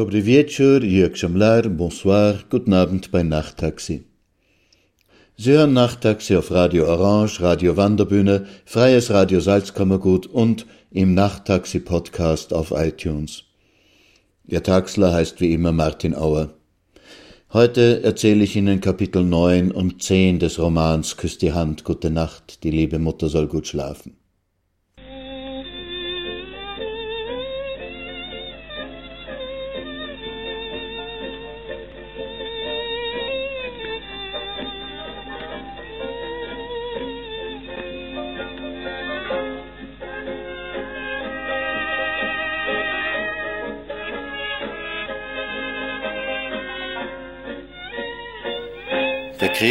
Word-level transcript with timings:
Dobry 0.00 0.24
wieczór, 0.24 0.82
Jörg 0.82 1.20
bonsoir, 1.76 2.38
guten 2.48 2.72
Abend 2.72 3.10
bei 3.10 3.22
Nachttaxi. 3.22 4.04
Sie 5.36 5.52
hören 5.52 5.74
Nachttaxi 5.74 6.36
auf 6.36 6.50
Radio 6.50 6.86
Orange, 6.86 7.42
Radio 7.42 7.76
Wanderbühne, 7.76 8.46
Freies 8.64 9.10
Radio 9.10 9.40
Salzkammergut 9.40 10.26
und 10.26 10.64
im 10.90 11.12
Nachttaxi 11.12 11.80
Podcast 11.80 12.54
auf 12.54 12.70
iTunes. 12.70 13.44
Ihr 14.46 14.62
Taxler 14.62 15.12
heißt 15.12 15.38
wie 15.42 15.52
immer 15.52 15.72
Martin 15.72 16.14
Auer. 16.14 16.54
Heute 17.52 18.02
erzähle 18.02 18.44
ich 18.44 18.56
Ihnen 18.56 18.80
Kapitel 18.80 19.22
9 19.22 19.70
und 19.70 20.02
10 20.02 20.38
des 20.38 20.58
Romans 20.58 21.18
Küss 21.18 21.36
die 21.36 21.52
Hand, 21.52 21.84
gute 21.84 22.08
Nacht, 22.08 22.64
die 22.64 22.70
liebe 22.70 22.98
Mutter 22.98 23.28
soll 23.28 23.48
gut 23.48 23.66
schlafen. 23.66 24.16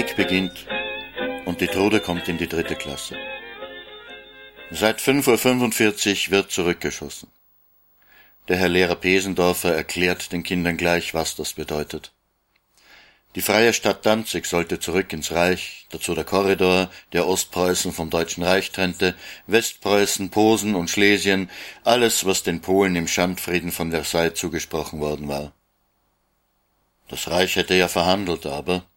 Krieg 0.09 0.15
beginnt 0.15 0.65
und 1.45 1.61
die 1.61 1.67
Trude 1.67 1.99
kommt 1.99 2.27
in 2.27 2.37
die 2.37 2.47
dritte 2.47 2.75
Klasse. 2.75 3.15
Seit 4.71 4.99
5.45 4.99 6.27
Uhr 6.27 6.31
wird 6.31 6.51
zurückgeschossen. 6.51 7.29
Der 8.47 8.57
Herr 8.57 8.69
Lehrer 8.69 8.95
Pesendorfer 8.95 9.73
erklärt 9.73 10.31
den 10.31 10.43
Kindern 10.43 10.77
gleich, 10.77 11.13
was 11.13 11.35
das 11.35 11.53
bedeutet. 11.53 12.11
Die 13.35 13.41
freie 13.41 13.73
Stadt 13.73 14.05
Danzig 14.05 14.47
sollte 14.47 14.79
zurück 14.79 15.13
ins 15.13 15.31
Reich, 15.31 15.85
dazu 15.91 16.15
der 16.15 16.23
Korridor, 16.23 16.89
der 17.13 17.27
Ostpreußen 17.27 17.93
vom 17.93 18.09
Deutschen 18.09 18.43
Reich 18.43 18.71
trennte, 18.71 19.15
Westpreußen, 19.47 20.29
Posen 20.31 20.75
und 20.75 20.89
Schlesien, 20.89 21.49
alles, 21.83 22.25
was 22.25 22.41
den 22.41 22.61
Polen 22.61 22.95
im 22.95 23.07
Schandfrieden 23.07 23.71
von 23.71 23.91
Versailles 23.91 24.33
zugesprochen 24.33 24.99
worden 24.99 25.27
war. 25.27 25.53
Das 27.07 27.29
Reich 27.29 27.55
hätte 27.55 27.75
ja 27.75 27.87
verhandelt, 27.87 28.45
aber 28.45 28.88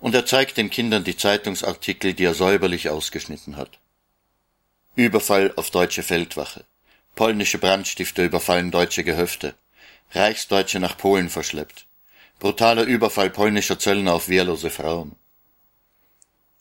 und 0.00 0.14
er 0.14 0.26
zeigt 0.26 0.56
den 0.56 0.70
Kindern 0.70 1.04
die 1.04 1.16
Zeitungsartikel, 1.16 2.14
die 2.14 2.24
er 2.24 2.34
säuberlich 2.34 2.88
ausgeschnitten 2.88 3.56
hat. 3.56 3.78
Überfall 4.96 5.52
auf 5.56 5.70
deutsche 5.70 6.02
Feldwache. 6.02 6.64
Polnische 7.14 7.58
Brandstifter 7.58 8.24
überfallen 8.24 8.70
deutsche 8.70 9.04
Gehöfte. 9.04 9.54
Reichsdeutsche 10.12 10.80
nach 10.80 10.96
Polen 10.96 11.28
verschleppt. 11.28 11.86
Brutaler 12.38 12.84
Überfall 12.84 13.30
polnischer 13.30 13.78
Zöllner 13.78 14.14
auf 14.14 14.28
wehrlose 14.28 14.70
Frauen. 14.70 15.16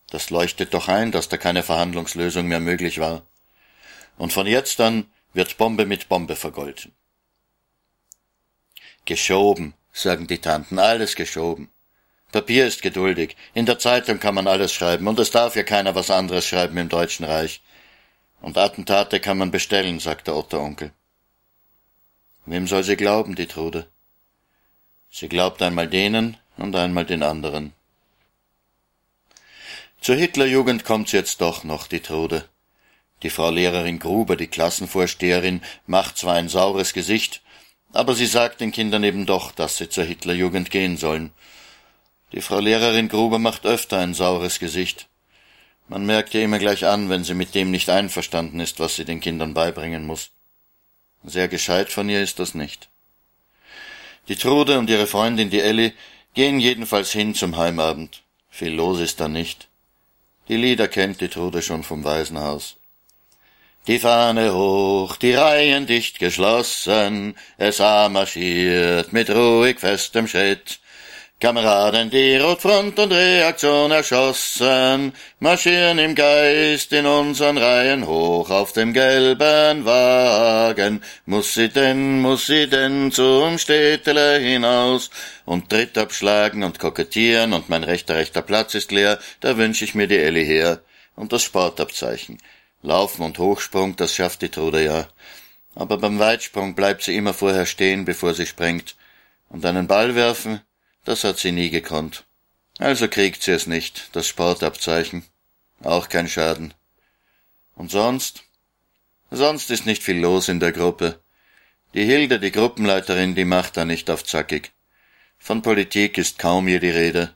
Das 0.10 0.30
leuchtet 0.30 0.74
doch 0.74 0.88
ein, 0.88 1.12
dass 1.12 1.30
da 1.30 1.38
keine 1.38 1.64
Verhandlungslösung 1.64 2.48
mehr 2.48 2.60
möglich 2.60 3.00
war. 3.00 3.24
Und 4.18 4.34
von 4.34 4.48
jetzt 4.48 4.82
an 4.82 5.06
wird 5.34 5.58
Bombe 5.58 5.86
mit 5.86 6.10
Bombe 6.10 6.36
vergolten. 6.36 6.94
Geschoben, 9.06 9.74
sagen 9.94 10.28
die 10.28 10.40
Tanten, 10.40 10.78
alles 10.78 11.16
geschoben. 11.16 11.70
Papier 12.32 12.68
ist 12.68 12.82
geduldig. 12.82 13.36
In 13.54 13.66
der 13.66 13.80
Zeitung 13.80 14.20
kann 14.20 14.36
man 14.36 14.48
alles 14.48 14.74
schreiben, 14.74 15.08
und 15.08 15.18
es 15.20 15.32
darf 15.32 15.56
ja 15.56 15.64
keiner 15.64 15.96
was 15.96 16.12
anderes 16.12 16.46
schreiben 16.46 16.78
im 16.78 16.90
Deutschen 16.90 17.26
Reich. 17.26 17.62
Und 18.42 18.58
Attentate 18.58 19.20
kann 19.20 19.38
man 19.38 19.52
bestellen, 19.52 20.00
sagt 20.00 20.28
der 20.28 20.36
Otteronkel. 20.36 20.92
Wem 22.46 22.68
soll 22.68 22.84
sie 22.84 22.96
glauben, 22.96 23.36
die 23.36 23.48
Trude? 23.48 23.88
Sie 25.10 25.28
glaubt 25.28 25.62
einmal 25.62 25.88
denen 25.88 26.38
und 26.58 26.76
einmal 26.76 27.06
den 27.06 27.24
anderen. 27.24 27.74
Zur 30.02 30.16
Hitlerjugend 30.16 30.86
kommt's 30.86 31.12
jetzt 31.12 31.42
doch 31.42 31.64
noch, 31.64 31.88
die 31.88 32.00
Trude. 32.00 32.46
Die 33.24 33.30
Frau 33.30 33.50
Lehrerin 33.50 34.00
Gruber, 34.00 34.38
die 34.38 34.48
Klassenvorsteherin, 34.48 35.62
macht 35.88 36.18
zwar 36.18 36.36
ein 36.36 36.48
saures 36.48 36.94
Gesicht, 36.94 37.42
aber 37.92 38.16
sie 38.16 38.28
sagt 38.28 38.62
den 38.62 38.72
Kindern 38.72 39.04
eben 39.04 39.26
doch, 39.26 39.52
dass 39.52 39.78
sie 39.78 39.90
zur 39.90 40.06
Hitlerjugend 40.06 40.72
gehen 40.72 40.96
sollen, 40.96 41.32
die 42.32 42.42
Frau 42.42 42.60
Lehrerin 42.60 43.10
Gruber 43.10 43.40
macht 43.40 43.66
öfter 43.66 44.00
ein 44.00 44.14
saures 44.14 44.60
Gesicht. 44.60 45.08
Man 45.88 46.06
merkt 46.06 46.34
ihr 46.34 46.44
immer 46.44 46.60
gleich 46.60 46.86
an, 46.86 47.10
wenn 47.10 47.24
sie 47.24 47.34
mit 47.34 47.56
dem 47.56 47.72
nicht 47.72 47.90
einverstanden 47.90 48.60
ist, 48.60 48.80
was 48.80 48.96
sie 48.96 49.06
den 49.06 49.22
Kindern 49.22 49.54
beibringen 49.54 50.06
muss. 50.06 50.30
Sehr 51.24 51.48
gescheit 51.48 51.92
von 51.92 52.08
ihr 52.10 52.22
ist 52.22 52.40
das 52.40 52.54
nicht. 52.54 52.90
Die 54.28 54.36
Trude 54.36 54.78
und 54.78 54.90
ihre 54.90 55.08
Freundin, 55.08 55.50
die 55.50 55.60
Elli, 55.60 55.94
gehen 56.36 56.60
jedenfalls 56.60 57.12
hin 57.12 57.34
zum 57.34 57.58
Heimabend. 57.58 58.22
Viel 58.50 58.74
los 58.74 59.00
ist 59.00 59.20
da 59.20 59.28
nicht. 59.28 59.68
Die 60.48 60.58
Lieder 60.58 60.88
kennt 60.88 61.22
die 61.22 61.30
Trude 61.30 61.62
schon 61.62 61.84
vom 61.84 62.04
Waisenhaus. 62.04 62.78
Die 63.88 64.00
Fahne 64.00 64.54
hoch, 64.54 65.16
die 65.16 65.34
Reihen 65.34 65.88
dicht 65.88 66.20
geschlossen, 66.20 67.36
es 67.58 67.80
marschiert 67.80 69.14
mit 69.14 69.30
ruhig 69.32 69.80
festem 69.80 70.28
Schritt, 70.28 70.80
Kameraden, 71.42 72.10
die 72.10 72.36
Rotfront 72.36 73.00
und 73.00 73.14
Reaktion 73.14 73.92
erschossen, 73.92 75.14
marschieren 75.40 75.98
im 75.98 76.14
Geist 76.14 76.92
in 76.92 77.06
unseren 77.06 77.58
Reihen 77.58 78.06
hoch 78.06 78.50
auf 78.50 78.74
dem 78.74 78.92
gelben 78.92 79.86
Wagen. 79.86 81.02
Muss 81.26 81.54
sie 81.54 81.70
denn, 81.70 82.20
muss 82.20 82.48
sie 82.48 82.68
denn 82.68 83.14
zum 83.14 83.58
Städtele 83.58 84.40
hinaus 84.40 85.12
und 85.46 85.70
Tritt 85.70 85.98
abschlagen 85.98 86.62
und 86.64 86.78
kokettieren 86.78 87.54
und 87.54 87.70
mein 87.70 87.86
rechter, 87.86 88.16
rechter 88.16 88.42
Platz 88.42 88.76
ist 88.76 88.92
leer, 88.92 89.18
da 89.40 89.56
wünsch 89.56 89.82
ich 89.82 89.96
mir 89.96 90.08
die 90.08 90.18
Elli 90.18 90.46
her 90.46 90.82
und 91.16 91.32
das 91.32 91.44
Sportabzeichen. 91.44 92.40
Laufen 92.82 93.24
und 93.24 93.40
Hochsprung, 93.40 93.96
das 93.96 94.14
schafft 94.14 94.42
die 94.42 94.50
Trude 94.50 94.84
ja. 94.84 95.08
Aber 95.74 96.00
beim 96.00 96.20
Weitsprung 96.20 96.76
bleibt 96.76 97.04
sie 97.04 97.16
immer 97.16 97.34
vorher 97.34 97.66
stehen, 97.66 98.04
bevor 98.04 98.34
sie 98.34 98.46
springt. 98.46 98.98
Und 99.48 99.66
einen 99.66 99.88
Ball 99.88 100.16
werfen, 100.16 100.60
das 101.10 101.24
hat 101.24 101.40
sie 101.40 101.52
nie 101.52 101.72
gekonnt. 101.72 102.26
Also 102.78 103.08
kriegt 103.08 103.42
sie 103.42 103.54
es 103.54 103.66
nicht, 103.66 104.16
das 104.16 104.28
Sportabzeichen. 104.28 105.24
Auch 105.82 106.08
kein 106.08 106.28
Schaden. 106.28 106.76
Und 107.76 107.90
sonst? 107.90 108.44
Sonst 109.32 109.72
ist 109.72 109.88
nicht 109.88 110.04
viel 110.04 110.20
los 110.20 110.50
in 110.50 110.60
der 110.60 110.72
Gruppe. 110.72 111.20
Die 111.96 112.06
Hilde, 112.06 112.40
die 112.40 112.52
Gruppenleiterin, 112.52 113.34
die 113.34 113.46
macht 113.46 113.76
da 113.76 113.86
nicht 113.86 114.12
auf 114.12 114.24
zackig. 114.24 114.72
Von 115.40 115.64
Politik 115.64 116.20
ist 116.20 116.38
kaum 116.38 116.68
je 116.68 116.78
die 116.78 116.92
Rede. 116.92 117.34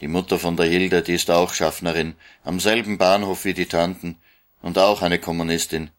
Die 0.00 0.06
Mutter 0.06 0.38
von 0.38 0.56
der 0.56 0.66
Hilde, 0.66 1.02
die 1.02 1.14
ist 1.14 1.32
auch 1.32 1.54
Schaffnerin, 1.54 2.14
am 2.44 2.60
selben 2.60 2.96
Bahnhof 2.96 3.44
wie 3.44 3.54
die 3.54 3.66
Tanten 3.66 4.20
und 4.62 4.78
auch 4.78 5.02
eine 5.02 5.18
Kommunistin. 5.18 5.90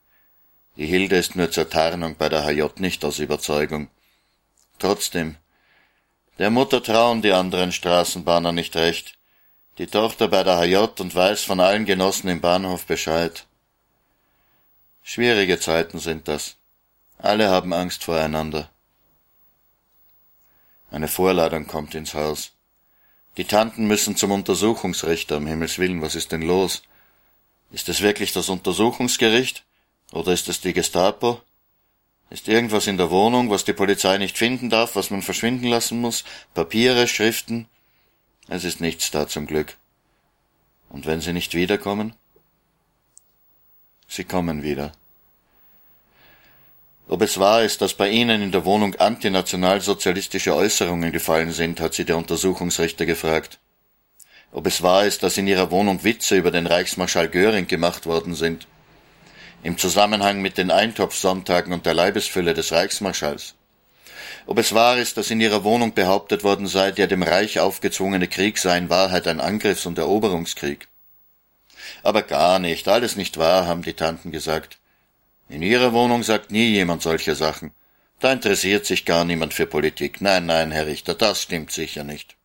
Die 0.77 0.85
Hilde 0.85 1.17
ist 1.17 1.35
nur 1.35 1.51
zur 1.51 1.69
Tarnung 1.69 2.15
bei 2.15 2.29
der 2.29 2.45
HJ 2.45 2.79
nicht 2.79 3.03
aus 3.03 3.19
Überzeugung. 3.19 3.89
Trotzdem, 4.77 5.35
der 6.39 6.49
Mutter 6.49 6.81
trauen 6.81 7.21
die 7.21 7.33
anderen 7.33 7.71
Straßenbahner 7.71 8.51
nicht 8.51 8.75
recht. 8.75 9.17
Die 9.77 9.87
Tochter 9.87 10.29
bei 10.29 10.43
der 10.43 10.57
HJ 10.57 11.01
und 11.01 11.13
weiß 11.13 11.43
von 11.43 11.59
allen 11.59 11.85
Genossen 11.85 12.29
im 12.29 12.41
Bahnhof 12.41 12.85
Bescheid. 12.85 13.45
Schwierige 15.03 15.59
Zeiten 15.59 15.99
sind 15.99 16.27
das. 16.27 16.55
Alle 17.17 17.49
haben 17.49 17.73
Angst 17.73 18.03
voreinander. 18.03 18.69
Eine 20.91 21.07
Vorladung 21.07 21.67
kommt 21.67 21.93
ins 21.93 22.13
Haus. 22.13 22.51
Die 23.37 23.45
Tanten 23.45 23.87
müssen 23.87 24.15
zum 24.15 24.31
Untersuchungsrichter, 24.31 25.37
um 25.37 25.47
Himmels 25.47 25.77
willen, 25.77 26.01
was 26.01 26.15
ist 26.15 26.31
denn 26.31 26.41
los? 26.41 26.83
Ist 27.71 27.89
es 27.89 28.01
wirklich 28.01 28.33
das 28.33 28.49
Untersuchungsgericht? 28.49 29.63
Oder 30.11 30.33
ist 30.33 30.47
es 30.47 30.61
die 30.61 30.73
Gestapo? 30.73 31.41
Ist 32.29 32.47
irgendwas 32.47 32.85
in 32.85 32.97
der 32.97 33.09
Wohnung, 33.09 33.49
was 33.49 33.65
die 33.65 33.73
Polizei 33.73 34.17
nicht 34.17 34.37
finden 34.37 34.69
darf, 34.69 34.95
was 34.95 35.09
man 35.09 35.23
verschwinden 35.23 35.67
lassen 35.67 35.99
muss? 35.99 36.23
Papiere, 36.53 37.07
Schriften? 37.07 37.67
Es 38.47 38.63
ist 38.63 38.81
nichts 38.81 39.09
da 39.09 39.27
zum 39.27 39.47
Glück. 39.47 39.77
Und 40.89 41.07
wenn 41.07 41.21
sie 41.21 41.33
nicht 41.33 41.55
wiederkommen? 41.55 42.13
Sie 44.07 44.23
kommen 44.23 44.61
wieder. 44.61 44.91
Ob 47.07 47.23
es 47.23 47.39
wahr 47.39 47.63
ist, 47.63 47.81
dass 47.81 47.95
bei 47.95 48.09
Ihnen 48.09 48.43
in 48.43 48.51
der 48.51 48.65
Wohnung 48.65 48.95
antinationalsozialistische 48.95 50.55
Äußerungen 50.55 51.11
gefallen 51.11 51.51
sind, 51.51 51.79
hat 51.79 51.95
sie 51.95 52.05
der 52.05 52.17
Untersuchungsrichter 52.17 53.07
gefragt. 53.07 53.59
Ob 54.51 54.67
es 54.67 54.83
wahr 54.83 55.05
ist, 55.05 55.23
dass 55.23 55.37
in 55.37 55.47
Ihrer 55.47 55.71
Wohnung 55.71 56.03
Witze 56.03 56.37
über 56.37 56.51
den 56.51 56.67
Reichsmarschall 56.67 57.29
Göring 57.29 57.65
gemacht 57.65 58.05
worden 58.05 58.35
sind 58.35 58.67
im 59.63 59.77
Zusammenhang 59.77 60.41
mit 60.41 60.57
den 60.57 60.71
Eintopfsonntagen 60.71 61.73
und 61.73 61.85
der 61.85 61.93
Leibesfülle 61.93 62.53
des 62.53 62.71
Reichsmarschalls. 62.71 63.55
Ob 64.45 64.57
es 64.57 64.73
wahr 64.73 64.97
ist, 64.97 65.17
dass 65.17 65.31
in 65.31 65.41
ihrer 65.41 65.63
Wohnung 65.63 65.93
behauptet 65.93 66.43
worden 66.43 66.67
sei, 66.67 66.91
der 66.91 67.07
dem 67.07 67.23
Reich 67.23 67.59
aufgezwungene 67.59 68.27
Krieg 68.27 68.57
sei 68.57 68.77
in 68.77 68.89
Wahrheit 68.89 69.27
ein 69.27 69.39
Angriffs- 69.39 69.85
und 69.85 69.97
Eroberungskrieg. 69.97 70.87
Aber 72.03 72.21
gar 72.21 72.59
nicht, 72.59 72.87
alles 72.87 73.15
nicht 73.15 73.37
wahr, 73.37 73.67
haben 73.67 73.81
die 73.81 73.93
Tanten 73.93 74.31
gesagt. 74.31 74.79
In 75.49 75.61
ihrer 75.61 75.93
Wohnung 75.93 76.23
sagt 76.23 76.51
nie 76.51 76.69
jemand 76.69 77.01
solche 77.01 77.35
Sachen. 77.35 77.71
Da 78.19 78.31
interessiert 78.31 78.85
sich 78.85 79.05
gar 79.05 79.25
niemand 79.25 79.53
für 79.53 79.65
Politik. 79.65 80.21
Nein, 80.21 80.45
nein, 80.45 80.71
Herr 80.71 80.87
Richter, 80.87 81.15
das 81.15 81.41
stimmt 81.41 81.71
sicher 81.71 82.03
nicht. 82.03 82.35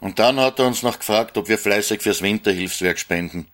Und 0.00 0.18
dann 0.18 0.40
hat 0.40 0.58
er 0.58 0.66
uns 0.66 0.82
noch 0.82 0.98
gefragt, 0.98 1.36
ob 1.36 1.48
wir 1.48 1.58
fleißig 1.58 2.00
fürs 2.00 2.22
Winterhilfswerk 2.22 2.98
spenden. 2.98 3.48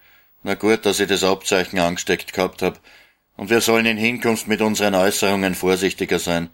Na 0.46 0.54
gut, 0.54 0.87
dass 0.87 1.00
ich 1.00 1.08
das 1.08 1.25
Abzeichen 1.25 1.81
angesteckt 1.81 2.32
gehabt 2.32 2.62
hab. 2.62 2.81
Und 3.37 3.50
wir 3.50 3.60
sollen 3.60 3.84
in 3.84 3.96
Hinkunft 3.96 4.46
mit 4.46 4.60
unseren 4.60 4.94
Äußerungen 4.94 5.56
vorsichtiger 5.56 6.20
sein. 6.20 6.50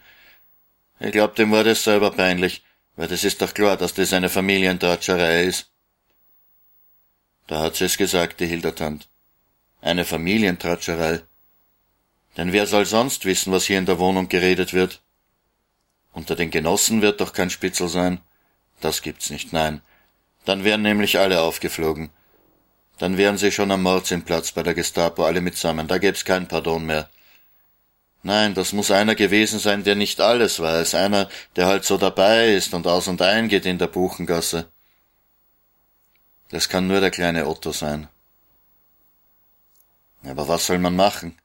Ich 0.98 1.12
glaub, 1.12 1.36
dem 1.36 1.52
war 1.52 1.62
das 1.62 1.84
selber 1.84 2.10
peinlich, 2.10 2.64
weil 2.96 3.08
das 3.08 3.22
ist 3.22 3.42
doch 3.42 3.52
klar, 3.52 3.76
dass 3.76 3.92
das 3.92 4.14
eine 4.14 4.30
Familientratscherei 4.30 5.42
ist. 5.42 5.70
Da 7.46 7.60
hat 7.60 7.76
sie 7.76 7.84
es 7.84 7.98
gesagt, 7.98 8.40
die 8.40 8.46
Hildertand. 8.46 9.10
Eine 9.82 10.06
Familientratscherei. 10.06 11.20
Denn 12.38 12.54
wer 12.54 12.66
soll 12.66 12.86
sonst 12.86 13.26
wissen, 13.26 13.52
was 13.52 13.66
hier 13.66 13.78
in 13.78 13.84
der 13.84 13.98
Wohnung 13.98 14.30
geredet 14.30 14.72
wird? 14.72 15.02
Unter 16.14 16.34
den 16.34 16.50
Genossen 16.50 17.02
wird 17.02 17.20
doch 17.20 17.34
kein 17.34 17.50
Spitzel 17.50 17.88
sein. 17.88 18.22
Das 18.80 19.02
gibt's 19.02 19.28
nicht, 19.28 19.52
nein. 19.52 19.82
Dann 20.46 20.64
wären 20.64 20.80
nämlich 20.80 21.18
alle 21.18 21.42
aufgeflogen. 21.42 22.08
Dann 22.98 23.16
wären 23.16 23.38
sie 23.38 23.50
schon 23.50 23.70
am 23.70 23.82
Mordsinnplatz 23.82 24.52
bei 24.52 24.62
der 24.62 24.74
Gestapo, 24.74 25.24
alle 25.24 25.40
mitsammen. 25.40 25.88
Da 25.88 25.98
gäb's 25.98 26.24
kein 26.24 26.48
Pardon 26.48 26.86
mehr. 26.86 27.08
Nein, 28.22 28.54
das 28.54 28.72
muss 28.72 28.90
einer 28.90 29.16
gewesen 29.16 29.58
sein, 29.58 29.82
der 29.82 29.96
nicht 29.96 30.20
alles 30.20 30.60
weiß, 30.60 30.94
einer, 30.94 31.28
der 31.56 31.66
halt 31.66 31.84
so 31.84 31.98
dabei 31.98 32.54
ist 32.54 32.72
und 32.72 32.86
aus 32.86 33.08
und 33.08 33.20
ein 33.20 33.48
geht 33.48 33.66
in 33.66 33.78
der 33.78 33.88
Buchengasse. 33.88 34.68
Das 36.50 36.68
kann 36.68 36.86
nur 36.86 37.00
der 37.00 37.10
kleine 37.10 37.48
Otto 37.48 37.72
sein. 37.72 38.08
Aber 40.24 40.46
was 40.46 40.66
soll 40.66 40.78
man 40.78 40.94
machen? 40.94 41.36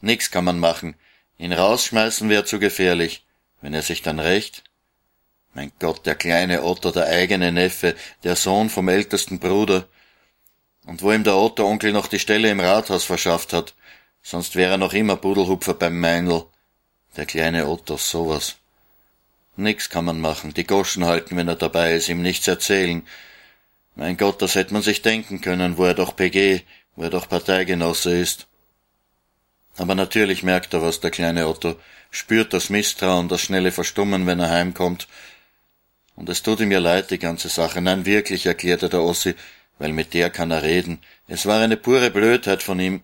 Nix 0.00 0.30
kann 0.30 0.44
man 0.44 0.58
machen. 0.58 0.96
Ihn 1.38 1.52
rausschmeißen 1.52 2.28
wäre 2.28 2.44
zu 2.44 2.58
gefährlich. 2.58 3.24
Wenn 3.60 3.74
er 3.74 3.82
sich 3.82 4.02
dann 4.02 4.18
rächt? 4.18 4.64
Mein 5.54 5.70
Gott, 5.78 6.04
der 6.04 6.16
kleine 6.16 6.64
Otto, 6.64 6.90
der 6.90 7.06
eigene 7.06 7.52
Neffe, 7.52 7.94
der 8.24 8.34
Sohn 8.34 8.70
vom 8.70 8.88
ältesten 8.88 9.38
Bruder, 9.38 9.86
und 10.86 11.02
wo 11.02 11.12
ihm 11.12 11.24
der 11.24 11.36
Otto-Onkel 11.36 11.92
noch 11.92 12.06
die 12.06 12.18
Stelle 12.18 12.50
im 12.50 12.60
Rathaus 12.60 13.04
verschafft 13.04 13.52
hat, 13.52 13.74
sonst 14.22 14.56
wäre 14.56 14.72
er 14.72 14.78
noch 14.78 14.92
immer 14.92 15.16
Pudelhupfer 15.16 15.74
beim 15.74 15.98
Meinl. 15.98 16.44
Der 17.16 17.26
kleine 17.26 17.68
Otto, 17.68 17.96
sowas. 17.96 18.56
Nix 19.56 19.88
kann 19.88 20.04
man 20.04 20.20
machen, 20.20 20.52
die 20.52 20.66
Goschen 20.66 21.04
halten, 21.04 21.36
wenn 21.36 21.48
er 21.48 21.56
dabei 21.56 21.94
ist, 21.94 22.08
ihm 22.08 22.22
nichts 22.22 22.48
erzählen. 22.48 23.06
Mein 23.94 24.16
Gott, 24.16 24.42
das 24.42 24.56
hätte 24.56 24.72
man 24.72 24.82
sich 24.82 25.02
denken 25.02 25.40
können, 25.40 25.78
wo 25.78 25.84
er 25.84 25.94
doch 25.94 26.16
PG, 26.16 26.62
wo 26.96 27.04
er 27.04 27.10
doch 27.10 27.28
Parteigenosse 27.28 28.16
ist. 28.16 28.46
Aber 29.76 29.94
natürlich 29.94 30.42
merkt 30.42 30.74
er 30.74 30.82
was, 30.82 31.00
der 31.00 31.10
kleine 31.10 31.46
Otto, 31.46 31.76
spürt 32.10 32.52
das 32.52 32.70
Misstrauen, 32.70 33.28
das 33.28 33.40
schnelle 33.40 33.72
Verstummen, 33.72 34.26
wenn 34.26 34.40
er 34.40 34.50
heimkommt. 34.50 35.08
Und 36.16 36.28
es 36.28 36.42
tut 36.42 36.60
ihm 36.60 36.70
ja 36.70 36.78
leid, 36.78 37.10
die 37.10 37.18
ganze 37.18 37.48
Sache. 37.48 37.80
Nein, 37.80 38.06
wirklich, 38.06 38.46
erklärte 38.46 38.88
der 38.88 39.02
Ossi, 39.02 39.34
weil 39.78 39.92
mit 39.92 40.14
der 40.14 40.30
kann 40.30 40.50
er 40.50 40.62
reden. 40.62 41.00
Es 41.26 41.46
war 41.46 41.60
eine 41.60 41.76
pure 41.76 42.10
Blödheit 42.10 42.62
von 42.62 42.78
ihm. 42.80 43.02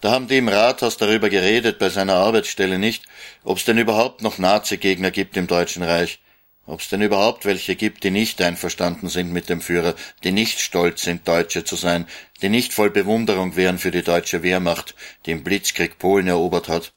Da 0.00 0.12
haben 0.12 0.28
die 0.28 0.38
im 0.38 0.48
Rathaus 0.48 0.96
darüber 0.96 1.28
geredet, 1.28 1.78
bei 1.78 1.90
seiner 1.90 2.14
Arbeitsstelle 2.14 2.78
nicht, 2.78 3.04
ob's 3.44 3.64
denn 3.64 3.78
überhaupt 3.78 4.22
noch 4.22 4.38
Nazi-Gegner 4.38 5.10
gibt 5.10 5.36
im 5.36 5.46
Deutschen 5.46 5.82
Reich, 5.82 6.20
ob's 6.66 6.88
denn 6.88 7.02
überhaupt 7.02 7.44
welche 7.44 7.76
gibt, 7.76 8.02
die 8.04 8.10
nicht 8.10 8.40
einverstanden 8.40 9.08
sind 9.08 9.30
mit 9.30 9.50
dem 9.50 9.60
Führer, 9.60 9.94
die 10.24 10.32
nicht 10.32 10.60
stolz 10.60 11.02
sind, 11.02 11.28
Deutsche 11.28 11.64
zu 11.64 11.76
sein, 11.76 12.06
die 12.40 12.48
nicht 12.48 12.72
voll 12.72 12.90
Bewunderung 12.90 13.56
wären 13.56 13.78
für 13.78 13.90
die 13.90 14.02
deutsche 14.02 14.42
Wehrmacht, 14.42 14.94
die 15.26 15.32
im 15.32 15.44
Blitzkrieg 15.44 15.98
Polen 15.98 16.28
erobert 16.28 16.68
hat. 16.68 16.94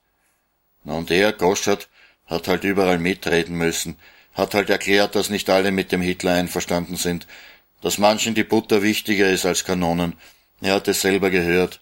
Na 0.86 0.94
und 0.94 1.12
er, 1.12 1.34
Goschert, 1.34 1.90
hat 2.26 2.48
halt 2.48 2.64
überall 2.64 3.00
mitreden 3.00 3.58
müssen, 3.58 3.98
hat 4.34 4.54
halt 4.54 4.70
erklärt, 4.70 5.16
dass 5.16 5.30
nicht 5.30 5.50
alle 5.50 5.72
mit 5.72 5.92
dem 5.92 6.02
Hitler 6.02 6.34
einverstanden 6.34 6.96
sind, 6.96 7.28
dass 7.84 7.98
manchen 7.98 8.34
die 8.34 8.46
Butter 8.46 8.82
wichtiger 8.82 9.30
ist 9.30 9.46
als 9.46 9.66
Kanonen. 9.66 10.16
Er 10.62 10.76
hat 10.76 10.88
es 10.88 11.02
selber 11.02 11.30
gehört. 11.30 11.82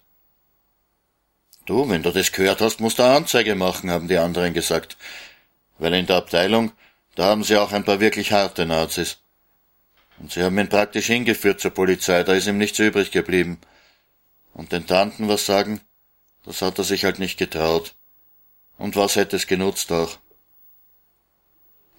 Du, 1.64 1.88
wenn 1.88 2.02
du 2.02 2.10
das 2.10 2.32
gehört 2.32 2.60
hast, 2.60 2.80
musst 2.80 2.98
du 2.98 3.04
Anzeige 3.04 3.54
machen, 3.54 3.88
haben 3.88 4.08
die 4.08 4.18
anderen 4.18 4.52
gesagt. 4.52 4.96
Weil 5.78 5.94
in 5.94 6.06
der 6.06 6.16
Abteilung, 6.16 6.72
da 7.14 7.26
haben 7.26 7.44
sie 7.44 7.56
auch 7.56 7.70
ein 7.70 7.84
paar 7.84 8.00
wirklich 8.00 8.32
harte 8.32 8.66
Nazis. 8.66 9.18
Und 10.18 10.32
sie 10.32 10.42
haben 10.42 10.58
ihn 10.58 10.68
praktisch 10.68 11.06
hingeführt 11.06 11.60
zur 11.60 11.70
Polizei, 11.70 12.24
da 12.24 12.32
ist 12.32 12.48
ihm 12.48 12.58
nichts 12.58 12.80
übrig 12.80 13.12
geblieben. 13.12 13.58
Und 14.54 14.72
den 14.72 14.88
Tanten 14.88 15.28
was 15.28 15.46
sagen, 15.46 15.80
das 16.44 16.62
hat 16.62 16.78
er 16.78 16.84
sich 16.84 17.04
halt 17.04 17.20
nicht 17.20 17.38
getraut. 17.38 17.94
Und 18.76 18.96
was 18.96 19.14
hätte 19.14 19.36
es 19.36 19.46
genutzt 19.46 19.92
auch? 19.92 20.18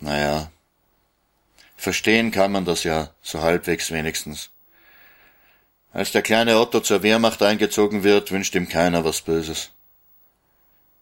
Naja, 0.02 0.52
Verstehen 1.84 2.32
kann 2.32 2.54
man 2.54 2.64
das 2.64 2.86
ja, 2.86 3.10
so 3.22 3.42
halbwegs 3.42 3.92
wenigstens. 3.92 4.52
Als 5.92 6.14
der 6.14 6.22
kleine 6.22 6.58
Otto 6.58 6.80
zur 6.80 7.04
Wehrmacht 7.04 7.44
eingezogen 7.44 8.06
wird, 8.06 8.32
wünscht 8.32 8.56
ihm 8.56 8.70
keiner 8.70 9.04
was 9.04 9.20
Böses. 9.20 9.72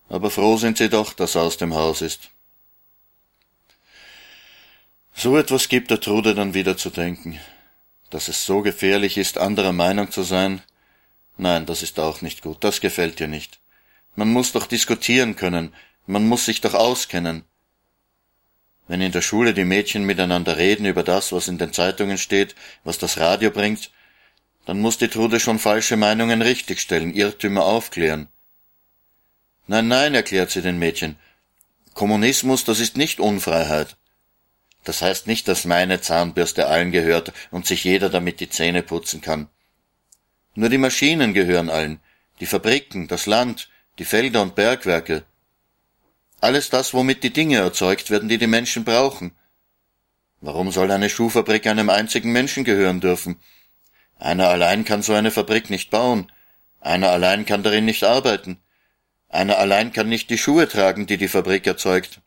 Aber 0.09 0.31
froh 0.31 0.57
sind 0.57 0.79
sie 0.79 0.89
doch, 0.89 1.13
dass 1.13 1.35
er 1.35 1.43
aus 1.43 1.57
dem 1.57 1.75
Haus 1.75 2.01
ist. 2.01 2.31
So 5.13 5.37
etwas 5.37 5.69
gibt 5.69 5.91
der 5.91 6.01
Trude 6.01 6.33
dann 6.33 6.55
wieder 6.55 6.75
zu 6.77 6.89
denken. 6.89 7.39
Dass 8.09 8.27
es 8.27 8.43
so 8.43 8.63
gefährlich 8.63 9.19
ist, 9.19 9.37
anderer 9.37 9.73
Meinung 9.73 10.09
zu 10.09 10.23
sein, 10.23 10.63
nein, 11.37 11.67
das 11.67 11.83
ist 11.83 11.99
auch 11.99 12.21
nicht 12.23 12.41
gut, 12.41 12.63
das 12.63 12.81
gefällt 12.81 13.19
dir 13.19 13.27
nicht. 13.27 13.59
Man 14.15 14.33
muss 14.33 14.51
doch 14.51 14.65
diskutieren 14.65 15.35
können, 15.35 15.75
man 16.07 16.27
muss 16.27 16.45
sich 16.45 16.59
doch 16.59 16.73
auskennen, 16.73 17.45
wenn 18.91 18.99
in 18.99 19.13
der 19.13 19.21
Schule 19.21 19.53
die 19.53 19.63
Mädchen 19.63 20.03
miteinander 20.03 20.57
reden 20.57 20.85
über 20.85 21.01
das, 21.01 21.31
was 21.31 21.47
in 21.47 21.57
den 21.57 21.71
Zeitungen 21.71 22.17
steht, 22.17 22.55
was 22.83 22.97
das 22.97 23.19
Radio 23.19 23.49
bringt, 23.49 23.89
dann 24.65 24.81
muss 24.81 24.97
die 24.97 25.07
Trude 25.07 25.39
schon 25.39 25.59
falsche 25.59 25.95
Meinungen 25.95 26.41
richtigstellen, 26.41 27.13
Irrtümer 27.13 27.63
aufklären. 27.63 28.27
Nein, 29.65 29.87
nein, 29.87 30.13
erklärt 30.13 30.51
sie 30.51 30.61
den 30.61 30.77
Mädchen. 30.77 31.15
Kommunismus, 31.93 32.65
das 32.65 32.81
ist 32.81 32.97
nicht 32.97 33.21
Unfreiheit. 33.21 33.95
Das 34.83 35.01
heißt 35.01 35.25
nicht, 35.25 35.47
dass 35.47 35.63
meine 35.63 36.01
Zahnbürste 36.01 36.67
allen 36.67 36.91
gehört 36.91 37.31
und 37.49 37.65
sich 37.65 37.85
jeder 37.85 38.09
damit 38.09 38.41
die 38.41 38.49
Zähne 38.49 38.83
putzen 38.83 39.21
kann. 39.21 39.47
Nur 40.53 40.67
die 40.67 40.77
Maschinen 40.77 41.33
gehören 41.33 41.69
allen, 41.69 42.01
die 42.41 42.45
Fabriken, 42.45 43.07
das 43.07 43.25
Land, 43.25 43.69
die 43.99 44.05
Felder 44.05 44.41
und 44.41 44.55
Bergwerke. 44.55 45.23
Alles 46.41 46.71
das, 46.71 46.93
womit 46.95 47.23
die 47.23 47.31
Dinge 47.31 47.57
erzeugt 47.57 48.09
werden, 48.09 48.27
die 48.27 48.39
die 48.39 48.47
Menschen 48.47 48.83
brauchen. 48.83 49.31
Warum 50.41 50.71
soll 50.71 50.89
eine 50.89 51.07
Schuhfabrik 51.07 51.67
einem 51.67 51.91
einzigen 51.91 52.31
Menschen 52.31 52.63
gehören 52.63 52.99
dürfen? 52.99 53.39
Einer 54.17 54.49
allein 54.49 54.83
kann 54.83 55.03
so 55.03 55.13
eine 55.13 55.29
Fabrik 55.29 55.69
nicht 55.69 55.91
bauen. 55.91 56.31
Einer 56.79 57.11
allein 57.11 57.45
kann 57.45 57.61
darin 57.61 57.85
nicht 57.85 58.03
arbeiten. 58.03 58.57
Einer 59.29 59.59
allein 59.59 59.93
kann 59.93 60.09
nicht 60.09 60.31
die 60.31 60.39
Schuhe 60.39 60.67
tragen, 60.67 61.05
die 61.05 61.17
die 61.17 61.27
Fabrik 61.27 61.67
erzeugt. 61.67 62.21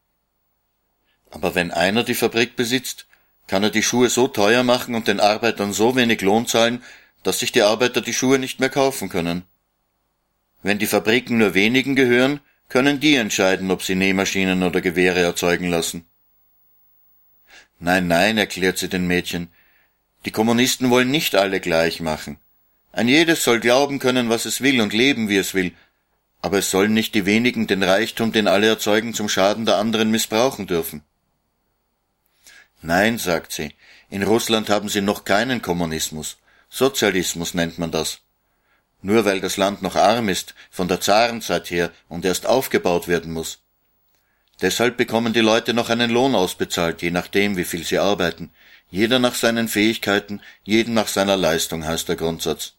Aber 1.33 1.56
wenn 1.56 1.73
einer 1.73 2.04
die 2.04 2.14
Fabrik 2.14 2.54
besitzt, 2.54 3.06
kann 3.49 3.64
er 3.64 3.71
die 3.71 3.83
Schuhe 3.83 4.11
so 4.11 4.28
teuer 4.28 4.62
machen 4.62 4.94
und 4.94 5.09
den 5.09 5.18
Arbeitern 5.18 5.73
so 5.73 5.97
wenig 5.97 6.21
Lohn 6.21 6.47
zahlen, 6.47 6.85
dass 7.25 7.40
sich 7.40 7.50
die 7.50 7.62
Arbeiter 7.62 8.00
die 8.00 8.14
Schuhe 8.14 8.38
nicht 8.38 8.61
mehr 8.61 8.71
kaufen 8.71 9.09
können. 9.09 9.42
Wenn 10.62 10.78
die 10.78 10.87
Fabriken 10.87 11.38
nur 11.38 11.54
wenigen 11.54 11.97
gehören, 11.97 12.40
können 12.75 12.99
die 12.99 13.14
entscheiden, 13.14 13.71
ob 13.71 13.85
sie 13.85 13.95
Nähmaschinen 13.95 14.64
oder 14.64 14.81
Gewehre 14.81 15.21
erzeugen 15.21 15.71
lassen. 15.71 16.07
Nein, 17.78 18.09
nein, 18.09 18.37
erklärt 18.37 18.78
sie 18.78 18.88
den 18.88 19.07
Mädchen, 19.07 19.47
die 20.25 20.33
Kommunisten 20.33 20.90
wollen 20.90 21.12
nicht 21.12 21.37
alle 21.37 21.61
gleich 21.61 22.00
machen. 22.00 22.37
Ein 22.90 23.07
jedes 23.07 23.45
soll 23.45 23.61
glauben 23.61 24.00
können, 24.00 24.28
was 24.28 24.45
es 24.45 24.61
will 24.61 24.81
und 24.81 24.93
leben, 24.93 25.28
wie 25.28 25.37
es 25.37 25.54
will, 25.54 25.71
aber 26.43 26.59
es 26.59 26.73
sollen 26.73 26.93
nicht 26.95 27.14
die 27.14 27.26
wenigen 27.26 27.69
den 27.69 27.85
Reichtum, 27.85 28.33
den 28.33 28.49
alle 28.49 28.66
erzeugen, 28.66 29.14
zum 29.14 29.28
Schaden 29.28 29.66
der 29.66 29.76
anderen 29.76 30.11
missbrauchen 30.11 30.66
dürfen. 30.66 31.04
Nein, 32.83 33.19
sagt 33.19 33.52
sie, 33.52 33.73
in 34.11 34.25
Russland 34.25 34.69
haben 34.69 34.88
sie 34.88 35.00
noch 35.00 35.25
keinen 35.25 35.62
Kommunismus. 35.62 36.38
Sozialismus 36.71 37.54
nennt 37.54 37.78
man 37.78 37.93
das. 37.93 38.24
Nur 39.04 39.26
weil 39.26 39.42
das 39.42 39.58
Land 39.58 39.82
noch 39.82 39.96
arm 39.96 40.30
ist, 40.30 40.54
von 40.70 40.88
der 40.88 40.99
Zarenzeit 40.99 41.70
her 41.70 41.90
und 42.08 42.25
erst 42.25 42.46
aufgebaut 42.46 43.06
werden 43.06 43.34
muss. 43.34 43.58
Deshalb 44.62 44.96
bekommen 44.96 45.34
die 45.34 45.40
Leute 45.40 45.75
noch 45.75 45.90
einen 45.90 46.11
Lohn 46.11 46.34
ausbezahlt, 46.34 47.02
je 47.02 47.11
nachdem, 47.11 47.58
wie 47.58 47.64
viel 47.64 47.84
sie 47.84 47.99
arbeiten. 47.99 48.50
Jeder 48.90 49.18
nach 49.18 49.34
seinen 49.34 49.68
Fähigkeiten, 49.68 50.40
jeden 50.62 50.94
nach 50.94 51.08
seiner 51.08 51.37
Leistung 51.37 51.84
heißt 51.84 52.08
der 52.08 52.16
Grundsatz. 52.16 52.76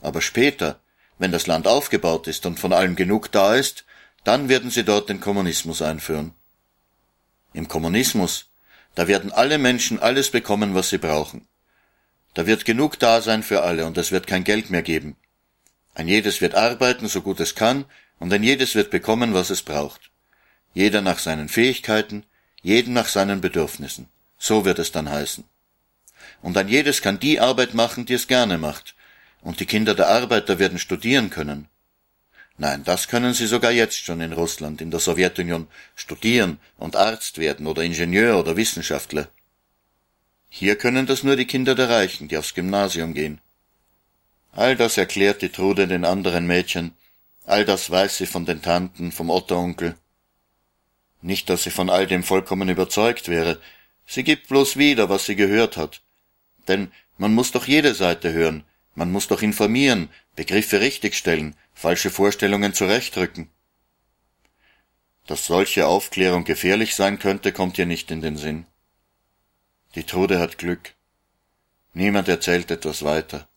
Aber 0.00 0.22
später, 0.22 0.80
wenn 1.18 1.30
das 1.30 1.46
Land 1.46 1.68
aufgebaut 1.68 2.26
ist 2.26 2.44
und 2.44 2.58
von 2.58 2.72
allem 2.72 2.96
genug 2.96 3.30
da 3.30 3.54
ist, 3.54 3.84
dann 4.24 4.48
werden 4.48 4.70
sie 4.72 4.82
dort 4.82 5.08
den 5.08 5.20
Kommunismus 5.20 5.82
einführen. 5.82 6.34
Im 7.52 7.68
Kommunismus 7.68 8.48
da 8.96 9.06
werden 9.06 9.30
alle 9.30 9.58
Menschen 9.58 10.00
alles 10.00 10.30
bekommen, 10.30 10.74
was 10.74 10.90
sie 10.90 10.98
brauchen. 10.98 11.46
Da 12.34 12.48
wird 12.48 12.64
genug 12.64 12.98
da 12.98 13.22
sein 13.22 13.44
für 13.44 13.62
alle 13.62 13.86
und 13.86 13.96
es 13.96 14.10
wird 14.10 14.26
kein 14.26 14.42
Geld 14.42 14.70
mehr 14.70 14.82
geben. 14.82 15.14
Ein 15.98 16.06
jedes 16.06 16.40
wird 16.40 16.54
arbeiten, 16.54 17.08
so 17.08 17.22
gut 17.22 17.40
es 17.40 17.56
kann, 17.56 17.84
und 18.20 18.32
ein 18.32 18.44
jedes 18.44 18.76
wird 18.76 18.88
bekommen, 18.88 19.34
was 19.34 19.50
es 19.50 19.62
braucht. 19.62 20.12
Jeder 20.72 21.00
nach 21.00 21.18
seinen 21.18 21.48
Fähigkeiten, 21.48 22.24
jeden 22.62 22.94
nach 22.94 23.08
seinen 23.08 23.40
Bedürfnissen. 23.40 24.06
So 24.38 24.64
wird 24.64 24.78
es 24.78 24.92
dann 24.92 25.10
heißen. 25.10 25.42
Und 26.40 26.56
ein 26.56 26.68
jedes 26.68 27.02
kann 27.02 27.18
die 27.18 27.40
Arbeit 27.40 27.74
machen, 27.74 28.06
die 28.06 28.14
es 28.14 28.28
gerne 28.28 28.58
macht. 28.58 28.94
Und 29.42 29.58
die 29.58 29.66
Kinder 29.66 29.96
der 29.96 30.08
Arbeiter 30.08 30.60
werden 30.60 30.78
studieren 30.78 31.30
können. 31.30 31.66
Nein, 32.58 32.84
das 32.84 33.08
können 33.08 33.34
sie 33.34 33.48
sogar 33.48 33.72
jetzt 33.72 34.04
schon 34.04 34.20
in 34.20 34.32
Russland, 34.32 34.80
in 34.80 34.92
der 34.92 35.00
Sowjetunion, 35.00 35.66
studieren 35.96 36.60
und 36.76 36.94
Arzt 36.94 37.38
werden 37.38 37.66
oder 37.66 37.82
Ingenieur 37.82 38.38
oder 38.38 38.56
Wissenschaftler. 38.56 39.26
Hier 40.48 40.76
können 40.76 41.06
das 41.06 41.24
nur 41.24 41.34
die 41.34 41.46
Kinder 41.46 41.74
der 41.74 41.88
Reichen, 41.88 42.28
die 42.28 42.38
aufs 42.38 42.54
Gymnasium 42.54 43.14
gehen. 43.14 43.40
All 44.58 44.74
das 44.74 44.96
erklärt 44.96 45.40
die 45.40 45.50
Trude 45.50 45.86
den 45.86 46.04
anderen 46.04 46.44
Mädchen, 46.44 46.96
all 47.44 47.64
das 47.64 47.92
weiß 47.92 48.18
sie 48.18 48.26
von 48.26 48.44
den 48.44 48.60
Tanten, 48.60 49.12
vom 49.12 49.30
Otteronkel. 49.30 49.96
Nicht, 51.22 51.48
dass 51.48 51.62
sie 51.62 51.70
von 51.70 51.88
all 51.88 52.08
dem 52.08 52.24
vollkommen 52.24 52.68
überzeugt 52.68 53.28
wäre, 53.28 53.60
sie 54.04 54.24
gibt 54.24 54.48
bloß 54.48 54.76
wieder, 54.76 55.08
was 55.08 55.26
sie 55.26 55.36
gehört 55.36 55.76
hat. 55.76 56.02
Denn 56.66 56.90
man 57.18 57.32
muss 57.34 57.52
doch 57.52 57.68
jede 57.68 57.94
Seite 57.94 58.32
hören, 58.32 58.64
man 58.96 59.12
muss 59.12 59.28
doch 59.28 59.42
informieren, 59.42 60.10
Begriffe 60.34 60.80
richtigstellen, 60.80 61.54
falsche 61.72 62.10
Vorstellungen 62.10 62.74
zurechtrücken. 62.74 63.48
Dass 65.28 65.46
solche 65.46 65.86
Aufklärung 65.86 66.42
gefährlich 66.42 66.96
sein 66.96 67.20
könnte, 67.20 67.52
kommt 67.52 67.78
ihr 67.78 67.86
nicht 67.86 68.10
in 68.10 68.22
den 68.22 68.36
Sinn. 68.36 68.66
Die 69.94 70.02
Trude 70.02 70.40
hat 70.40 70.58
Glück. 70.58 70.94
Niemand 71.94 72.26
erzählt 72.26 72.72
etwas 72.72 73.04
weiter. 73.04 73.47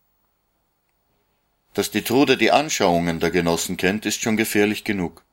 Dass 1.73 1.91
die 1.91 2.03
Trude 2.03 2.37
die 2.37 2.51
Anschauungen 2.51 3.19
der 3.19 3.31
Genossen 3.31 3.77
kennt, 3.77 4.05
ist 4.05 4.21
schon 4.21 4.37
gefährlich 4.37 4.83
genug. 4.83 5.23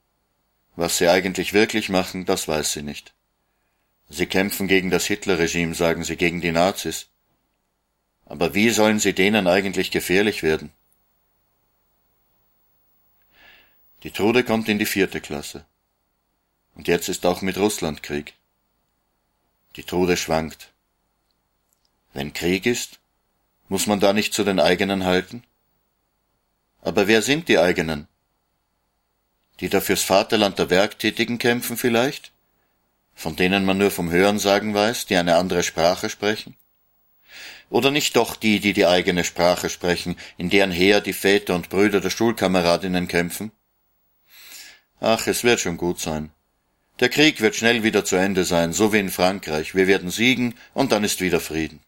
Was 0.77 0.99
sie 0.99 1.09
eigentlich 1.09 1.53
wirklich 1.53 1.89
machen, 1.89 2.25
das 2.25 2.47
weiß 2.47 2.73
sie 2.73 2.83
nicht. 2.83 3.13
Sie 4.09 4.27
kämpfen 4.27 4.69
gegen 4.69 4.91
das 4.91 5.07
Hitlerregime, 5.07 5.75
sagen 5.75 6.05
sie, 6.05 6.17
gegen 6.17 6.41
die 6.41 6.53
Nazis. 6.53 7.09
Aber 8.25 8.55
wie 8.55 8.71
sollen 8.71 9.01
sie 9.01 9.13
denen 9.13 9.47
eigentlich 9.47 9.91
gefährlich 9.91 10.43
werden? 10.43 10.73
Die 14.05 14.13
Trude 14.13 14.45
kommt 14.45 14.69
in 14.69 14.79
die 14.79 14.87
vierte 14.87 15.21
Klasse. 15.21 15.65
Und 16.77 16.87
jetzt 16.87 17.09
ist 17.09 17.27
auch 17.27 17.43
mit 17.43 17.59
Russland 17.59 18.05
Krieg. 18.05 18.35
Die 19.75 19.83
Trude 19.83 20.17
schwankt. 20.17 20.73
Wenn 22.13 22.33
Krieg 22.33 22.65
ist, 22.67 23.01
muss 23.69 23.89
man 23.89 23.99
da 23.99 24.13
nicht 24.13 24.33
zu 24.33 24.45
den 24.45 24.61
eigenen 24.61 25.05
halten? 25.05 25.43
Aber 26.83 27.07
wer 27.07 27.23
sind 27.23 27.49
die 27.49 27.59
eigenen? 27.59 28.09
Die 29.61 29.69
da 29.69 29.81
fürs 29.81 30.03
Vaterland 30.03 30.59
der 30.59 30.71
Werktätigen 30.71 31.39
kämpfen 31.39 31.77
vielleicht? 31.77 32.33
Von 33.15 33.35
denen 33.35 33.65
man 33.65 33.79
nur 33.79 33.91
vom 33.91 34.11
Hörensagen 34.11 34.75
weiß, 34.75 35.07
die 35.07 35.17
eine 35.17 35.37
andere 35.37 35.65
Sprache 35.65 36.09
sprechen? 36.09 36.57
Oder 37.71 37.91
nicht 37.91 38.17
doch 38.17 38.37
die, 38.37 38.61
die 38.61 38.73
die 38.73 38.87
eigene 38.87 39.25
Sprache 39.25 39.69
sprechen, 39.69 40.17
in 40.37 40.49
deren 40.51 40.71
Heer 40.71 41.01
die 41.01 41.13
Väter 41.13 41.55
und 41.55 41.69
Brüder 41.69 42.01
der 42.01 42.11
Schulkameradinnen 42.11 43.09
kämpfen? 43.09 43.51
Ach, 45.01 45.27
es 45.27 45.45
wird 45.45 45.61
schon 45.61 45.77
gut 45.77 46.01
sein. 46.01 46.31
Der 47.01 47.09
Krieg 47.09 47.41
wird 47.41 47.55
schnell 47.55 47.83
wieder 47.83 48.05
zu 48.05 48.17
Ende 48.17 48.45
sein, 48.45 48.73
so 48.73 48.93
wie 48.93 48.99
in 48.99 49.11
Frankreich. 49.11 49.75
Wir 49.75 49.87
werden 49.87 50.11
siegen 50.11 50.55
und 50.75 50.91
dann 50.93 51.05
ist 51.05 51.21
wieder 51.21 51.41
Frieden. 51.41 51.81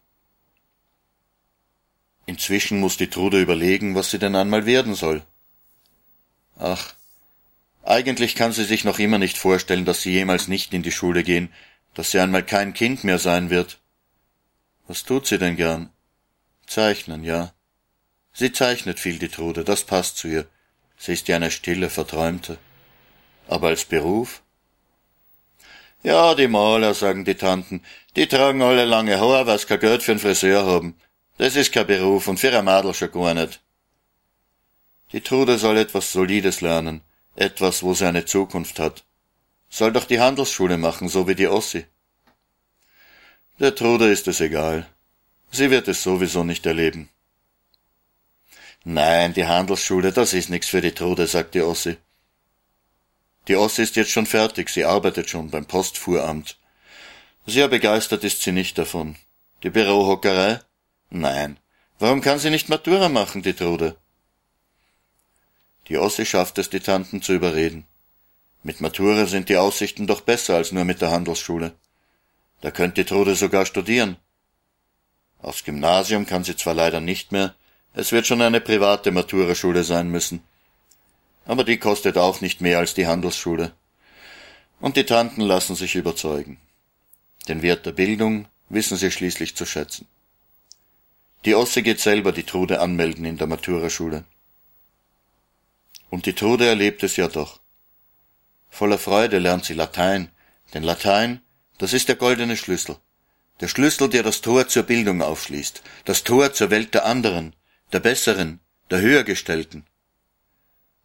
Inzwischen 2.25 2.79
muss 2.79 2.97
die 2.97 3.09
Trude 3.09 3.41
überlegen, 3.41 3.95
was 3.95 4.11
sie 4.11 4.19
denn 4.19 4.35
einmal 4.35 4.65
werden 4.65 4.95
soll. 4.95 5.23
Ach, 6.57 6.93
eigentlich 7.83 8.35
kann 8.35 8.51
sie 8.51 8.65
sich 8.65 8.83
noch 8.83 8.99
immer 8.99 9.17
nicht 9.17 9.37
vorstellen, 9.37 9.85
dass 9.85 10.01
sie 10.01 10.11
jemals 10.11 10.47
nicht 10.47 10.73
in 10.73 10.83
die 10.83 10.91
Schule 10.91 11.23
gehen, 11.23 11.51
dass 11.93 12.11
sie 12.11 12.19
einmal 12.19 12.43
kein 12.43 12.73
Kind 12.73 13.03
mehr 13.03 13.19
sein 13.19 13.49
wird. 13.49 13.79
Was 14.87 15.03
tut 15.03 15.25
sie 15.25 15.39
denn 15.39 15.55
gern? 15.55 15.89
Zeichnen, 16.67 17.23
ja. 17.23 17.53
Sie 18.33 18.51
zeichnet 18.51 18.99
viel, 18.99 19.19
die 19.19 19.29
Trude, 19.29 19.63
das 19.63 19.83
passt 19.83 20.17
zu 20.17 20.27
ihr. 20.27 20.45
Sie 20.97 21.13
ist 21.13 21.27
ja 21.27 21.35
eine 21.35 21.51
stille, 21.51 21.89
verträumte. 21.89 22.57
Aber 23.47 23.67
als 23.69 23.85
Beruf? 23.85 24.41
Ja, 26.03 26.35
die 26.35 26.47
Maler, 26.47 26.93
sagen 26.93 27.25
die 27.25 27.35
Tanten, 27.35 27.83
die 28.15 28.27
tragen 28.27 28.61
alle 28.61 28.85
lange 28.85 29.19
Haar, 29.19 29.57
sie 29.57 29.65
kein 29.65 29.79
Geld 29.79 30.03
für 30.03 30.11
einen 30.11 30.19
Friseur 30.19 30.65
haben. 30.65 30.95
Das 31.41 31.55
ist 31.55 31.71
kein 31.71 31.87
Beruf 31.87 32.27
und 32.27 32.39
für 32.39 32.55
ein 32.55 32.65
Madel 32.65 32.93
schon 32.93 33.11
gar 33.11 33.33
nicht. 33.33 33.61
Die 35.11 35.21
Trude 35.21 35.57
soll 35.57 35.77
etwas 35.77 36.11
Solides 36.11 36.61
lernen, 36.61 37.01
etwas, 37.35 37.81
wo 37.81 37.95
sie 37.95 38.05
eine 38.05 38.25
Zukunft 38.25 38.77
hat. 38.77 39.03
Soll 39.67 39.91
doch 39.91 40.05
die 40.05 40.19
Handelsschule 40.19 40.77
machen, 40.77 41.09
so 41.09 41.27
wie 41.27 41.33
die 41.33 41.47
Ossi. 41.47 41.83
Der 43.59 43.73
Trude 43.73 44.11
ist 44.11 44.27
es 44.27 44.39
egal. 44.39 44.85
Sie 45.49 45.71
wird 45.71 45.87
es 45.87 46.03
sowieso 46.03 46.43
nicht 46.43 46.67
erleben. 46.67 47.09
Nein, 48.83 49.33
die 49.33 49.47
Handelsschule, 49.47 50.11
das 50.11 50.33
ist 50.33 50.51
nix 50.51 50.67
für 50.69 50.81
die 50.81 50.93
Trude, 50.93 51.25
sagt 51.25 51.55
die 51.55 51.61
Ossi. 51.61 51.97
Die 53.47 53.55
Ossi 53.55 53.81
ist 53.81 53.95
jetzt 53.95 54.11
schon 54.11 54.27
fertig, 54.27 54.69
sie 54.69 54.85
arbeitet 54.85 55.31
schon 55.31 55.49
beim 55.49 55.65
Postfuhramt. 55.65 56.59
Sehr 57.47 57.67
begeistert 57.67 58.23
ist 58.23 58.43
sie 58.43 58.51
nicht 58.51 58.77
davon. 58.77 59.15
Die 59.63 59.71
Bürohockerei? 59.71 60.59
Nein. 61.11 61.57
Warum 61.99 62.21
kann 62.21 62.39
sie 62.39 62.49
nicht 62.49 62.69
Matura 62.69 63.09
machen, 63.09 63.43
die 63.43 63.53
Trude? 63.53 63.95
Die 65.87 65.99
Ossi 65.99 66.25
schafft 66.25 66.57
es, 66.57 66.71
die 66.71 66.79
Tanten 66.79 67.21
zu 67.21 67.33
überreden. 67.33 67.85
Mit 68.63 68.81
Matura 68.81 69.27
sind 69.27 69.49
die 69.49 69.57
Aussichten 69.57 70.07
doch 70.07 70.21
besser 70.21 70.55
als 70.55 70.71
nur 70.71 70.85
mit 70.85 71.01
der 71.01 71.11
Handelsschule. 71.11 71.73
Da 72.61 72.71
könnte 72.71 73.03
die 73.03 73.09
Trude 73.09 73.35
sogar 73.35 73.67
studieren. 73.67 74.17
Aufs 75.39 75.63
Gymnasium 75.63 76.25
kann 76.25 76.43
sie 76.43 76.55
zwar 76.55 76.73
leider 76.73 77.01
nicht 77.01 77.31
mehr, 77.31 77.53
es 77.93 78.11
wird 78.11 78.25
schon 78.25 78.41
eine 78.41 78.61
private 78.61 79.11
Maturaschule 79.11 79.83
sein 79.83 80.09
müssen 80.09 80.41
aber 81.45 81.63
die 81.63 81.77
kostet 81.77 82.17
auch 82.17 82.41
nicht 82.41 82.61
mehr 82.61 82.79
als 82.79 82.93
die 82.93 83.07
Handelsschule. 83.07 83.73
Und 84.79 84.97
die 84.97 85.05
Tanten 85.05 85.41
lassen 85.41 85.75
sich 85.75 85.95
überzeugen. 85.95 86.59
Den 87.47 87.61
Wert 87.61 87.85
der 87.85 87.91
Bildung 87.91 88.47
wissen 88.69 88.97
sie 88.97 89.11
schließlich 89.11 89.55
zu 89.55 89.65
schätzen. 89.65 90.07
Die 91.45 91.55
Osse 91.55 91.81
geht 91.81 91.99
selber 91.99 92.31
die 92.31 92.43
Trude 92.43 92.79
anmelden 92.79 93.25
in 93.25 93.37
der 93.37 93.47
Maturaschule. 93.47 94.25
Und 96.09 96.25
die 96.25 96.33
Trude 96.33 96.67
erlebt 96.67 97.03
es 97.03 97.15
ja 97.15 97.27
doch. 97.27 97.59
Voller 98.69 98.99
Freude 98.99 99.39
lernt 99.39 99.65
sie 99.65 99.73
Latein, 99.73 100.29
denn 100.73 100.83
Latein, 100.83 101.41
das 101.77 101.93
ist 101.93 102.09
der 102.09 102.15
goldene 102.15 102.57
Schlüssel. 102.57 102.97
der 103.61 103.67
Schlüssel, 103.67 104.09
der 104.09 104.23
das 104.23 104.41
Tor 104.41 104.67
zur 104.67 104.83
Bildung 104.83 105.21
aufschließt, 105.21 105.83
das 106.05 106.23
Tor 106.23 106.51
zur 106.53 106.71
Welt 106.71 106.93
der 106.95 107.05
anderen, 107.05 107.55
der 107.93 107.99
Besseren, 107.99 108.59
der 108.89 109.01
Höhergestellten. 109.01 109.85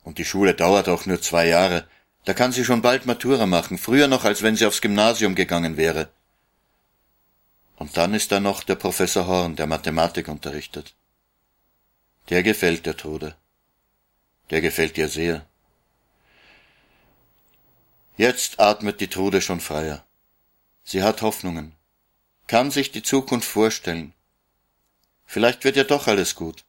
Und 0.02 0.18
die 0.18 0.24
Schule 0.24 0.54
dauert 0.54 0.88
auch 0.88 1.04
nur 1.04 1.20
zwei 1.20 1.46
Jahre, 1.46 1.86
da 2.24 2.32
kann 2.32 2.52
sie 2.52 2.64
schon 2.64 2.82
bald 2.82 3.06
Matura 3.06 3.46
machen, 3.46 3.78
früher 3.78 4.08
noch, 4.08 4.24
als 4.24 4.42
wenn 4.42 4.56
sie 4.56 4.66
aufs 4.66 4.80
Gymnasium 4.80 5.34
gegangen 5.34 5.76
wäre. 5.76 6.08
Und 7.76 7.96
dann 7.96 8.14
ist 8.14 8.32
da 8.32 8.40
noch 8.40 8.62
der 8.62 8.74
Professor 8.74 9.26
Horn, 9.26 9.56
der 9.56 9.66
Mathematik 9.66 10.28
unterrichtet. 10.28 10.94
Der 12.30 12.42
gefällt 12.42 12.86
der 12.86 12.96
Tode. 12.96 13.36
Der 14.50 14.60
gefällt 14.60 14.96
ihr 14.98 15.08
sehr. 15.08 15.46
Jetzt 18.16 18.58
atmet 18.58 19.00
die 19.00 19.08
Trude 19.08 19.42
schon 19.42 19.60
freier. 19.60 20.04
Sie 20.84 21.02
hat 21.02 21.20
Hoffnungen, 21.20 21.72
kann 22.46 22.70
sich 22.70 22.92
die 22.92 23.02
Zukunft 23.02 23.48
vorstellen. 23.48 24.14
Vielleicht 25.26 25.64
wird 25.64 25.76
ja 25.76 25.84
doch 25.84 26.06
alles 26.06 26.34
gut. 26.34 26.64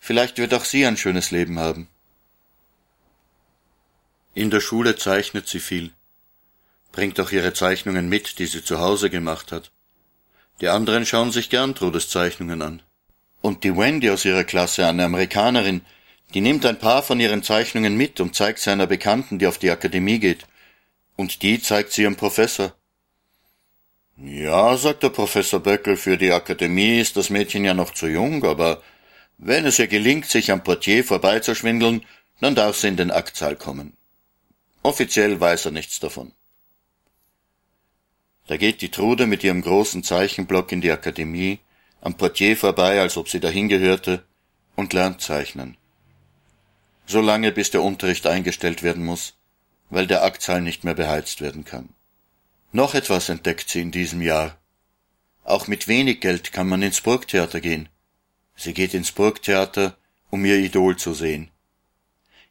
Vielleicht 0.00 0.38
wird 0.38 0.54
auch 0.54 0.64
sie 0.64 0.84
ein 0.86 0.96
schönes 0.96 1.30
Leben 1.30 1.58
haben. 1.58 1.88
In 4.34 4.50
der 4.50 4.60
Schule 4.60 4.96
zeichnet 4.96 5.48
sie 5.48 5.60
viel, 5.60 5.92
bringt 6.92 7.20
auch 7.20 7.30
ihre 7.30 7.52
Zeichnungen 7.52 8.08
mit, 8.08 8.38
die 8.38 8.46
sie 8.46 8.64
zu 8.64 8.78
Hause 8.80 9.10
gemacht 9.10 9.52
hat. 9.52 9.70
Die 10.60 10.68
anderen 10.68 11.06
schauen 11.06 11.30
sich 11.30 11.50
gern 11.50 11.74
Trudes 11.74 12.08
Zeichnungen 12.08 12.62
an. 12.62 12.82
Und 13.40 13.62
die 13.62 13.76
Wendy 13.76 14.10
aus 14.10 14.24
ihrer 14.24 14.44
Klasse, 14.44 14.86
eine 14.86 15.04
Amerikanerin, 15.04 15.82
die 16.34 16.40
nimmt 16.40 16.66
ein 16.66 16.78
paar 16.78 17.02
von 17.02 17.20
ihren 17.20 17.42
Zeichnungen 17.42 17.96
mit 17.96 18.20
und 18.20 18.34
zeigt 18.34 18.58
sie 18.58 18.70
einer 18.70 18.86
Bekannten, 18.86 19.38
die 19.38 19.46
auf 19.46 19.58
die 19.58 19.70
Akademie 19.70 20.18
geht. 20.18 20.46
Und 21.16 21.42
die 21.42 21.60
zeigt 21.60 21.92
sie 21.92 22.02
ihrem 22.02 22.16
Professor. 22.16 22.74
Ja, 24.16 24.76
sagt 24.76 25.04
der 25.04 25.10
Professor 25.10 25.60
Böckel, 25.60 25.96
für 25.96 26.18
die 26.18 26.32
Akademie 26.32 26.98
ist 26.98 27.16
das 27.16 27.30
Mädchen 27.30 27.64
ja 27.64 27.72
noch 27.72 27.94
zu 27.94 28.08
jung, 28.08 28.44
aber 28.44 28.82
wenn 29.38 29.64
es 29.64 29.78
ihr 29.78 29.86
gelingt, 29.86 30.26
sich 30.26 30.50
am 30.50 30.64
Portier 30.64 31.04
vorbeizuschwindeln, 31.04 32.04
dann 32.40 32.56
darf 32.56 32.76
sie 32.76 32.88
in 32.88 32.96
den 32.96 33.12
Aktsaal 33.12 33.54
kommen. 33.54 33.96
Offiziell 34.82 35.40
weiß 35.40 35.66
er 35.66 35.70
nichts 35.70 36.00
davon. 36.00 36.32
Da 38.48 38.56
geht 38.56 38.80
die 38.80 38.90
Trude 38.90 39.26
mit 39.26 39.44
ihrem 39.44 39.60
großen 39.60 40.02
Zeichenblock 40.02 40.72
in 40.72 40.80
die 40.80 40.90
Akademie, 40.90 41.60
am 42.00 42.16
Portier 42.16 42.56
vorbei, 42.56 42.98
als 42.98 43.18
ob 43.18 43.28
sie 43.28 43.40
dahin 43.40 43.68
gehörte, 43.68 44.24
und 44.74 44.94
lernt 44.94 45.20
zeichnen. 45.20 45.76
So 47.06 47.20
lange, 47.20 47.52
bis 47.52 47.70
der 47.70 47.82
Unterricht 47.82 48.26
eingestellt 48.26 48.82
werden 48.82 49.04
muss, 49.04 49.34
weil 49.90 50.06
der 50.06 50.24
Aktsaal 50.24 50.62
nicht 50.62 50.82
mehr 50.82 50.94
beheizt 50.94 51.42
werden 51.42 51.64
kann. 51.64 51.90
Noch 52.72 52.94
etwas 52.94 53.28
entdeckt 53.28 53.68
sie 53.68 53.82
in 53.82 53.90
diesem 53.90 54.22
Jahr. 54.22 54.58
Auch 55.44 55.66
mit 55.66 55.86
wenig 55.86 56.20
Geld 56.20 56.52
kann 56.52 56.68
man 56.68 56.82
ins 56.82 57.02
Burgtheater 57.02 57.60
gehen. 57.60 57.90
Sie 58.56 58.72
geht 58.72 58.94
ins 58.94 59.12
Burgtheater, 59.12 59.96
um 60.30 60.44
ihr 60.44 60.56
Idol 60.56 60.96
zu 60.96 61.12
sehen. 61.12 61.50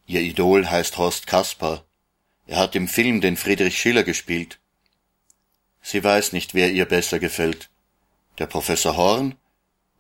Ihr 0.05 0.21
Idol 0.21 0.67
heißt 0.67 0.97
Horst 0.97 1.25
Kaspar. 1.25 1.85
Er 2.45 2.57
hat 2.59 2.75
im 2.75 2.87
Film 2.87 3.19
den 3.19 3.35
Friedrich 3.35 3.79
Schiller 3.79 4.03
gespielt. 4.03 4.59
Sie 5.89 6.03
weiß 6.03 6.33
nicht, 6.33 6.53
wer 6.53 6.69
ihr 6.69 6.83
besser 6.83 7.17
gefällt. 7.17 7.69
Der 8.39 8.45
Professor 8.45 8.97
Horn 8.97 9.35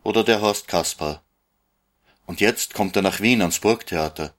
oder 0.03 0.25
der 0.25 0.41
Horst 0.41 0.67
Kaspar. 0.67 1.23
Und 2.25 2.41
jetzt 2.41 2.73
kommt 2.73 2.97
er 2.97 3.01
nach 3.01 3.21
Wien 3.21 3.39
ans 3.39 3.59
Burgtheater. 3.59 4.33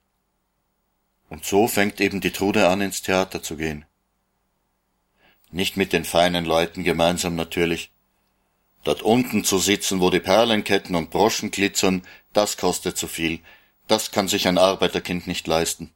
Und 1.27 1.43
so 1.43 1.67
fängt 1.67 2.01
eben 2.01 2.21
die 2.21 2.29
Trude 2.29 2.69
an, 2.69 2.81
ins 2.81 3.01
Theater 3.01 3.41
zu 3.41 3.57
gehen. 3.57 3.85
Nicht 5.49 5.75
mit 5.75 5.91
den 5.91 6.05
feinen 6.05 6.45
Leuten 6.45 6.83
gemeinsam 6.83 7.33
natürlich. 7.33 7.91
Dort 8.83 9.01
unten 9.01 9.43
zu 9.43 9.57
sitzen, 9.57 10.01
wo 10.01 10.11
die 10.11 10.19
Perlenketten 10.19 10.95
und 10.95 11.09
Broschen 11.09 11.49
glitzern, 11.49 12.03
das 12.31 12.57
kostet 12.57 12.95
zu 12.95 13.07
viel. 13.07 13.39
Das 13.87 14.11
kann 14.11 14.27
sich 14.27 14.47
ein 14.47 14.59
Arbeiterkind 14.59 15.25
nicht 15.25 15.47
leisten. 15.47 15.91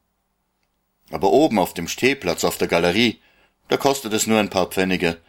Aber 1.12 1.30
oben 1.30 1.60
auf 1.60 1.74
dem 1.74 1.86
Stehplatz 1.86 2.42
auf 2.42 2.58
der 2.58 2.66
Galerie, 2.66 3.20
da 3.68 3.76
kostet 3.76 4.12
es 4.14 4.26
nur 4.26 4.40
ein 4.40 4.50
paar 4.50 4.66
Pfennige. 4.66 5.20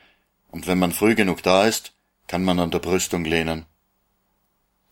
Und 0.55 0.67
wenn 0.67 0.79
man 0.79 0.93
früh 0.93 1.15
genug 1.15 1.43
da 1.43 1.67
ist, 1.67 1.91
kann 2.27 2.41
man 2.41 2.61
an 2.61 2.71
der 2.71 2.79
Brüstung 2.79 3.25
lehnen. 3.25 3.65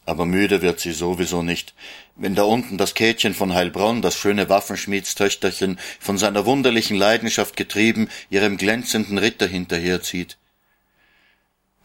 Aber 0.05 0.25
müde 0.25 0.61
wird 0.61 0.81
sie 0.81 0.91
sowieso 0.91 1.41
nicht, 1.41 1.73
wenn 2.17 2.35
da 2.35 2.43
unten 2.43 2.77
das 2.77 2.95
Käthchen 2.95 3.33
von 3.33 3.53
Heilbronn, 3.53 4.01
das 4.01 4.17
schöne 4.17 4.49
Waffenschmiedstöchterchen, 4.49 5.79
von 6.01 6.17
seiner 6.17 6.45
wunderlichen 6.45 6.97
Leidenschaft 6.97 7.55
getrieben, 7.55 8.09
ihrem 8.29 8.57
glänzenden 8.57 9.17
Ritter 9.17 9.47
hinterherzieht. 9.47 10.37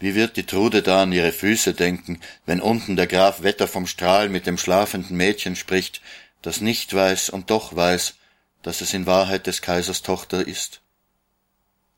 Wie 0.00 0.16
wird 0.16 0.36
die 0.36 0.46
Trude 0.46 0.82
da 0.82 1.04
an 1.04 1.12
ihre 1.12 1.30
Füße 1.30 1.72
denken, 1.72 2.20
wenn 2.46 2.60
unten 2.60 2.96
der 2.96 3.06
Graf 3.06 3.44
Wetter 3.44 3.68
vom 3.68 3.86
Strahl 3.86 4.28
mit 4.28 4.48
dem 4.48 4.58
schlafenden 4.58 5.16
Mädchen 5.16 5.54
spricht, 5.54 6.02
das 6.42 6.60
nicht 6.60 6.92
weiß 6.94 7.30
und 7.30 7.50
doch 7.50 7.76
weiß, 7.76 8.16
dass 8.62 8.80
es 8.80 8.92
in 8.92 9.06
Wahrheit 9.06 9.46
des 9.46 9.62
Kaisers 9.62 10.02
Tochter 10.02 10.44
ist? 10.44 10.80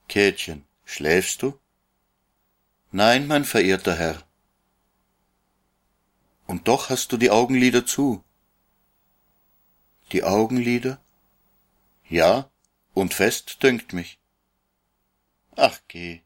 Käthchen, 0.08 0.66
schläfst 0.84 1.40
du? 1.40 1.58
Nein, 2.92 3.26
mein 3.26 3.44
verehrter 3.44 3.94
Herr, 3.96 4.22
und 6.50 6.66
doch 6.66 6.90
hast 6.90 7.12
du 7.12 7.16
die 7.16 7.30
Augenlider 7.30 7.86
zu. 7.86 8.24
Die 10.10 10.24
Augenlider? 10.24 11.00
Ja, 12.08 12.50
und 12.92 13.14
fest 13.14 13.62
dünkt 13.62 13.92
mich. 13.92 14.18
Ach 15.54 15.78
geh. 15.86 16.22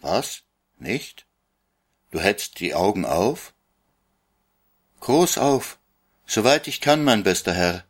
Was? 0.00 0.44
Nicht? 0.78 1.26
Du 2.10 2.20
hättst 2.20 2.58
die 2.60 2.74
Augen 2.74 3.04
auf? 3.04 3.52
Groß 5.00 5.36
auf, 5.36 5.78
soweit 6.24 6.66
ich 6.66 6.80
kann, 6.80 7.04
mein 7.04 7.22
bester 7.22 7.52
Herr. 7.52 7.84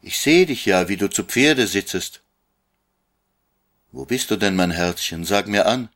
Ich 0.00 0.20
seh 0.20 0.46
dich 0.46 0.64
ja, 0.64 0.88
wie 0.88 0.96
du 0.96 1.10
zu 1.10 1.24
Pferde 1.24 1.66
sitzest. 1.66 2.22
Wo 3.90 4.04
bist 4.04 4.30
du 4.30 4.36
denn, 4.36 4.54
mein 4.54 4.70
Herzchen? 4.70 5.24
Sag 5.24 5.48
mir 5.48 5.66
an. 5.66 5.88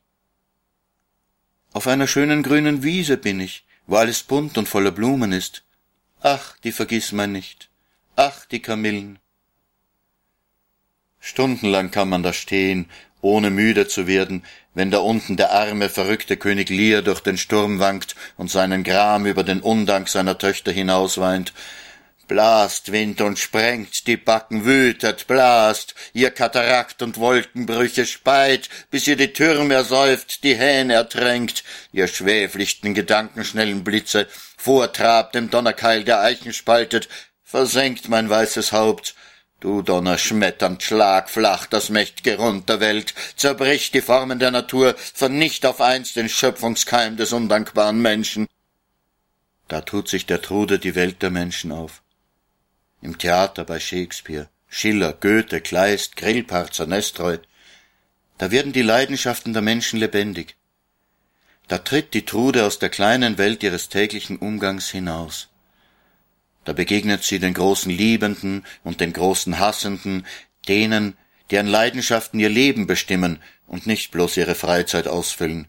Auf 1.73 1.87
einer 1.87 2.07
schönen 2.07 2.43
grünen 2.43 2.83
Wiese 2.83 3.15
bin 3.15 3.39
ich, 3.39 3.65
wo 3.87 3.95
alles 3.95 4.23
bunt 4.23 4.57
und 4.57 4.67
voller 4.67 4.91
Blumen 4.91 5.31
ist. 5.31 5.63
Ach, 6.21 6.57
die 6.63 6.73
vergiss 6.73 7.13
man 7.13 7.31
nicht. 7.31 7.69
Ach, 8.17 8.45
die 8.45 8.61
Kamillen. 8.61 9.19
Stundenlang 11.19 11.89
kann 11.89 12.09
man 12.09 12.23
da 12.23 12.33
stehen, 12.33 12.89
ohne 13.21 13.51
müde 13.51 13.87
zu 13.87 14.05
werden, 14.05 14.43
wenn 14.73 14.91
da 14.91 14.99
unten 14.99 15.37
der 15.37 15.51
arme, 15.51 15.87
verrückte 15.87 16.35
König 16.35 16.69
Lear 16.69 17.03
durch 17.03 17.21
den 17.21 17.37
Sturm 17.37 17.79
wankt 17.79 18.15
und 18.35 18.51
seinen 18.51 18.83
Gram 18.83 19.25
über 19.25 19.43
den 19.43 19.61
Undank 19.61 20.09
seiner 20.09 20.37
Töchter 20.37 20.71
hinausweint, 20.71 21.53
blast 22.31 22.93
Wind 22.93 23.19
und 23.19 23.37
sprengt, 23.39 24.07
die 24.07 24.15
Backen 24.15 24.63
wütet, 24.63 25.27
blast, 25.27 25.95
ihr 26.13 26.31
Katarakt 26.31 27.01
und 27.01 27.17
Wolkenbrüche 27.17 28.05
speit, 28.05 28.69
bis 28.89 29.05
ihr 29.05 29.17
die 29.17 29.33
Türme 29.33 29.73
ersäuft, 29.73 30.45
die 30.45 30.55
Hähne 30.55 30.93
ertränkt, 30.93 31.65
ihr 31.91 32.07
schwäflichten 32.07 32.93
gedankenschnellen 32.93 33.83
Blitze, 33.83 34.27
vortrabt 34.55 35.35
im 35.35 35.49
Donnerkeil 35.49 36.05
der 36.05 36.21
Eichen 36.21 36.53
spaltet, 36.53 37.09
versenkt 37.43 38.07
mein 38.07 38.29
weißes 38.29 38.71
Haupt, 38.71 39.13
Du 39.59 39.81
Donner 39.81 40.17
schmetternd 40.17 40.81
schlag 40.81 41.29
flach 41.29 41.65
das 41.65 41.89
mächtige 41.89 42.37
Rund 42.37 42.69
der 42.69 42.79
Welt, 42.79 43.13
zerbrich 43.35 43.91
die 43.91 43.99
Formen 43.99 44.39
der 44.39 44.51
Natur, 44.51 44.95
vernicht 44.97 45.65
auf 45.65 45.81
einst 45.81 46.15
den 46.15 46.29
Schöpfungskeim 46.29 47.17
des 47.17 47.33
undankbaren 47.33 48.01
Menschen. 48.01 48.47
Da 49.67 49.81
tut 49.81 50.07
sich 50.07 50.25
der 50.25 50.41
Trude 50.41 50.79
die 50.79 50.95
Welt 50.95 51.21
der 51.21 51.29
Menschen 51.29 51.73
auf 51.73 52.01
im 53.01 53.17
Theater 53.17 53.63
bei 53.65 53.79
Shakespeare, 53.79 54.49
Schiller, 54.67 55.13
Goethe, 55.13 55.61
Kleist, 55.61 56.15
Grillparzer, 56.15 56.87
Nestroy. 56.87 57.39
Da 58.37 58.51
werden 58.51 58.73
die 58.73 58.81
Leidenschaften 58.81 59.53
der 59.53 59.61
Menschen 59.61 59.99
lebendig. 59.99 60.55
Da 61.67 61.77
tritt 61.77 62.13
die 62.13 62.25
Trude 62.25 62.65
aus 62.65 62.79
der 62.79 62.89
kleinen 62.89 63.37
Welt 63.37 63.63
ihres 63.63 63.89
täglichen 63.89 64.37
Umgangs 64.37 64.89
hinaus. 64.89 65.49
Da 66.63 66.73
begegnet 66.73 67.23
sie 67.23 67.39
den 67.39 67.53
großen 67.53 67.91
Liebenden 67.91 68.65
und 68.83 69.01
den 69.01 69.13
großen 69.13 69.59
Hassenden, 69.59 70.25
denen, 70.67 71.17
deren 71.49 71.67
Leidenschaften 71.67 72.39
ihr 72.39 72.49
Leben 72.49 72.87
bestimmen 72.87 73.39
und 73.67 73.87
nicht 73.87 74.11
bloß 74.11 74.37
ihre 74.37 74.55
Freizeit 74.55 75.07
ausfüllen. 75.07 75.67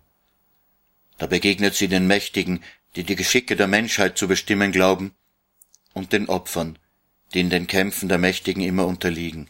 Da 1.18 1.26
begegnet 1.26 1.74
sie 1.74 1.88
den 1.88 2.06
Mächtigen, 2.06 2.62
die 2.96 3.04
die 3.04 3.16
Geschicke 3.16 3.56
der 3.56 3.68
Menschheit 3.68 4.18
zu 4.18 4.28
bestimmen 4.28 4.72
glauben, 4.72 5.14
und 5.94 6.12
den 6.12 6.28
Opfern, 6.28 6.78
die 7.34 7.40
in 7.40 7.50
den 7.50 7.66
Kämpfen 7.66 8.08
der 8.08 8.18
Mächtigen 8.18 8.62
immer 8.62 8.86
unterliegen. 8.86 9.48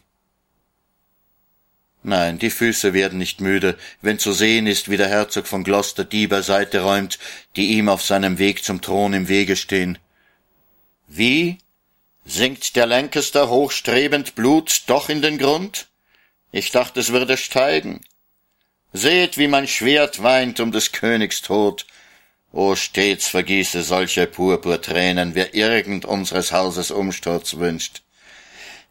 Nein, 2.05 2.37
die 2.37 2.49
Füße 2.49 2.93
werden 2.93 3.17
nicht 3.17 3.39
müde, 3.39 3.77
wenn 4.01 4.19
zu 4.19 4.33
sehen 4.33 4.67
ist, 4.67 4.89
wie 4.89 4.97
der 4.97 5.07
Herzog 5.07 5.47
von 5.47 5.63
Gloucester 5.63 6.03
die 6.03 6.27
beiseite 6.27 6.81
räumt, 6.81 7.17
die 7.55 7.77
ihm 7.77 7.87
auf 7.87 8.03
seinem 8.03 8.39
Weg 8.39 8.63
zum 8.63 8.81
Thron 8.81 9.13
im 9.13 9.29
Wege 9.29 9.55
stehen. 9.55 9.97
Wie? 11.07 11.59
Sinkt 12.25 12.75
der 12.75 12.87
Lancaster 12.87 13.49
hochstrebend 13.49 14.35
Blut 14.35 14.83
doch 14.87 15.07
in 15.07 15.21
den 15.21 15.37
Grund? 15.37 15.87
Ich 16.51 16.71
dachte, 16.71 16.99
es 16.99 17.11
würde 17.11 17.37
steigen. 17.37 18.01
Seht, 18.91 19.37
wie 19.37 19.47
mein 19.47 19.67
Schwert 19.67 20.21
weint 20.21 20.59
um 20.59 20.71
des 20.71 20.91
Königs 20.91 21.41
Tod. 21.41 21.85
O 22.55 22.75
stets 22.75 23.29
vergieße 23.29 23.81
solche 23.81 24.27
Purpurtränen, 24.27 25.33
wer 25.33 25.55
irgend 25.55 26.05
unseres 26.05 26.51
Hauses 26.51 26.91
Umsturz 26.91 27.55
wünscht. 27.55 28.03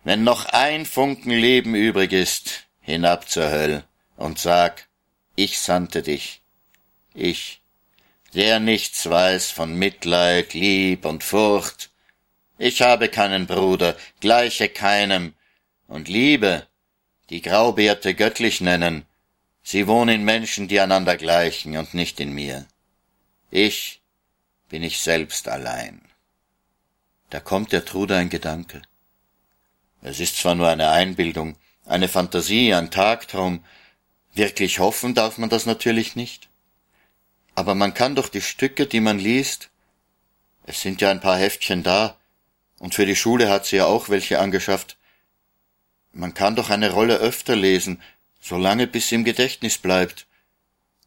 Wenn 0.03 0.25
noch 0.25 0.47
ein 0.47 0.85
Funken 0.85 1.31
Leben 1.31 1.77
übrig 1.77 2.13
ist, 2.13 2.65
hinab 2.81 3.31
zur 3.31 3.53
Höll 3.53 3.85
und 4.17 4.41
sag, 4.41 4.89
ich 5.37 5.61
sandte 5.61 6.03
dich. 6.03 6.43
Ich, 7.15 7.61
der 8.35 8.59
nichts 8.59 9.09
weiß 9.09 9.53
von 9.53 9.77
Mitleid, 9.77 10.55
Lieb 10.55 11.05
und 11.05 11.23
Furcht. 11.23 11.91
Ich 12.59 12.83
habe 12.83 13.09
keinen 13.09 13.47
Bruder, 13.47 13.97
gleiche 14.19 14.69
keinem, 14.71 15.35
und 15.87 16.09
Liebe, 16.09 16.67
die 17.31 17.43
Graubärte 17.43 18.15
göttlich 18.15 18.61
nennen, 18.61 19.05
sie 19.63 19.87
wohnen 19.87 20.17
in 20.17 20.25
Menschen, 20.25 20.67
die 20.67 20.81
einander 20.81 21.17
gleichen 21.17 21.77
und 21.77 21.95
nicht 21.95 22.19
in 22.19 22.33
mir. 22.33 22.67
Ich 23.55 24.01
bin 24.71 24.83
ich 24.83 25.03
selbst 25.03 25.47
allein. 25.47 26.01
Da 27.29 27.39
kommt 27.39 27.71
der 27.73 27.85
Trude 27.85 28.17
ein 28.17 28.31
Gedanke. 28.31 28.81
Es 30.01 30.21
ist 30.21 30.39
zwar 30.39 30.55
nur 30.55 30.69
eine 30.69 30.89
Einbildung, 30.89 31.57
eine 31.85 32.09
Fantasie, 32.09 32.73
ein 32.73 32.91
Tagtraum, 32.91 33.63
wirklich 34.33 34.79
hoffen 34.79 35.13
darf 35.13 35.37
man 35.37 35.51
das 35.51 35.67
natürlich 35.67 36.17
nicht. 36.17 36.49
Aber 37.55 37.75
man 37.75 37.93
kann 37.93 38.15
doch 38.15 38.31
die 38.31 38.41
Stücke, 38.41 38.87
die 38.87 39.01
man 39.01 39.19
liest, 39.19 39.69
es 40.65 40.81
sind 40.81 41.03
ja 41.03 41.11
ein 41.11 41.21
paar 41.21 41.37
Heftchen 41.37 41.83
da, 41.83 42.17
und 42.79 42.95
für 42.95 43.05
die 43.05 43.17
Schule 43.17 43.51
hat 43.51 43.67
sie 43.67 43.77
ja 43.77 43.85
auch 43.85 44.09
welche 44.09 44.39
angeschafft, 44.39 44.97
man 46.15 46.33
kann 46.33 46.57
doch 46.57 46.71
eine 46.71 46.91
Rolle 46.91 47.19
öfter 47.19 47.55
lesen, 47.55 48.01
solange 48.41 48.87
bis 48.87 49.11
sie 49.11 49.17
im 49.17 49.25
Gedächtnis 49.25 49.77
bleibt, 49.77 50.27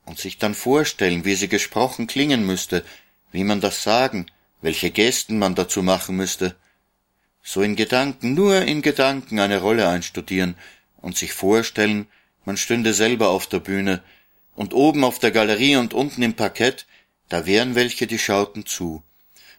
und 0.05 0.19
sich 0.19 0.37
dann 0.37 0.55
vorstellen, 0.55 1.25
wie 1.25 1.35
sie 1.35 1.47
gesprochen 1.47 2.07
klingen 2.07 2.45
müsste, 2.45 2.85
wie 3.31 3.43
man 3.43 3.61
das 3.61 3.83
sagen, 3.83 4.27
welche 4.61 4.91
Gesten 4.91 5.37
man 5.37 5.55
dazu 5.55 5.83
machen 5.83 6.15
müsste, 6.15 6.55
so 7.43 7.61
in 7.61 7.75
Gedanken, 7.75 8.33
nur 8.33 8.61
in 8.61 8.81
Gedanken 8.81 9.39
eine 9.39 9.59
Rolle 9.61 9.87
einstudieren 9.87 10.55
und 11.01 11.17
sich 11.17 11.33
vorstellen, 11.33 12.07
man 12.45 12.57
stünde 12.57 12.93
selber 12.93 13.29
auf 13.29 13.47
der 13.47 13.59
Bühne, 13.59 14.01
und 14.55 14.73
oben 14.73 15.03
auf 15.03 15.19
der 15.19 15.31
Galerie 15.31 15.75
und 15.75 15.93
unten 15.93 16.21
im 16.21 16.33
Parkett, 16.33 16.85
da 17.27 17.45
wären 17.45 17.75
welche, 17.75 18.07
die 18.07 18.19
schauten 18.19 18.65
zu, 18.65 19.03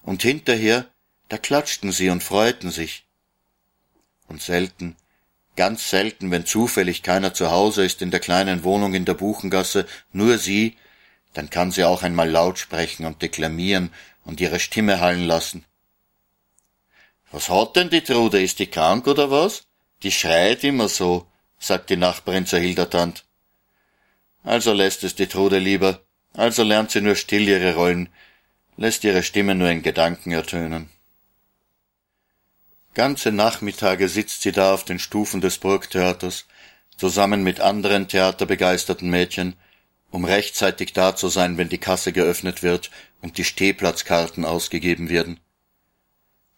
und 0.02 0.22
hinterher, 0.22 0.86
da 1.28 1.38
klatschten 1.38 1.92
sie 1.92 2.08
und 2.08 2.22
freuten 2.22 2.70
sich. 2.70 3.04
Und 4.28 4.42
selten, 4.42 4.96
Ganz 5.56 5.88
selten, 5.88 6.30
wenn 6.30 6.44
zufällig 6.44 7.02
keiner 7.02 7.32
zu 7.32 7.50
Hause 7.50 7.84
ist 7.84 8.02
in 8.02 8.10
der 8.10 8.20
kleinen 8.20 8.62
Wohnung 8.62 8.92
in 8.94 9.06
der 9.06 9.14
Buchengasse, 9.14 9.86
nur 10.12 10.36
sie, 10.36 10.76
dann 11.32 11.50
kann 11.50 11.70
sie 11.70 11.84
auch 11.84 12.02
einmal 12.02 12.30
laut 12.30 12.58
sprechen 12.58 13.06
und 13.06 13.22
deklamieren 13.22 13.90
und 14.24 14.40
ihre 14.40 14.60
Stimme 14.60 15.00
hallen 15.00 15.24
lassen. 15.24 15.64
Was 17.32 17.48
hat 17.48 17.76
denn 17.76 17.90
die 17.90 18.02
Trude? 18.02 18.42
Ist 18.42 18.58
die 18.58 18.66
krank 18.66 19.06
oder 19.06 19.30
was? 19.30 19.64
Die 20.02 20.12
schreit 20.12 20.62
immer 20.62 20.88
so, 20.88 21.26
sagt 21.58 21.90
die 21.90 21.96
Nachbarin 21.96 22.46
zur 22.46 22.58
Hildertand. 22.58 23.24
Also 24.44 24.72
lässt 24.72 25.04
es 25.04 25.14
die 25.14 25.26
Trude 25.26 25.58
lieber, 25.58 26.02
also 26.34 26.62
lernt 26.62 26.90
sie 26.90 27.00
nur 27.00 27.16
still 27.16 27.48
ihre 27.48 27.74
Rollen, 27.74 28.10
lässt 28.76 29.04
ihre 29.04 29.22
Stimme 29.22 29.54
nur 29.54 29.70
in 29.70 29.82
Gedanken 29.82 30.32
ertönen. 30.32 30.90
Ganze 32.96 33.30
Nachmittage 33.30 34.08
sitzt 34.08 34.40
sie 34.40 34.52
da 34.52 34.72
auf 34.72 34.86
den 34.86 34.98
Stufen 34.98 35.42
des 35.42 35.58
Burgtheaters, 35.58 36.46
zusammen 36.96 37.42
mit 37.42 37.60
anderen 37.60 38.08
theaterbegeisterten 38.08 39.10
Mädchen, 39.10 39.54
um 40.10 40.24
rechtzeitig 40.24 40.94
da 40.94 41.14
zu 41.14 41.28
sein, 41.28 41.58
wenn 41.58 41.68
die 41.68 41.76
Kasse 41.76 42.14
geöffnet 42.14 42.62
wird 42.62 42.90
und 43.20 43.36
die 43.36 43.44
Stehplatzkarten 43.44 44.46
ausgegeben 44.46 45.10
werden. 45.10 45.38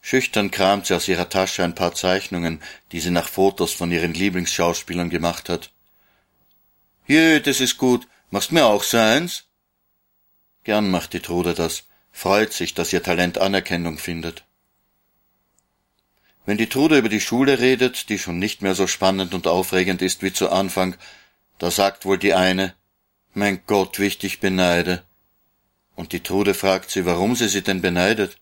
Schüchtern 0.00 0.52
kramt 0.52 0.86
sie 0.86 0.94
aus 0.94 1.08
ihrer 1.08 1.28
Tasche 1.28 1.64
ein 1.64 1.74
paar 1.74 1.96
Zeichnungen, 1.96 2.62
die 2.92 3.00
sie 3.00 3.10
nach 3.10 3.28
Fotos 3.28 3.72
von 3.72 3.90
ihren 3.90 4.14
Lieblingsschauspielern 4.14 5.10
gemacht 5.10 5.48
hat. 5.48 5.72
Je, 7.08 7.40
das 7.40 7.60
ist 7.60 7.78
gut. 7.78 8.06
Machst 8.30 8.52
mir 8.52 8.66
auch 8.66 8.84
so 8.84 8.96
eins? 8.96 9.46
Gern 10.62 10.88
macht 10.88 11.14
die 11.14 11.20
Trude 11.20 11.54
das, 11.54 11.82
freut 12.12 12.52
sich, 12.52 12.74
dass 12.74 12.92
ihr 12.92 13.02
Talent 13.02 13.38
Anerkennung 13.38 13.98
findet. 13.98 14.44
Wenn 16.48 16.56
die 16.56 16.70
Trude 16.70 16.96
über 16.96 17.10
die 17.10 17.20
Schule 17.20 17.58
redet, 17.58 18.08
die 18.08 18.18
schon 18.18 18.38
nicht 18.38 18.62
mehr 18.62 18.74
so 18.74 18.86
spannend 18.86 19.34
und 19.34 19.46
aufregend 19.46 20.00
ist 20.00 20.22
wie 20.22 20.32
zu 20.32 20.48
Anfang, 20.48 20.96
da 21.58 21.70
sagt 21.70 22.06
wohl 22.06 22.16
die 22.16 22.32
eine, 22.32 22.74
mein 23.34 23.60
Gott, 23.66 23.98
wie 23.98 24.06
ich 24.06 24.16
dich 24.16 24.40
beneide. 24.40 25.02
Und 25.94 26.14
die 26.14 26.22
Trude 26.22 26.54
fragt 26.54 26.90
sie, 26.90 27.04
warum 27.04 27.36
sie 27.36 27.48
sie 27.48 27.60
denn 27.60 27.82
beneidet. 27.82 28.38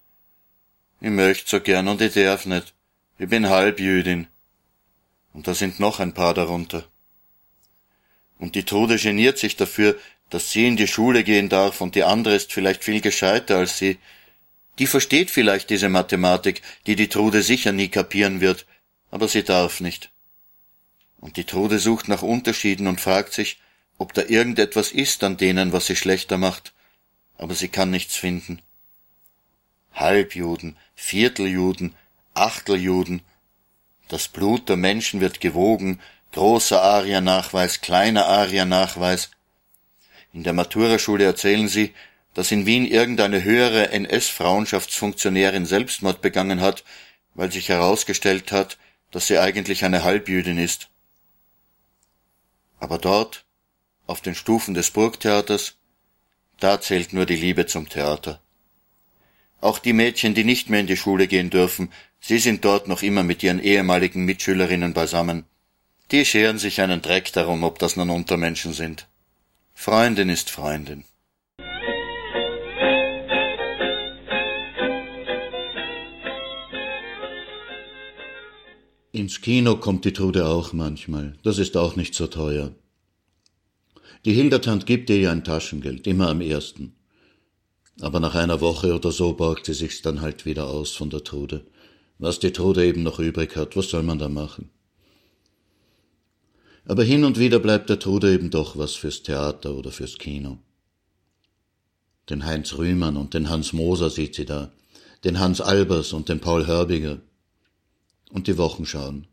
Ich 1.00 1.10
möcht 1.10 1.48
so 1.48 1.60
gern 1.60 1.88
und 1.88 2.00
ich 2.00 2.14
darf 2.14 2.46
nicht. 2.46 2.74
Ich 3.18 3.28
bin 3.28 3.48
Halbjüdin. 3.48 4.28
Und 5.32 5.48
da 5.48 5.54
sind 5.54 5.80
noch 5.80 5.98
ein 5.98 6.14
paar 6.14 6.32
darunter. 6.32 6.84
Und 8.38 8.54
die 8.54 8.62
Trude 8.62 8.98
geniert 8.98 9.38
sich 9.38 9.56
dafür, 9.56 9.98
dass 10.30 10.52
sie 10.52 10.68
in 10.68 10.76
die 10.76 10.86
Schule 10.86 11.24
gehen 11.24 11.48
darf 11.48 11.80
und 11.80 11.96
die 11.96 12.04
andere 12.04 12.36
ist 12.36 12.52
vielleicht 12.52 12.84
viel 12.84 13.00
gescheiter 13.00 13.56
als 13.56 13.78
sie, 13.78 13.98
die 14.78 14.86
versteht 14.86 15.30
vielleicht 15.30 15.70
diese 15.70 15.88
Mathematik, 15.88 16.62
die 16.86 16.96
die 16.96 17.08
Trude 17.08 17.42
sicher 17.42 17.72
nie 17.72 17.88
kapieren 17.88 18.40
wird, 18.40 18.66
aber 19.10 19.28
sie 19.28 19.42
darf 19.42 19.80
nicht. 19.80 20.10
Und 21.18 21.36
die 21.36 21.44
Trude 21.44 21.78
sucht 21.78 22.08
nach 22.08 22.22
Unterschieden 22.22 22.86
und 22.86 23.00
fragt 23.00 23.32
sich, 23.32 23.58
ob 23.98 24.12
da 24.12 24.22
irgendetwas 24.22 24.92
ist 24.92 25.24
an 25.24 25.36
denen, 25.36 25.72
was 25.72 25.86
sie 25.86 25.96
schlechter 25.96 26.36
macht, 26.36 26.74
aber 27.38 27.54
sie 27.54 27.68
kann 27.68 27.90
nichts 27.90 28.16
finden. 28.16 28.60
Halbjuden, 29.94 30.76
Vierteljuden, 30.94 31.94
Achteljuden. 32.34 33.22
Das 34.08 34.28
Blut 34.28 34.68
der 34.68 34.76
Menschen 34.76 35.20
wird 35.20 35.40
gewogen, 35.40 36.00
großer 36.32 36.82
Ariernachweis, 36.82 37.80
kleiner 37.80 38.26
Ariernachweis. 38.26 39.30
In 40.34 40.42
der 40.42 40.52
Maturaschule 40.52 41.24
erzählen 41.24 41.66
sie, 41.66 41.94
dass 42.37 42.53
in 42.53 42.66
Wien 42.66 42.87
irgendeine 42.87 43.42
höhere 43.44 43.92
NS-Frauenschaftsfunktionärin 43.92 45.64
Selbstmord 45.64 46.20
begangen 46.20 46.61
hat, 46.61 46.85
weil 47.35 47.51
sich 47.51 47.70
herausgestellt 47.70 48.53
hat, 48.53 48.77
dass 49.11 49.27
sie 49.27 49.38
eigentlich 49.38 49.87
eine 49.87 50.05
Halbjüdin 50.05 50.59
ist. 50.59 50.90
Aber 52.79 52.99
dort, 52.99 53.46
auf 54.07 54.20
den 54.20 54.35
Stufen 54.35 54.75
des 54.75 54.90
Burgtheaters, 54.90 55.77
da 56.61 56.79
zählt 56.79 57.14
nur 57.14 57.25
die 57.25 57.37
Liebe 57.37 57.64
zum 57.64 57.88
Theater. 57.88 58.42
Auch 59.62 59.79
die 59.79 59.94
Mädchen, 59.94 60.35
die 60.35 60.44
nicht 60.44 60.68
mehr 60.68 60.81
in 60.81 60.87
die 60.87 60.99
Schule 60.99 61.29
gehen 61.29 61.49
dürfen, 61.49 61.90
sie 62.20 62.38
sind 62.38 62.66
dort 62.66 62.87
noch 62.87 63.03
immer 63.03 63.22
mit 63.22 63.42
ihren 63.42 63.62
ehemaligen 63.62 64.27
Mitschülerinnen 64.27 64.92
beisammen. 64.92 65.46
Die 66.11 66.27
scheren 66.27 66.59
sich 66.59 66.83
einen 66.83 67.01
Dreck 67.01 67.33
darum, 67.33 67.64
ob 67.64 67.79
das 67.79 67.96
nun 67.96 68.11
Untermenschen 68.11 68.75
sind. 68.75 69.09
Freundin 69.72 70.29
ist 70.29 70.51
Freundin. 70.51 71.05
Ins 79.16 79.40
Kino 79.40 79.79
kommt 79.79 80.05
die 80.05 80.12
Trude 80.12 80.44
auch 80.46 80.74
manchmal. 80.74 81.38
Das 81.42 81.57
ist 81.57 81.74
auch 81.79 81.96
nicht 81.96 82.14
so 82.14 82.26
teuer. 82.26 82.74
Die 84.26 84.35
Hildertand 84.35 84.85
gibt 84.85 85.09
ihr 85.09 85.18
ja 85.18 85.33
ein 85.33 85.42
Taschengeld, 85.42 86.07
immer 86.07 86.29
am 86.29 86.42
ersten. 86.42 86.94
Aber 88.02 88.20
nach 88.20 88.35
einer 88.35 88.61
Woche 88.61 88.94
oder 88.94 89.11
so 89.11 89.33
borgt 89.33 89.64
sie 89.64 89.72
sich's 89.72 90.02
dann 90.02 90.20
halt 90.20 90.44
wieder 90.44 90.66
aus 90.68 90.92
von 90.92 91.09
der 91.09 91.24
Trude. 91.24 91.64
Was 92.18 92.40
die 92.40 92.52
Trude 92.52 92.85
eben 92.85 93.05
noch 93.05 93.18
übrig 93.18 93.57
hat, 93.57 93.74
was 93.74 93.88
soll 93.88 94.02
man 94.02 94.18
da 94.18 94.29
machen? 94.29 94.68
Aber 96.85 97.02
hin 97.02 97.24
und 97.24 97.38
wieder 97.38 97.59
bleibt 97.59 97.88
der 97.88 97.98
Trude 97.98 98.35
eben 98.35 98.50
doch 98.50 98.76
was 98.76 98.96
fürs 98.96 99.22
Theater 99.22 99.76
oder 99.76 99.92
fürs 99.92 100.18
Kino. 100.18 100.59
Den 102.29 102.44
Heinz 102.44 102.76
Rühmann 102.76 103.16
und 103.16 103.33
den 103.33 103.48
Hans 103.48 103.72
Moser 103.72 104.11
sieht 104.11 104.35
sie 104.35 104.44
da, 104.44 104.72
den 105.24 105.38
Hans 105.38 105.62
Albers 105.62 106.12
und 106.12 106.29
den 106.29 106.40
Paul 106.40 106.66
Hörbiger, 106.66 107.22
und 108.30 108.46
die 108.46 108.58
Wochenschauen. 108.58 109.26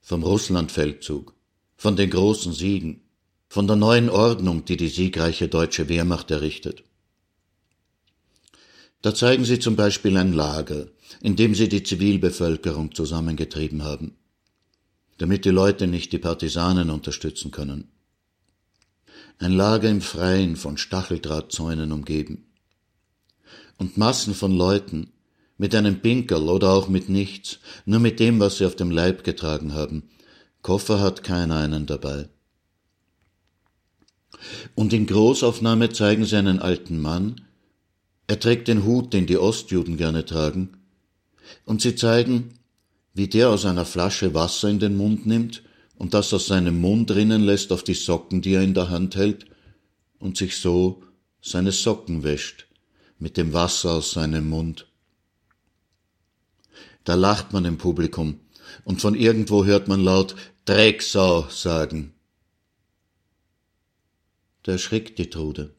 Vom 0.00 0.22
Russlandfeldzug, 0.22 1.34
von 1.76 1.96
den 1.96 2.10
großen 2.10 2.52
Siegen, 2.52 3.02
von 3.48 3.66
der 3.66 3.76
neuen 3.76 4.08
Ordnung, 4.08 4.64
die 4.64 4.76
die 4.76 4.88
siegreiche 4.88 5.48
deutsche 5.48 5.88
Wehrmacht 5.88 6.30
errichtet. 6.30 6.84
Da 9.02 9.14
zeigen 9.14 9.44
sie 9.44 9.58
zum 9.58 9.76
Beispiel 9.76 10.16
ein 10.16 10.32
Lager, 10.32 10.86
in 11.20 11.36
dem 11.36 11.54
sie 11.54 11.68
die 11.68 11.82
Zivilbevölkerung 11.82 12.94
zusammengetrieben 12.94 13.82
haben, 13.82 14.16
damit 15.18 15.44
die 15.44 15.50
Leute 15.50 15.86
nicht 15.86 16.12
die 16.12 16.18
Partisanen 16.18 16.88
unterstützen 16.88 17.50
können. 17.50 17.90
Ein 19.38 19.52
Lager 19.52 19.90
im 19.90 20.00
Freien 20.00 20.54
von 20.54 20.78
Stacheldrahtzäunen 20.78 21.90
umgeben. 21.90 22.46
Und 23.76 23.98
Massen 23.98 24.34
von 24.34 24.52
Leuten, 24.52 25.12
mit 25.62 25.76
einem 25.76 26.00
Pinkel 26.00 26.48
oder 26.48 26.72
auch 26.72 26.88
mit 26.88 27.08
nichts, 27.08 27.60
nur 27.84 28.00
mit 28.00 28.18
dem, 28.18 28.40
was 28.40 28.58
sie 28.58 28.66
auf 28.66 28.74
dem 28.74 28.90
Leib 28.90 29.22
getragen 29.22 29.74
haben. 29.74 30.02
Koffer 30.60 30.98
hat 30.98 31.22
keiner 31.22 31.58
einen 31.58 31.86
dabei. 31.86 32.28
Und 34.74 34.92
in 34.92 35.06
Großaufnahme 35.06 35.90
zeigen 35.90 36.24
sie 36.24 36.34
einen 36.34 36.58
alten 36.58 37.00
Mann, 37.00 37.42
er 38.26 38.40
trägt 38.40 38.66
den 38.66 38.84
Hut, 38.84 39.12
den 39.12 39.26
die 39.26 39.38
Ostjuden 39.38 39.96
gerne 39.96 40.24
tragen, 40.24 40.70
und 41.64 41.80
sie 41.80 41.94
zeigen, 41.94 42.58
wie 43.14 43.28
der 43.28 43.50
aus 43.50 43.64
einer 43.64 43.84
Flasche 43.84 44.34
Wasser 44.34 44.68
in 44.68 44.80
den 44.80 44.96
Mund 44.96 45.26
nimmt 45.26 45.62
und 45.96 46.12
das 46.12 46.34
aus 46.34 46.48
seinem 46.48 46.80
Mund 46.80 47.12
rinnen 47.12 47.44
lässt 47.44 47.70
auf 47.70 47.84
die 47.84 47.94
Socken, 47.94 48.42
die 48.42 48.54
er 48.54 48.62
in 48.62 48.74
der 48.74 48.90
Hand 48.90 49.14
hält, 49.14 49.46
und 50.18 50.36
sich 50.36 50.56
so 50.56 51.04
seine 51.40 51.70
Socken 51.70 52.24
wäscht 52.24 52.66
mit 53.20 53.36
dem 53.36 53.52
Wasser 53.52 53.92
aus 53.92 54.10
seinem 54.10 54.48
Mund. 54.48 54.88
Da 57.04 57.14
lacht 57.14 57.52
man 57.52 57.64
im 57.64 57.78
Publikum, 57.78 58.40
und 58.84 59.00
von 59.00 59.14
irgendwo 59.14 59.64
hört 59.64 59.88
man 59.88 60.02
laut 60.02 60.34
Drecksau 60.64 61.48
sagen. 61.48 62.14
Da 64.62 64.72
erschrickt 64.72 65.18
die 65.18 65.30
Trude. 65.30 65.74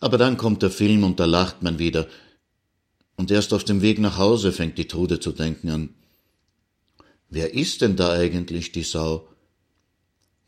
Aber 0.00 0.18
dann 0.18 0.36
kommt 0.36 0.62
der 0.62 0.70
Film 0.70 1.04
und 1.04 1.20
da 1.20 1.24
lacht 1.24 1.62
man 1.62 1.78
wieder. 1.78 2.08
Und 3.16 3.30
erst 3.30 3.54
auf 3.54 3.64
dem 3.64 3.80
Weg 3.80 4.00
nach 4.00 4.18
Hause 4.18 4.52
fängt 4.52 4.76
die 4.76 4.88
Trude 4.88 5.20
zu 5.20 5.30
denken 5.30 5.70
an. 5.70 5.94
Wer 7.30 7.54
ist 7.54 7.80
denn 7.80 7.96
da 7.96 8.12
eigentlich 8.12 8.72
die 8.72 8.82
Sau? 8.82 9.28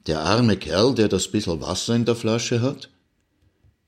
Der 0.06 0.20
arme 0.20 0.56
Kerl, 0.56 0.94
der 0.94 1.08
das 1.08 1.28
bissel 1.28 1.60
Wasser 1.60 1.94
in 1.94 2.04
der 2.04 2.16
Flasche 2.16 2.60
hat? 2.60 2.90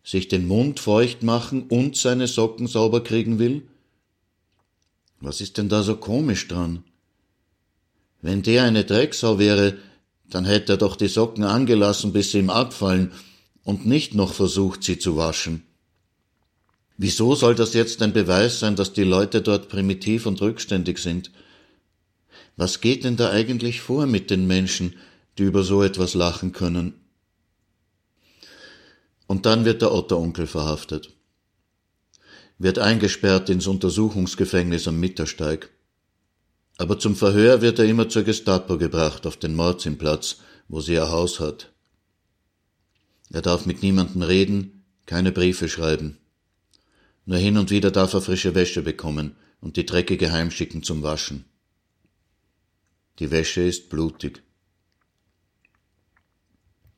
Sich 0.05 0.29
den 0.29 0.47
Mund 0.47 0.81
feucht 0.81 1.23
machen 1.23 1.65
und 1.65 1.97
seine 1.97 2.29
Socken 2.29 2.67
sauber 2.67 3.03
kriegen 3.03 3.39
will? 3.39 3.69
Was 5.21 5.41
ist 5.41 5.59
denn 5.59 5.69
da 5.69 5.83
so 5.83 5.97
komisch 5.97 6.49
dran? 6.49 6.85
Wenn 8.21 8.43
der 8.43 8.65
eine 8.65 8.85
Drecksau 8.85 9.39
wäre, 9.39 9.79
dann 10.29 10.45
hätte 10.45 10.75
er 10.75 10.77
doch 10.77 10.97
die 10.97 11.09
Socken 11.09 11.45
angelassen, 11.45 12.13
bis 12.13 12.33
sie 12.33 12.39
ihm 12.39 12.51
abfallen 12.51 13.13
und 13.65 13.87
nicht 13.87 14.15
noch 14.15 14.33
versucht, 14.33 14.83
sie 14.85 14.99
zu 14.99 15.17
waschen. 15.17 15.65
Wieso 16.97 17.35
soll 17.35 17.55
das 17.55 17.75
jetzt 17.75 18.03
ein 18.03 18.13
Beweis 18.13 18.59
sein, 18.59 18.75
dass 18.75 18.93
die 18.93 19.05
Leute 19.05 19.41
dort 19.41 19.69
primitiv 19.69 20.27
und 20.27 20.41
rückständig 20.41 20.99
sind? 20.99 21.31
Was 22.57 22.81
geht 22.81 23.05
denn 23.05 23.17
da 23.17 23.31
eigentlich 23.31 23.81
vor 23.81 24.07
mit 24.07 24.31
den 24.31 24.47
Menschen, 24.49 24.97
die 25.39 25.45
über 25.45 25.63
so 25.63 25.83
etwas 25.83 26.15
lachen 26.15 26.53
können? 26.53 26.95
Und 29.29 29.47
dann 29.47 29.65
wird 29.65 29.83
der 29.83 29.93
Otteronkel 29.93 30.49
verhaftet, 30.49 31.11
wird 32.59 32.79
eingesperrt 32.79 33.49
ins 33.51 33.67
Untersuchungsgefängnis 33.67 34.89
am 34.89 34.99
Mittersteig. 34.99 35.71
Aber 36.77 36.99
zum 36.99 37.17
Verhör 37.17 37.61
wird 37.61 37.79
er 37.79 37.87
immer 37.87 38.09
zur 38.09 38.25
Gestapo 38.25 38.79
gebracht, 38.79 39.27
auf 39.27 39.37
den 39.37 39.55
Mordsimplatz, 39.55 40.39
wo 40.69 40.81
sie 40.81 40.95
ihr 40.95 41.11
Haus 41.11 41.41
hat. 41.41 41.73
Er 43.31 43.43
darf 43.43 43.67
mit 43.67 43.83
niemandem 43.83 44.23
reden, 44.23 44.85
keine 45.07 45.33
Briefe 45.33 45.69
schreiben. 45.69 46.19
Nur 47.27 47.39
hin 47.39 47.59
und 47.59 47.71
wieder 47.71 47.91
darf 47.91 48.15
er 48.15 48.23
frische 48.23 48.55
Wäsche 48.55 48.83
bekommen 48.83 49.37
und 49.61 49.77
die 49.77 49.87
dreckige 49.87 50.33
heimschicken 50.33 50.83
zum 50.83 51.03
Waschen. 51.03 51.45
Die 53.19 53.31
Wäsche 53.31 53.63
ist 53.63 53.91
blutig. 53.91 54.43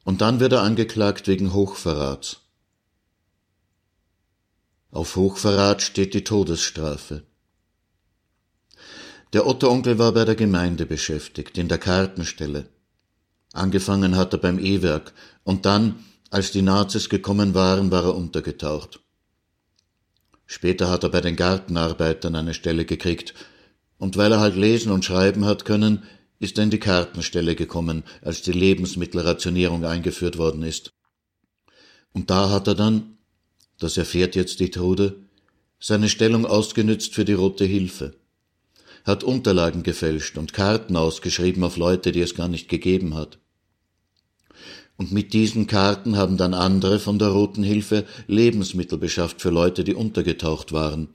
Und 0.05 0.21
dann 0.21 0.41
wird 0.41 0.53
er 0.53 0.63
angeklagt 0.63 1.27
wegen 1.29 1.53
Hochverrats. 1.53 2.41
Auf 4.93 5.15
Hochverrat 5.15 5.83
steht 5.83 6.15
die 6.15 6.25
Todesstrafe. 6.25 7.23
Der 9.33 9.47
Otto-Onkel 9.47 9.99
war 9.99 10.13
bei 10.13 10.25
der 10.25 10.35
Gemeinde 10.35 10.85
beschäftigt, 10.85 11.57
in 11.59 11.69
der 11.69 11.79
Kartenstelle. 11.79 12.69
Angefangen 13.53 14.17
hat 14.17 14.33
er 14.33 14.41
beim 14.41 14.59
E-Werk 14.59 15.13
und 15.45 15.65
dann, 15.65 16.05
als 16.31 16.51
die 16.51 16.63
Nazis 16.63 17.09
gekommen 17.09 17.55
waren, 17.55 17.93
war 17.93 18.05
er 18.05 18.17
untergetaucht. 18.17 18.99
Später 20.47 20.91
hat 20.91 21.05
er 21.05 21.11
bei 21.11 21.21
den 21.21 21.37
Gartenarbeitern 21.37 22.35
eine 22.35 22.55
Stelle 22.55 22.85
gekriegt, 22.85 23.35
und 23.99 24.17
weil 24.17 24.33
er 24.33 24.41
halt 24.41 24.57
lesen 24.57 24.91
und 24.91 25.05
schreiben 25.05 25.45
hat 25.45 25.65
können, 25.65 26.03
ist 26.41 26.59
er 26.59 26.65
in 26.65 26.71
die 26.71 26.81
Kartenstelle 26.81 27.55
gekommen, 27.55 28.03
als 28.23 28.43
die 28.43 28.53
Lebensmittelrationierung 28.53 29.85
eingeführt 29.85 30.39
worden 30.39 30.63
ist. 30.63 30.93
Und 32.13 32.31
da 32.31 32.51
hat 32.51 32.67
er 32.67 32.75
dann, 32.75 33.19
das 33.81 33.97
erfährt 33.97 34.37
jetzt 34.37 34.61
die 34.61 34.71
Trude, 34.71 35.17
seine 35.81 36.09
Stellung 36.09 36.47
ausgenützt 36.47 37.15
für 37.15 37.25
die 37.25 37.33
Rote 37.33 37.65
Hilfe, 37.65 38.15
hat 39.05 39.25
Unterlagen 39.25 39.83
gefälscht 39.83 40.39
und 40.39 40.53
Karten 40.53 40.97
ausgeschrieben 40.97 41.65
auf 41.65 41.77
Leute, 41.77 42.13
die 42.13 42.21
es 42.21 42.35
gar 42.35 42.49
nicht 42.49 42.69
gegeben 42.69 43.15
hat. 43.15 43.39
Und 44.99 45.13
mit 45.13 45.33
diesen 45.33 45.67
Karten 45.67 46.19
haben 46.19 46.37
dann 46.37 46.53
andere 46.53 46.99
von 46.99 47.19
der 47.19 47.29
Roten 47.29 47.63
Hilfe 47.63 48.05
Lebensmittel 48.27 48.99
beschafft 48.99 49.41
für 49.41 49.49
Leute, 49.49 49.83
die 49.83 49.95
untergetaucht 49.95 50.73
waren. 50.73 51.09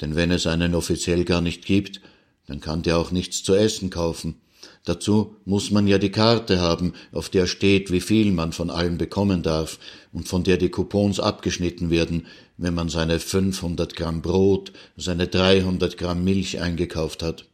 Denn 0.00 0.14
wenn 0.14 0.30
es 0.30 0.46
einen 0.46 0.76
offiziell 0.76 1.24
gar 1.24 1.40
nicht 1.40 1.66
gibt, 1.66 2.00
dann 2.46 2.60
kann 2.60 2.82
der 2.82 2.96
auch 2.96 3.10
nichts 3.10 3.42
zu 3.42 3.56
essen 3.56 3.90
kaufen. 3.90 4.40
Dazu 4.88 5.36
muss 5.44 5.70
man 5.70 5.86
ja 5.86 5.98
die 5.98 6.10
Karte 6.10 6.60
haben, 6.60 6.94
auf 7.12 7.28
der 7.28 7.46
steht, 7.46 7.92
wie 7.92 8.00
viel 8.00 8.32
man 8.32 8.54
von 8.54 8.70
allem 8.70 8.96
bekommen 8.96 9.42
darf 9.42 9.78
und 10.14 10.26
von 10.26 10.44
der 10.44 10.56
die 10.56 10.70
Coupons 10.70 11.20
abgeschnitten 11.20 11.90
werden, 11.90 12.24
wenn 12.56 12.72
man 12.72 12.88
seine 12.88 13.20
500 13.20 13.94
Gramm 13.94 14.22
Brot, 14.22 14.72
seine 14.96 15.26
300 15.26 15.98
Gramm 15.98 16.24
Milch 16.24 16.58
eingekauft 16.58 17.22
hat. 17.22 17.50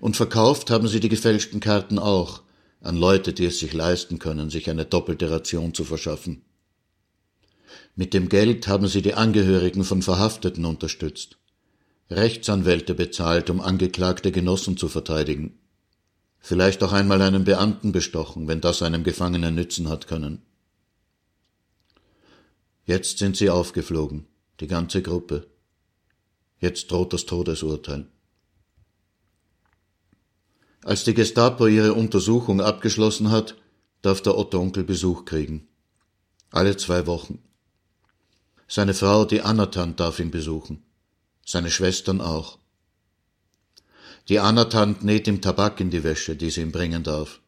Und 0.00 0.16
verkauft 0.16 0.70
haben 0.70 0.88
sie 0.88 1.00
die 1.00 1.10
gefälschten 1.10 1.60
Karten 1.60 1.98
auch 1.98 2.40
an 2.80 2.96
Leute, 2.96 3.34
die 3.34 3.44
es 3.44 3.58
sich 3.58 3.74
leisten 3.74 4.18
können, 4.18 4.48
sich 4.48 4.70
eine 4.70 4.86
doppelte 4.86 5.30
Ration 5.30 5.74
zu 5.74 5.84
verschaffen. 5.84 6.40
Mit 7.94 8.14
dem 8.14 8.30
Geld 8.30 8.68
haben 8.68 8.88
sie 8.88 9.02
die 9.02 9.12
Angehörigen 9.12 9.84
von 9.84 10.00
Verhafteten 10.00 10.64
unterstützt. 10.64 11.36
Rechtsanwälte 12.10 12.94
bezahlt, 12.94 13.48
um 13.48 13.60
angeklagte 13.60 14.30
Genossen 14.30 14.76
zu 14.76 14.88
verteidigen. 14.88 15.58
Vielleicht 16.38 16.82
auch 16.82 16.92
einmal 16.92 17.22
einen 17.22 17.44
Beamten 17.44 17.92
bestochen, 17.92 18.46
wenn 18.46 18.60
das 18.60 18.82
einem 18.82 19.04
Gefangenen 19.04 19.54
nützen 19.54 19.88
hat 19.88 20.06
können. 20.06 20.42
Jetzt 22.84 23.18
sind 23.18 23.38
sie 23.38 23.48
aufgeflogen, 23.48 24.26
die 24.60 24.66
ganze 24.66 25.00
Gruppe. 25.00 25.46
Jetzt 26.60 26.90
droht 26.90 27.14
das 27.14 27.24
Todesurteil. 27.24 28.06
Als 30.84 31.04
die 31.04 31.14
Gestapo 31.14 31.66
ihre 31.66 31.94
Untersuchung 31.94 32.60
abgeschlossen 32.60 33.30
hat, 33.30 33.56
darf 34.02 34.20
der 34.20 34.36
Otto-Onkel 34.36 34.84
Besuch 34.84 35.24
kriegen. 35.24 35.66
Alle 36.50 36.76
zwei 36.76 37.06
Wochen. 37.06 37.38
Seine 38.68 38.92
Frau, 38.92 39.24
die 39.24 39.40
Annatant, 39.40 39.98
darf 39.98 40.20
ihn 40.20 40.30
besuchen 40.30 40.84
seine 41.44 41.70
Schwestern 41.70 42.20
auch. 42.20 42.58
Die 44.28 44.38
Annatant 44.38 45.04
näht 45.04 45.26
ihm 45.26 45.40
Tabak 45.42 45.80
in 45.80 45.90
die 45.90 46.02
Wäsche, 46.02 46.36
die 46.36 46.50
sie 46.50 46.62
ihm 46.62 46.72
bringen 46.72 47.02
darf. 47.02 47.40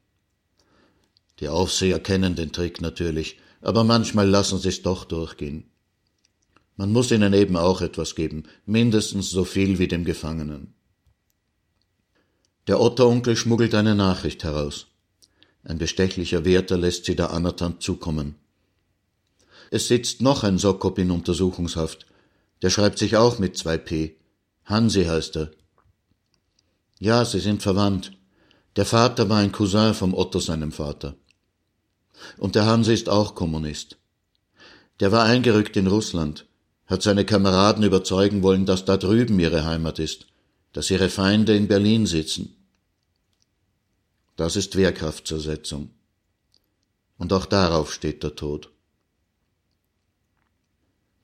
Die 1.40 1.48
Aufseher 1.48 2.00
kennen 2.00 2.34
den 2.34 2.52
Trick 2.52 2.80
natürlich, 2.80 3.38
aber 3.60 3.84
manchmal 3.84 4.28
lassen 4.28 4.58
sie's 4.58 4.82
doch 4.82 5.04
durchgehen. 5.04 5.64
Man 6.76 6.92
muss 6.92 7.10
ihnen 7.10 7.32
eben 7.32 7.56
auch 7.56 7.80
etwas 7.80 8.14
geben, 8.14 8.44
mindestens 8.66 9.30
so 9.30 9.44
viel 9.44 9.78
wie 9.78 9.88
dem 9.88 10.04
Gefangenen. 10.04 10.74
Der 12.66 12.80
Otteronkel 12.80 13.36
schmuggelt 13.36 13.74
eine 13.74 13.94
Nachricht 13.94 14.44
heraus. 14.44 14.88
Ein 15.64 15.78
bestechlicher 15.78 16.44
Wärter 16.44 16.76
lässt 16.76 17.06
sie 17.06 17.16
der 17.16 17.30
Annatant 17.30 17.82
zukommen. 17.82 18.34
Es 19.70 19.88
sitzt 19.88 20.20
noch 20.20 20.44
ein 20.44 20.58
Sokop 20.58 20.98
in 20.98 21.10
Untersuchungshaft, 21.10 22.06
der 22.62 22.70
schreibt 22.70 22.98
sich 22.98 23.16
auch 23.16 23.38
mit 23.38 23.56
zwei 23.56 23.78
P. 23.78 24.16
Hansi 24.64 25.04
heißt 25.04 25.36
er. 25.36 25.50
Ja, 26.98 27.24
sie 27.24 27.40
sind 27.40 27.62
verwandt. 27.62 28.12
Der 28.76 28.86
Vater 28.86 29.28
war 29.28 29.38
ein 29.38 29.52
Cousin 29.52 29.94
vom 29.94 30.14
Otto 30.14 30.38
seinem 30.38 30.72
Vater. 30.72 31.14
Und 32.38 32.54
der 32.54 32.66
Hansi 32.66 32.94
ist 32.94 33.08
auch 33.08 33.34
Kommunist. 33.34 33.96
Der 35.00 35.12
war 35.12 35.24
eingerückt 35.24 35.76
in 35.76 35.86
Russland, 35.86 36.46
hat 36.86 37.02
seine 37.02 37.24
Kameraden 37.24 37.84
überzeugen 37.84 38.42
wollen, 38.42 38.64
dass 38.64 38.84
da 38.84 38.96
drüben 38.96 39.38
ihre 39.38 39.64
Heimat 39.64 39.98
ist, 39.98 40.26
dass 40.72 40.90
ihre 40.90 41.10
Feinde 41.10 41.54
in 41.54 41.68
Berlin 41.68 42.06
sitzen. 42.06 42.56
Das 44.36 44.56
ist 44.56 44.76
Wehrkraftzersetzung. 44.76 45.90
Und 47.18 47.32
auch 47.32 47.46
darauf 47.46 47.92
steht 47.92 48.22
der 48.22 48.34
Tod. 48.34 48.70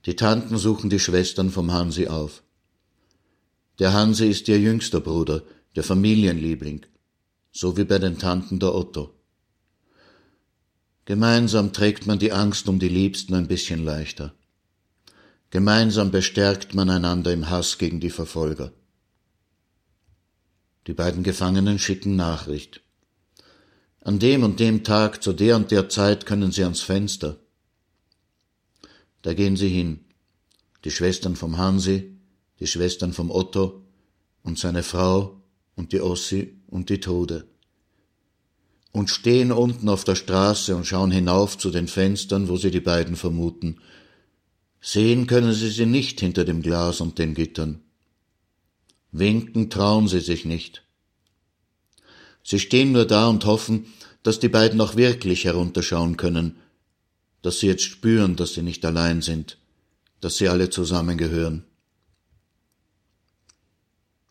Die 0.07 0.17
Tanten 0.17 0.59
suchen 0.59 0.91
die 0.91 0.99
Schwestern 0.99 1.51
vom 1.51 1.73
Hansi 1.73 2.09
auf. 2.09 2.43
Der 3.79 3.93
Hansi 3.93 4.29
ist 4.29 4.49
ihr 4.49 4.59
jüngster 4.59 5.01
Bruder, 5.01 5.43
der 5.77 5.85
Familienliebling, 5.85 6.85
so 7.53 7.77
wie 7.77 7.85
bei 7.85 7.99
den 7.99 8.19
Tanten 8.19 8.59
der 8.59 8.75
Otto. 8.75 9.15
Gemeinsam 11.05 11.73
trägt 11.73 12.07
man 12.07 12.19
die 12.19 12.33
Angst 12.33 12.69
um 12.69 12.79
die 12.79 12.89
Liebsten 12.89 13.35
ein 13.35 13.49
bisschen 13.49 13.85
leichter. 13.85 14.35
Gemeinsam 15.51 16.11
bestärkt 16.11 16.75
man 16.75 16.89
einander 16.91 17.33
im 17.33 17.51
Hass 17.51 17.79
gegen 17.79 18.01
die 18.01 18.11
Verfolger. 18.11 18.73
Die 20.87 20.95
beiden 20.95 21.23
Gefangenen 21.23 21.79
schicken 21.79 22.17
Nachricht. 22.17 22.81
An 24.01 24.19
dem 24.19 24.43
und 24.43 24.59
dem 24.59 24.83
Tag, 24.83 25.23
zu 25.23 25.33
der 25.33 25.57
und 25.57 25.71
der 25.71 25.89
Zeit 25.89 26.27
können 26.27 26.51
Sie 26.51 26.65
ans 26.65 26.81
Fenster. 26.81 27.37
Da 29.23 29.35
gehen 29.35 29.57
sie 29.57 29.69
hin. 29.69 30.01
Die 30.85 30.91
Schwestern 30.91 31.37
vom 31.37 31.57
Hansi, 31.57 32.17
die 32.61 32.67
Schwestern 32.67 33.13
vom 33.13 33.31
Otto 33.31 33.83
und 34.43 34.59
seine 34.59 34.83
Frau 34.83 35.41
und 35.77 35.93
die 35.93 36.01
Ossi 36.01 36.61
und 36.67 36.91
die 36.91 37.01
Tode. 37.01 37.47
Und 38.91 39.09
stehen 39.09 39.53
unten 39.53 39.89
auf 39.89 40.05
der 40.05 40.17
Straße 40.17 40.77
und 40.77 40.87
schauen 40.87 41.11
hinauf 41.11 41.57
zu 41.57 41.71
den 41.71 41.89
Fenstern, 41.89 42.49
wo 42.49 42.57
sie 42.57 42.71
die 42.71 42.81
beiden 42.81 43.17
vermuten. 43.17 43.79
Sehen 44.81 45.27
können 45.27 45.55
sie 45.55 45.71
sie 45.71 45.87
nicht 45.87 46.21
hinter 46.21 46.45
dem 46.45 46.61
Glas 46.61 47.01
und 47.01 47.19
den 47.19 47.35
Gittern. 47.35 47.81
Winken 49.13 49.71
trauen 49.71 50.09
sie 50.09 50.21
sich 50.21 50.45
nicht. 50.45 50.83
Sie 52.43 52.59
stehen 52.59 52.93
nur 52.93 53.07
da 53.07 53.29
und 53.29 53.45
hoffen, 53.45 53.87
dass 54.23 54.41
die 54.41 54.49
beiden 54.49 54.81
auch 54.81 54.97
wirklich 54.97 55.45
herunterschauen 55.45 56.17
können, 56.17 56.57
dass 57.43 57.59
sie 57.59 57.67
jetzt 57.67 57.83
spüren, 57.83 58.37
dass 58.37 58.55
sie 58.55 58.63
nicht 58.63 58.85
allein 58.85 59.21
sind, 59.21 59.59
dass 60.21 60.37
sie 60.37 60.49
alle 60.49 60.71
zusammengehören. 60.71 61.65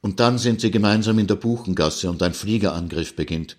Und 0.02 0.20
dann 0.20 0.40
sind 0.40 0.62
sie 0.62 0.72
gemeinsam 0.72 1.20
in 1.20 1.28
der 1.28 1.36
Buchengasse 1.36 2.10
und 2.10 2.24
ein 2.24 2.34
Fliegerangriff 2.34 3.16
beginnt. 3.16 3.58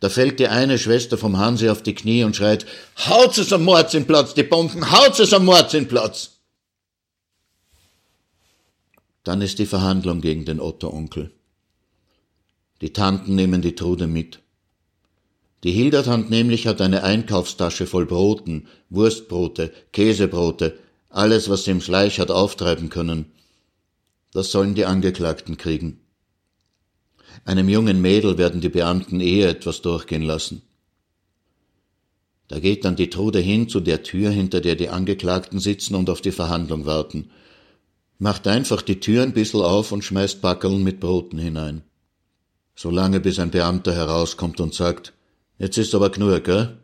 Da 0.00 0.10
fällt 0.10 0.38
die 0.40 0.48
eine 0.48 0.78
Schwester 0.78 1.16
vom 1.16 1.38
Hansi 1.38 1.70
auf 1.70 1.82
die 1.82 1.94
Knie 1.94 2.24
und 2.24 2.36
schreit, 2.36 2.66
Haut 3.06 3.38
es 3.38 3.52
am 3.52 3.64
Platz, 3.64 4.34
die 4.34 4.42
Bomben, 4.42 4.90
haut 4.90 5.18
es 5.18 5.32
am 5.32 5.46
Platz! 5.46 6.32
Dann 9.24 9.40
ist 9.40 9.58
die 9.58 9.66
Verhandlung 9.66 10.20
gegen 10.20 10.44
den 10.44 10.60
Otto-Onkel. 10.60 11.32
Die 12.82 12.92
Tanten 12.92 13.34
nehmen 13.34 13.62
die 13.62 13.74
Trude 13.74 14.06
mit. 14.06 14.40
Die 15.64 15.72
Hildertand 15.72 16.30
nämlich 16.30 16.66
hat 16.66 16.80
eine 16.80 17.02
Einkaufstasche 17.02 17.86
voll 17.86 18.06
Broten, 18.06 18.68
Wurstbrote, 18.90 19.72
Käsebrote, 19.92 20.78
alles, 21.08 21.48
was 21.48 21.64
sie 21.64 21.70
im 21.70 21.80
Schleich 21.80 22.20
hat 22.20 22.30
auftreiben 22.30 22.90
können. 22.90 23.32
Das 24.32 24.50
sollen 24.50 24.74
die 24.74 24.84
Angeklagten 24.84 25.56
kriegen. 25.56 26.00
Einem 27.44 27.68
jungen 27.68 28.00
Mädel 28.00 28.38
werden 28.38 28.60
die 28.60 28.68
Beamten 28.68 29.20
eher 29.20 29.48
etwas 29.48 29.82
durchgehen 29.82 30.22
lassen. 30.22 30.62
Da 32.48 32.60
geht 32.60 32.84
dann 32.84 32.96
die 32.96 33.10
Trude 33.10 33.40
hin 33.40 33.68
zu 33.68 33.80
der 33.80 34.02
Tür, 34.02 34.30
hinter 34.30 34.60
der 34.60 34.76
die 34.76 34.88
Angeklagten 34.88 35.58
sitzen 35.58 35.94
und 35.94 36.10
auf 36.10 36.20
die 36.20 36.32
Verhandlung 36.32 36.86
warten 36.86 37.30
macht 38.18 38.46
einfach 38.46 38.82
die 38.82 39.00
Tür 39.00 39.22
ein 39.22 39.32
bissel 39.32 39.62
auf 39.62 39.92
und 39.92 40.04
schmeißt 40.04 40.40
Backeln 40.40 40.82
mit 40.82 41.00
Broten 41.00 41.38
hinein. 41.38 41.82
Solange 42.74 43.20
bis 43.20 43.38
ein 43.38 43.50
Beamter 43.50 43.94
herauskommt 43.94 44.60
und 44.60 44.74
sagt, 44.74 45.12
jetzt 45.58 45.78
ist 45.78 45.94
aber 45.94 46.10
Knur, 46.10 46.40
gell? 46.40 46.78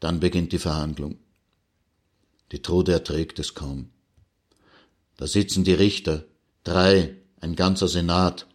Dann 0.00 0.20
beginnt 0.20 0.52
die 0.52 0.58
Verhandlung. 0.58 1.18
Die 2.52 2.62
Trude 2.62 2.92
erträgt 2.92 3.38
es 3.38 3.54
kaum. 3.54 3.90
Da 5.16 5.26
sitzen 5.26 5.64
die 5.64 5.74
Richter, 5.74 6.24
drei, 6.64 7.16
ein 7.40 7.54
ganzer 7.54 7.88
Senat. 7.88 8.46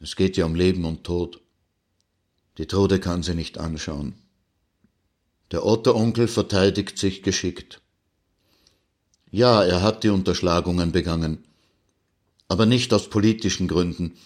Es 0.00 0.14
geht 0.14 0.36
ja 0.36 0.44
um 0.44 0.54
Leben 0.54 0.84
und 0.84 1.04
Tod. 1.04 1.40
Die 2.58 2.66
Trude 2.66 3.00
kann 3.00 3.22
sie 3.22 3.34
nicht 3.34 3.58
anschauen. 3.58 4.14
Der 5.50 5.64
Otto-Onkel 5.64 6.28
verteidigt 6.28 6.98
sich 6.98 7.22
geschickt. 7.22 7.80
Ja, 9.30 9.62
er 9.64 9.82
hat 9.82 10.04
die 10.04 10.08
Unterschlagungen 10.08 10.92
begangen, 10.92 11.44
aber 12.48 12.66
nicht 12.66 12.92
aus 12.92 13.10
politischen 13.10 13.68
Gründen. 13.68 14.16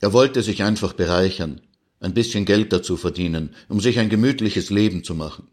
Er 0.00 0.12
wollte 0.12 0.42
sich 0.42 0.62
einfach 0.62 0.94
bereichern, 0.94 1.60
ein 2.02 2.14
bisschen 2.14 2.44
Geld 2.44 2.72
dazu 2.72 2.96
verdienen, 2.96 3.54
um 3.68 3.80
sich 3.80 3.98
ein 3.98 4.10
gemütliches 4.10 4.70
Leben 4.70 5.04
zu 5.04 5.14
machen. 5.14 5.48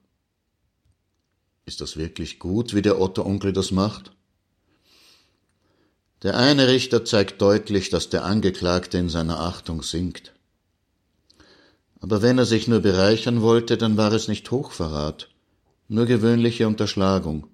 Ist 1.66 1.82
das 1.82 1.96
wirklich 1.96 2.40
gut, 2.40 2.74
wie 2.74 2.82
der 2.82 3.00
Otto-Onkel 3.00 3.54
das 3.54 3.72
macht? 3.72 4.12
Der 6.24 6.36
eine 6.36 6.68
Richter 6.68 7.06
zeigt 7.06 7.42
deutlich, 7.42 7.90
dass 7.92 8.10
der 8.10 8.26
Angeklagte 8.26 8.98
in 8.98 9.10
seiner 9.10 9.40
Achtung 9.40 9.84
sinkt. 9.84 10.34
Aber 12.02 12.22
wenn 12.22 12.38
er 12.38 12.46
sich 12.46 12.68
nur 12.68 12.80
bereichern 12.80 13.42
wollte, 13.42 13.78
dann 13.78 13.96
war 13.96 14.12
es 14.12 14.28
nicht 14.28 14.50
Hochverrat, 14.50 15.30
nur 15.88 16.08
gewöhnliche 16.08 16.68
Unterschlagung. 16.68 17.48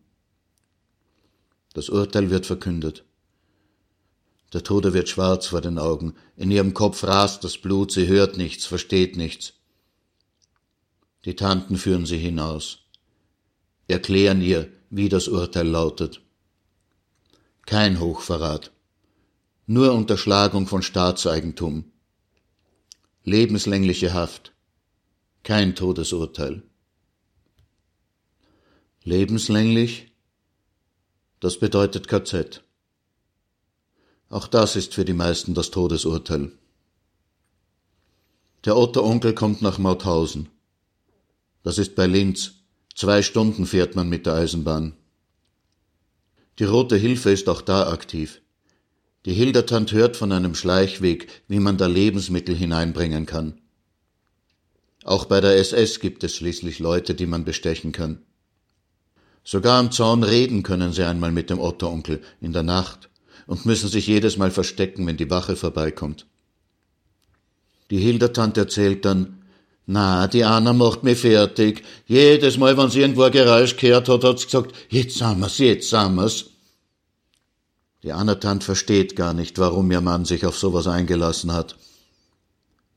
Das 1.73 1.89
Urteil 1.89 2.29
wird 2.29 2.45
verkündet. 2.45 3.03
Der 4.55 4.63
Tode 4.63 4.93
wird 4.93 5.09
schwarz 5.09 5.47
vor 5.47 5.59
den 5.59 5.77
Augen, 5.77 6.15
in 6.37 6.49
ihrem 6.49 6.73
Kopf 6.73 7.03
rast 7.03 7.43
das 7.43 7.57
Blut, 7.57 7.91
sie 7.91 8.07
hört 8.07 8.37
nichts, 8.37 8.65
versteht 8.65 9.17
nichts. 9.17 9.51
Die 11.25 11.35
Tanten 11.35 11.75
führen 11.75 12.05
sie 12.05 12.17
hinaus, 12.17 12.85
erklären 13.89 14.41
ihr, 14.41 14.71
wie 14.89 15.09
das 15.09 15.27
Urteil 15.27 15.67
lautet. 15.67 16.21
Kein 17.65 17.99
Hochverrat, 17.99 18.71
nur 19.67 19.91
Unterschlagung 19.91 20.67
von 20.67 20.81
Staatseigentum, 20.81 21.91
lebenslängliche 23.25 24.13
Haft, 24.13 24.53
kein 25.43 25.75
Todesurteil. 25.75 26.63
Lebenslänglich 29.03 30.13
das 31.41 31.59
bedeutet 31.59 32.07
KZ. 32.07 32.64
Auch 34.29 34.47
das 34.47 34.75
ist 34.75 34.93
für 34.93 35.05
die 35.05 35.13
meisten 35.13 35.53
das 35.53 35.71
Todesurteil. 35.71 36.51
Der 38.65 38.75
Otto-Onkel 38.75 39.33
kommt 39.33 39.61
nach 39.61 39.77
Mauthausen. 39.77 40.49
Das 41.63 41.77
ist 41.77 41.95
bei 41.95 42.07
Linz. 42.07 42.53
Zwei 42.95 43.21
Stunden 43.21 43.65
fährt 43.65 43.95
man 43.95 44.09
mit 44.09 44.25
der 44.25 44.33
Eisenbahn. 44.33 44.93
Die 46.57 46.63
Rote 46.63 46.95
Hilfe 46.95 47.31
ist 47.31 47.49
auch 47.49 47.61
da 47.61 47.91
aktiv. 47.91 48.41
Die 49.25 49.33
Hildertand 49.33 49.91
hört 49.91 50.15
von 50.15 50.31
einem 50.31 50.55
Schleichweg, 50.55 51.43
wie 51.47 51.59
man 51.59 51.77
da 51.77 51.87
Lebensmittel 51.87 52.55
hineinbringen 52.55 53.25
kann. 53.25 53.59
Auch 55.03 55.25
bei 55.25 55.41
der 55.41 55.57
SS 55.57 55.99
gibt 55.99 56.23
es 56.23 56.35
schließlich 56.35 56.79
Leute, 56.79 57.13
die 57.13 57.27
man 57.27 57.45
bestechen 57.45 57.91
kann. 57.91 58.23
Sogar 59.43 59.79
am 59.79 59.91
Zaun 59.91 60.23
reden 60.23 60.63
können 60.63 60.93
sie 60.93 61.03
einmal 61.03 61.31
mit 61.31 61.51
dem 61.51 61.59
Otto-Onkel 61.59 62.23
in 62.41 62.53
der 62.53 62.63
Nacht 62.63 63.09
und 63.47 63.65
müssen 63.65 63.89
sich 63.89 64.07
jedes 64.07 64.37
Mal 64.37 64.51
verstecken, 64.51 65.05
wenn 65.07 65.17
die 65.17 65.29
Wache 65.29 65.55
vorbeikommt. 65.55 66.25
Die 67.89 67.97
Hildertante 67.97 68.61
erzählt 68.61 69.05
dann, 69.05 69.41
na, 69.87 70.27
die 70.27 70.43
Anna 70.43 70.73
macht 70.73 71.03
mich 71.03 71.19
fertig. 71.19 71.83
Jedes 72.07 72.57
Mal, 72.57 72.75
wenn 72.75 72.89
sie 72.89 73.01
irgendwo 73.01 73.21
ein 73.21 73.31
Geräusch 73.31 73.77
gehört 73.77 74.09
hat, 74.09 74.23
hat 74.23 74.39
sie 74.39 74.45
gesagt, 74.45 74.73
jetzt 74.89 75.19
wir's, 75.19 75.57
jetzt 75.59 75.91
wir's. 75.91 76.45
Die 78.01 78.11
Anna-Tant 78.11 78.63
versteht 78.63 79.15
gar 79.15 79.33
nicht, 79.33 79.59
warum 79.59 79.91
ihr 79.91 80.01
Mann 80.01 80.25
sich 80.25 80.45
auf 80.45 80.57
sowas 80.57 80.87
eingelassen 80.87 81.53
hat. 81.53 81.75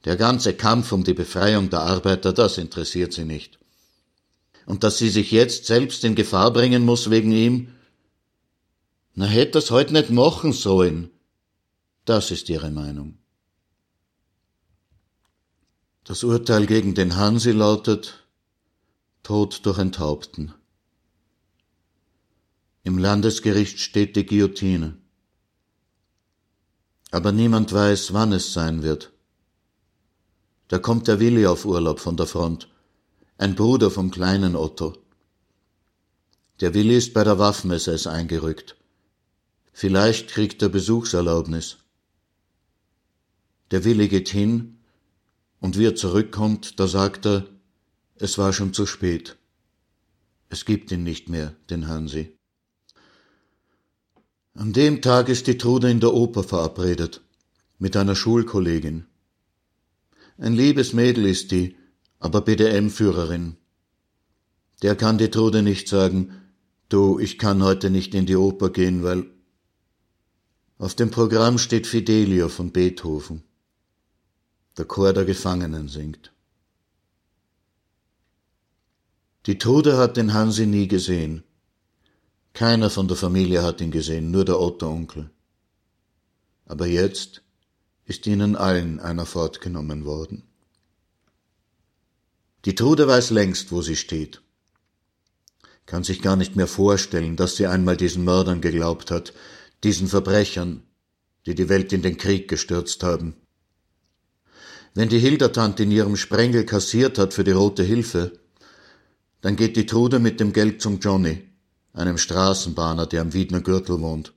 Der 0.06 0.16
ganze 0.16 0.54
Kampf 0.54 0.92
um 0.92 1.04
die 1.04 1.14
Befreiung 1.14 1.68
der 1.68 1.80
Arbeiter, 1.80 2.32
das 2.32 2.56
interessiert 2.56 3.12
sie 3.12 3.24
nicht 3.24 3.58
und 4.68 4.84
dass 4.84 4.98
sie 4.98 5.08
sich 5.08 5.30
jetzt 5.30 5.64
selbst 5.64 6.04
in 6.04 6.14
Gefahr 6.14 6.52
bringen 6.52 6.84
muss 6.84 7.08
wegen 7.08 7.32
ihm? 7.32 7.68
Na, 9.20 9.26
hätte 9.26 9.58
es 9.58 9.72
heute 9.72 9.94
nicht 9.94 10.10
machen 10.10 10.52
sollen. 10.52 11.10
Das 12.04 12.30
ist 12.30 12.48
ihre 12.50 12.70
Meinung. 12.70 13.18
Das 16.04 16.22
Urteil 16.22 16.66
gegen 16.66 16.94
den 16.94 17.16
Hansi 17.16 17.50
lautet 17.50 18.28
Tod 19.24 19.66
durch 19.66 19.80
Enthaupten. 19.80 20.54
Im 22.84 22.96
Landesgericht 22.96 23.80
steht 23.80 24.14
die 24.14 24.24
Guillotine. 24.24 24.96
Aber 27.10 27.32
niemand 27.32 27.72
weiß, 27.72 28.12
wann 28.12 28.32
es 28.32 28.52
sein 28.52 28.84
wird. 28.84 29.10
Da 30.68 30.78
kommt 30.78 31.08
der 31.08 31.18
Willi 31.18 31.44
auf 31.44 31.64
Urlaub 31.64 31.98
von 31.98 32.16
der 32.16 32.28
Front 32.28 32.68
ein 33.36 33.56
Bruder 33.56 33.90
vom 33.90 34.12
kleinen 34.12 34.54
Otto. 34.54 34.96
Der 36.60 36.72
Willi 36.72 36.96
ist 36.96 37.14
bei 37.14 37.24
der 37.24 37.40
Waffen-SS 37.40 38.06
eingerückt. 38.06 38.77
Vielleicht 39.80 40.30
kriegt 40.30 40.60
er 40.60 40.70
Besuchserlaubnis. 40.70 41.76
Der 43.70 43.84
Willi 43.84 44.08
geht 44.08 44.28
hin, 44.28 44.80
und 45.60 45.78
wie 45.78 45.84
er 45.84 45.94
zurückkommt, 45.94 46.80
da 46.80 46.88
sagt 46.88 47.26
er, 47.26 47.46
es 48.16 48.38
war 48.38 48.52
schon 48.52 48.74
zu 48.74 48.86
spät. 48.86 49.36
Es 50.48 50.64
gibt 50.64 50.90
ihn 50.90 51.04
nicht 51.04 51.28
mehr, 51.28 51.54
den 51.70 51.86
Hansi. 51.86 52.36
An 54.54 54.72
dem 54.72 55.00
Tag 55.00 55.28
ist 55.28 55.46
die 55.46 55.58
Trude 55.58 55.88
in 55.88 56.00
der 56.00 56.12
Oper 56.12 56.42
verabredet, 56.42 57.20
mit 57.78 57.96
einer 57.96 58.16
Schulkollegin. 58.16 59.06
Ein 60.38 60.54
liebes 60.54 60.92
Mädel 60.92 61.24
ist 61.24 61.52
die, 61.52 61.76
aber 62.18 62.40
BDM-Führerin. 62.40 63.56
Der 64.82 64.96
kann 64.96 65.18
die 65.18 65.30
Trude 65.30 65.62
nicht 65.62 65.86
sagen, 65.86 66.32
du, 66.88 67.20
ich 67.20 67.38
kann 67.38 67.62
heute 67.62 67.90
nicht 67.90 68.12
in 68.16 68.26
die 68.26 68.34
Oper 68.34 68.70
gehen, 68.70 69.04
weil. 69.04 69.37
Auf 70.78 70.94
dem 70.94 71.10
Programm 71.10 71.58
steht 71.58 71.88
Fidelio 71.88 72.48
von 72.48 72.70
Beethoven. 72.70 73.42
Der 74.76 74.84
Chor 74.84 75.12
der 75.12 75.24
Gefangenen 75.24 75.88
singt. 75.88 76.32
Die 79.46 79.58
Trude 79.58 79.96
hat 79.96 80.16
den 80.16 80.34
Hansi 80.34 80.66
nie 80.66 80.86
gesehen. 80.86 81.42
Keiner 82.52 82.90
von 82.90 83.08
der 83.08 83.16
Familie 83.16 83.64
hat 83.64 83.80
ihn 83.80 83.90
gesehen, 83.90 84.30
nur 84.30 84.44
der 84.44 84.60
Otto-Onkel. 84.60 85.30
Aber 86.66 86.86
jetzt 86.86 87.42
ist 88.04 88.28
ihnen 88.28 88.54
allen 88.54 89.00
einer 89.00 89.26
fortgenommen 89.26 90.04
worden. 90.04 90.44
Die 92.66 92.76
Trude 92.76 93.08
weiß 93.08 93.30
längst, 93.30 93.72
wo 93.72 93.82
sie 93.82 93.96
steht. 93.96 94.42
Kann 95.86 96.04
sich 96.04 96.22
gar 96.22 96.36
nicht 96.36 96.54
mehr 96.54 96.68
vorstellen, 96.68 97.34
dass 97.34 97.56
sie 97.56 97.66
einmal 97.66 97.96
diesen 97.96 98.22
Mördern 98.22 98.60
geglaubt 98.60 99.10
hat, 99.10 99.32
diesen 99.84 100.08
Verbrechern, 100.08 100.82
die 101.46 101.54
die 101.54 101.68
Welt 101.68 101.92
in 101.92 102.02
den 102.02 102.16
Krieg 102.16 102.48
gestürzt 102.48 103.02
haben. 103.02 103.34
Wenn 104.94 105.08
die 105.08 105.18
Hildertante 105.18 105.84
in 105.84 105.90
ihrem 105.90 106.16
Sprengel 106.16 106.64
kassiert 106.64 107.18
hat 107.18 107.34
für 107.34 107.44
die 107.44 107.52
Rote 107.52 107.82
Hilfe, 107.82 108.32
dann 109.40 109.56
geht 109.56 109.76
die 109.76 109.86
Trude 109.86 110.18
mit 110.18 110.40
dem 110.40 110.52
Geld 110.52 110.82
zum 110.82 110.98
Johnny, 110.98 111.48
einem 111.92 112.18
Straßenbahner, 112.18 113.06
der 113.06 113.22
am 113.22 113.32
Wiedner 113.32 113.60
Gürtel 113.60 114.00
wohnt. 114.00 114.32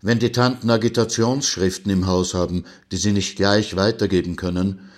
Wenn 0.00 0.18
die 0.18 0.32
Tanten 0.32 0.68
Agitationsschriften 0.68 1.90
im 1.90 2.06
Haus 2.06 2.34
haben, 2.34 2.64
die 2.90 2.96
sie 2.96 3.12
nicht 3.12 3.36
gleich 3.36 3.76
weitergeben 3.76 4.36
können, 4.36 4.90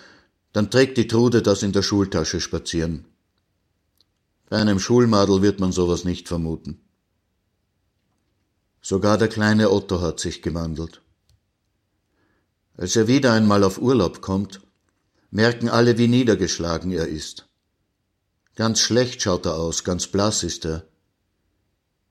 dann 0.52 0.70
trägt 0.70 0.96
die 0.96 1.06
Trude 1.06 1.42
das 1.42 1.62
in 1.62 1.72
der 1.72 1.82
Schultasche 1.82 2.40
spazieren. 2.40 3.04
Bei 4.48 4.56
einem 4.56 4.80
Schulmadel 4.80 5.42
wird 5.42 5.60
man 5.60 5.70
sowas 5.72 6.04
nicht 6.04 6.28
vermuten. 6.28 6.80
Sogar 8.88 9.18
der 9.18 9.26
kleine 9.26 9.72
Otto 9.72 10.00
hat 10.00 10.20
sich 10.20 10.42
gewandelt. 10.42 11.02
Als 12.76 12.94
er 12.94 13.08
wieder 13.08 13.32
einmal 13.32 13.64
auf 13.64 13.78
Urlaub 13.78 14.20
kommt, 14.20 14.60
merken 15.32 15.68
alle, 15.68 15.98
wie 15.98 16.06
niedergeschlagen 16.06 16.92
er 16.92 17.08
ist. 17.08 17.48
Ganz 18.54 18.78
schlecht 18.78 19.22
schaut 19.22 19.44
er 19.44 19.56
aus, 19.56 19.82
ganz 19.82 20.06
blass 20.06 20.44
ist 20.44 20.64
er. 20.66 20.86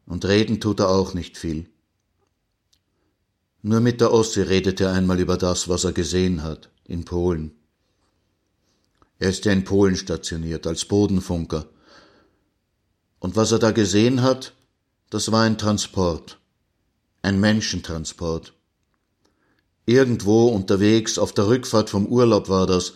Und 0.06 0.26
reden 0.26 0.60
tut 0.60 0.82
er 0.82 0.90
auch 0.90 1.14
nicht 1.14 1.38
viel. 1.38 1.70
Nur 3.62 3.80
mit 3.80 4.02
der 4.02 4.12
Ossi 4.12 4.42
redet 4.42 4.82
er 4.82 4.92
einmal 4.92 5.22
über 5.22 5.38
das, 5.38 5.70
was 5.70 5.86
er 5.86 5.94
gesehen 5.94 6.44
hat, 6.44 6.72
in 6.84 7.06
Polen. 7.06 7.56
Er 9.18 9.30
ist 9.30 9.46
ja 9.46 9.54
in 9.54 9.64
Polen 9.64 9.96
stationiert, 9.96 10.68
als 10.68 10.84
Bodenfunker. 10.84 11.68
Und 13.20 13.38
was 13.38 13.54
er 13.54 13.60
da 13.60 13.72
gesehen 13.72 14.22
hat, 14.24 14.52
das 15.10 15.32
war 15.32 15.44
ein 15.44 15.58
Transport 15.58 16.38
ein 17.26 17.40
Menschentransport. 17.40 18.54
Irgendwo 19.88 20.48
unterwegs 20.48 21.18
auf 21.18 21.34
der 21.34 21.48
Rückfahrt 21.48 21.90
vom 21.90 22.06
Urlaub 22.06 22.50
war 22.50 22.68
das. 22.68 22.94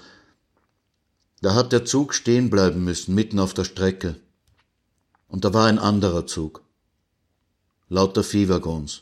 Da 1.41 1.55
hat 1.55 1.71
der 1.71 1.83
Zug 1.83 2.13
stehen 2.13 2.49
bleiben 2.49 2.83
müssen, 2.83 3.15
mitten 3.15 3.39
auf 3.39 3.53
der 3.53 3.63
Strecke. 3.63 4.15
Und 5.27 5.45
da 5.45 5.53
war 5.53 5.65
ein 5.65 5.79
anderer 5.79 6.27
Zug. 6.27 6.61
Lauter 7.89 8.23
Viehwaggons. 8.23 9.01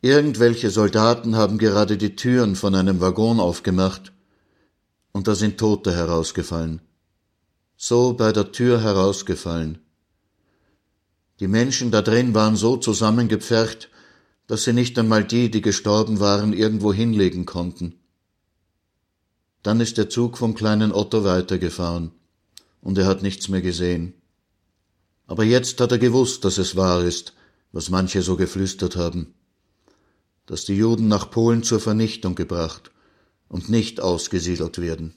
Irgendwelche 0.00 0.70
Soldaten 0.70 1.34
haben 1.34 1.58
gerade 1.58 1.96
die 1.96 2.14
Türen 2.14 2.56
von 2.56 2.74
einem 2.74 3.00
Waggon 3.00 3.40
aufgemacht, 3.40 4.12
und 5.12 5.26
da 5.28 5.34
sind 5.34 5.58
Tote 5.58 5.94
herausgefallen. 5.94 6.80
So 7.76 8.12
bei 8.12 8.32
der 8.32 8.52
Tür 8.52 8.82
herausgefallen. 8.82 9.83
Die 11.44 11.48
Menschen 11.48 11.90
da 11.90 12.00
drin 12.00 12.34
waren 12.34 12.56
so 12.56 12.78
zusammengepfercht, 12.78 13.90
dass 14.46 14.64
sie 14.64 14.72
nicht 14.72 14.98
einmal 14.98 15.24
die, 15.24 15.50
die 15.50 15.60
gestorben 15.60 16.18
waren, 16.18 16.54
irgendwo 16.54 16.90
hinlegen 16.90 17.44
konnten. 17.44 18.00
Dann 19.62 19.78
ist 19.78 19.98
der 19.98 20.08
Zug 20.08 20.38
vom 20.38 20.54
kleinen 20.54 20.90
Otto 20.90 21.22
weitergefahren, 21.22 22.12
und 22.80 22.96
er 22.96 23.04
hat 23.04 23.20
nichts 23.20 23.50
mehr 23.50 23.60
gesehen. 23.60 24.14
Aber 25.26 25.44
jetzt 25.44 25.82
hat 25.82 25.92
er 25.92 25.98
gewusst, 25.98 26.46
dass 26.46 26.56
es 26.56 26.76
wahr 26.76 27.04
ist, 27.04 27.34
was 27.72 27.90
manche 27.90 28.22
so 28.22 28.36
geflüstert 28.36 28.96
haben, 28.96 29.34
dass 30.46 30.64
die 30.64 30.78
Juden 30.78 31.08
nach 31.08 31.30
Polen 31.30 31.62
zur 31.62 31.78
Vernichtung 31.78 32.36
gebracht 32.36 32.90
und 33.48 33.68
nicht 33.68 34.00
ausgesiedelt 34.00 34.80
werden. 34.80 35.14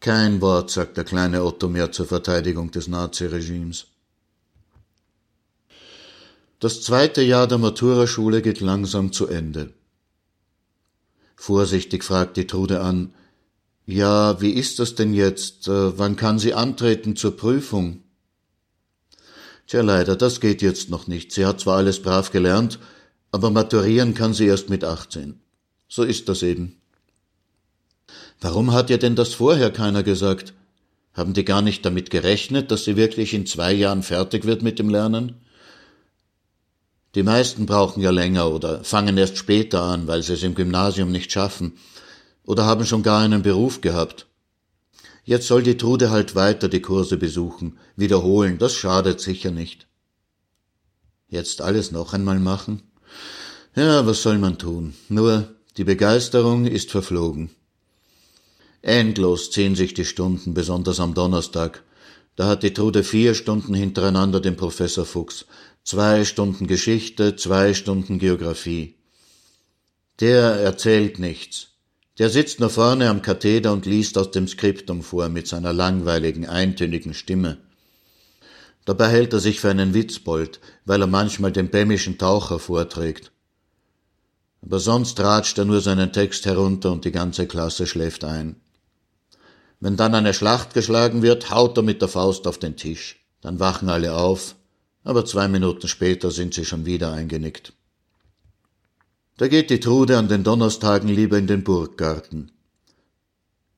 Kein 0.00 0.40
Wort 0.40 0.72
sagt 0.72 0.96
der 0.96 1.04
kleine 1.04 1.44
Otto 1.44 1.68
mehr 1.68 1.92
zur 1.92 2.06
Verteidigung 2.06 2.72
des 2.72 2.88
Naziregimes. 2.88 3.91
Das 6.62 6.80
zweite 6.80 7.22
Jahr 7.22 7.48
der 7.48 7.58
Maturaschule 7.58 8.40
geht 8.40 8.60
langsam 8.60 9.10
zu 9.10 9.26
Ende. 9.26 9.72
Vorsichtig 11.34 12.04
fragt 12.04 12.36
die 12.36 12.46
Trude 12.46 12.82
an, 12.82 13.12
ja, 13.84 14.40
wie 14.40 14.52
ist 14.52 14.78
das 14.78 14.94
denn 14.94 15.12
jetzt? 15.12 15.66
Äh, 15.66 15.98
wann 15.98 16.14
kann 16.14 16.38
sie 16.38 16.54
antreten 16.54 17.16
zur 17.16 17.36
Prüfung? 17.36 18.04
Tja, 19.66 19.80
leider, 19.80 20.14
das 20.14 20.40
geht 20.40 20.62
jetzt 20.62 20.88
noch 20.88 21.08
nicht. 21.08 21.32
Sie 21.32 21.44
hat 21.46 21.58
zwar 21.58 21.78
alles 21.78 22.00
brav 22.00 22.30
gelernt, 22.30 22.78
aber 23.32 23.50
maturieren 23.50 24.14
kann 24.14 24.32
sie 24.32 24.46
erst 24.46 24.70
mit 24.70 24.84
18. 24.84 25.40
So 25.88 26.04
ist 26.04 26.28
das 26.28 26.44
eben. 26.44 26.76
Warum 28.40 28.72
hat 28.72 28.88
ihr 28.88 28.98
denn 28.98 29.16
das 29.16 29.34
vorher 29.34 29.72
keiner 29.72 30.04
gesagt? 30.04 30.54
Haben 31.12 31.32
die 31.32 31.44
gar 31.44 31.60
nicht 31.60 31.84
damit 31.84 32.10
gerechnet, 32.10 32.70
dass 32.70 32.84
sie 32.84 32.94
wirklich 32.94 33.34
in 33.34 33.46
zwei 33.46 33.72
Jahren 33.72 34.04
fertig 34.04 34.44
wird 34.44 34.62
mit 34.62 34.78
dem 34.78 34.90
Lernen? 34.90 35.42
Die 37.14 37.22
meisten 37.22 37.66
brauchen 37.66 38.02
ja 38.02 38.10
länger 38.10 38.50
oder 38.50 38.84
fangen 38.84 39.18
erst 39.18 39.36
später 39.36 39.82
an, 39.82 40.06
weil 40.06 40.22
sie 40.22 40.32
es 40.32 40.42
im 40.42 40.54
Gymnasium 40.54 41.12
nicht 41.12 41.30
schaffen 41.30 41.74
oder 42.44 42.64
haben 42.64 42.86
schon 42.86 43.02
gar 43.02 43.20
einen 43.20 43.42
Beruf 43.42 43.80
gehabt. 43.80 44.26
Jetzt 45.24 45.46
soll 45.46 45.62
die 45.62 45.76
Trude 45.76 46.10
halt 46.10 46.34
weiter 46.34 46.68
die 46.68 46.80
Kurse 46.80 47.16
besuchen, 47.16 47.78
wiederholen, 47.96 48.58
das 48.58 48.74
schadet 48.74 49.20
sicher 49.20 49.50
nicht. 49.50 49.86
Jetzt 51.28 51.60
alles 51.60 51.92
noch 51.92 52.12
einmal 52.12 52.40
machen? 52.40 52.82
Ja, 53.76 54.04
was 54.06 54.22
soll 54.22 54.38
man 54.38 54.58
tun? 54.58 54.94
Nur, 55.08 55.48
die 55.76 55.84
Begeisterung 55.84 56.66
ist 56.66 56.90
verflogen. 56.90 57.50
Endlos 58.82 59.50
ziehen 59.50 59.76
sich 59.76 59.94
die 59.94 60.04
Stunden, 60.04 60.54
besonders 60.54 60.98
am 60.98 61.14
Donnerstag. 61.14 61.84
Da 62.34 62.48
hat 62.48 62.62
die 62.62 62.74
Trude 62.74 63.04
vier 63.04 63.34
Stunden 63.34 63.74
hintereinander 63.74 64.40
den 64.40 64.56
Professor 64.56 65.04
Fuchs, 65.04 65.46
zwei 65.84 66.24
Stunden 66.24 66.66
Geschichte, 66.66 67.36
zwei 67.36 67.74
Stunden 67.74 68.18
Geographie. 68.18 68.96
Der 70.20 70.42
erzählt 70.42 71.18
nichts. 71.18 71.68
Der 72.18 72.28
sitzt 72.28 72.60
nur 72.60 72.70
vorne 72.70 73.08
am 73.08 73.22
Katheder 73.22 73.72
und 73.72 73.86
liest 73.86 74.18
aus 74.18 74.30
dem 74.30 74.46
Skriptum 74.46 75.02
vor 75.02 75.28
mit 75.28 75.48
seiner 75.48 75.72
langweiligen, 75.72 76.46
eintönigen 76.46 77.14
Stimme. 77.14 77.58
Dabei 78.84 79.08
hält 79.08 79.32
er 79.32 79.40
sich 79.40 79.60
für 79.60 79.70
einen 79.70 79.94
Witzbold, 79.94 80.60
weil 80.84 81.00
er 81.00 81.06
manchmal 81.06 81.52
den 81.52 81.70
bämischen 81.70 82.18
Taucher 82.18 82.58
vorträgt. 82.58 83.32
Aber 84.60 84.78
sonst 84.78 85.18
ratscht 85.20 85.58
er 85.58 85.64
nur 85.64 85.80
seinen 85.80 86.12
Text 86.12 86.46
herunter 86.46 86.92
und 86.92 87.04
die 87.04 87.12
ganze 87.12 87.46
Klasse 87.46 87.86
schläft 87.86 88.24
ein. 88.24 88.60
Wenn 89.80 89.96
dann 89.96 90.14
eine 90.14 90.34
Schlacht 90.34 90.74
geschlagen 90.74 91.22
wird, 91.22 91.50
haut 91.50 91.76
er 91.76 91.82
mit 91.82 92.02
der 92.02 92.08
Faust 92.08 92.46
auf 92.46 92.58
den 92.58 92.76
Tisch. 92.76 93.24
Dann 93.40 93.58
wachen 93.58 93.88
alle 93.88 94.14
auf, 94.14 94.54
aber 95.04 95.24
zwei 95.24 95.48
Minuten 95.48 95.88
später 95.88 96.30
sind 96.30 96.54
sie 96.54 96.64
schon 96.64 96.86
wieder 96.86 97.12
eingenickt. 97.12 97.72
Da 99.36 99.48
geht 99.48 99.70
die 99.70 99.80
Trude 99.80 100.18
an 100.18 100.28
den 100.28 100.44
Donnerstagen 100.44 101.08
lieber 101.08 101.38
in 101.38 101.46
den 101.46 101.64
Burggarten, 101.64 102.52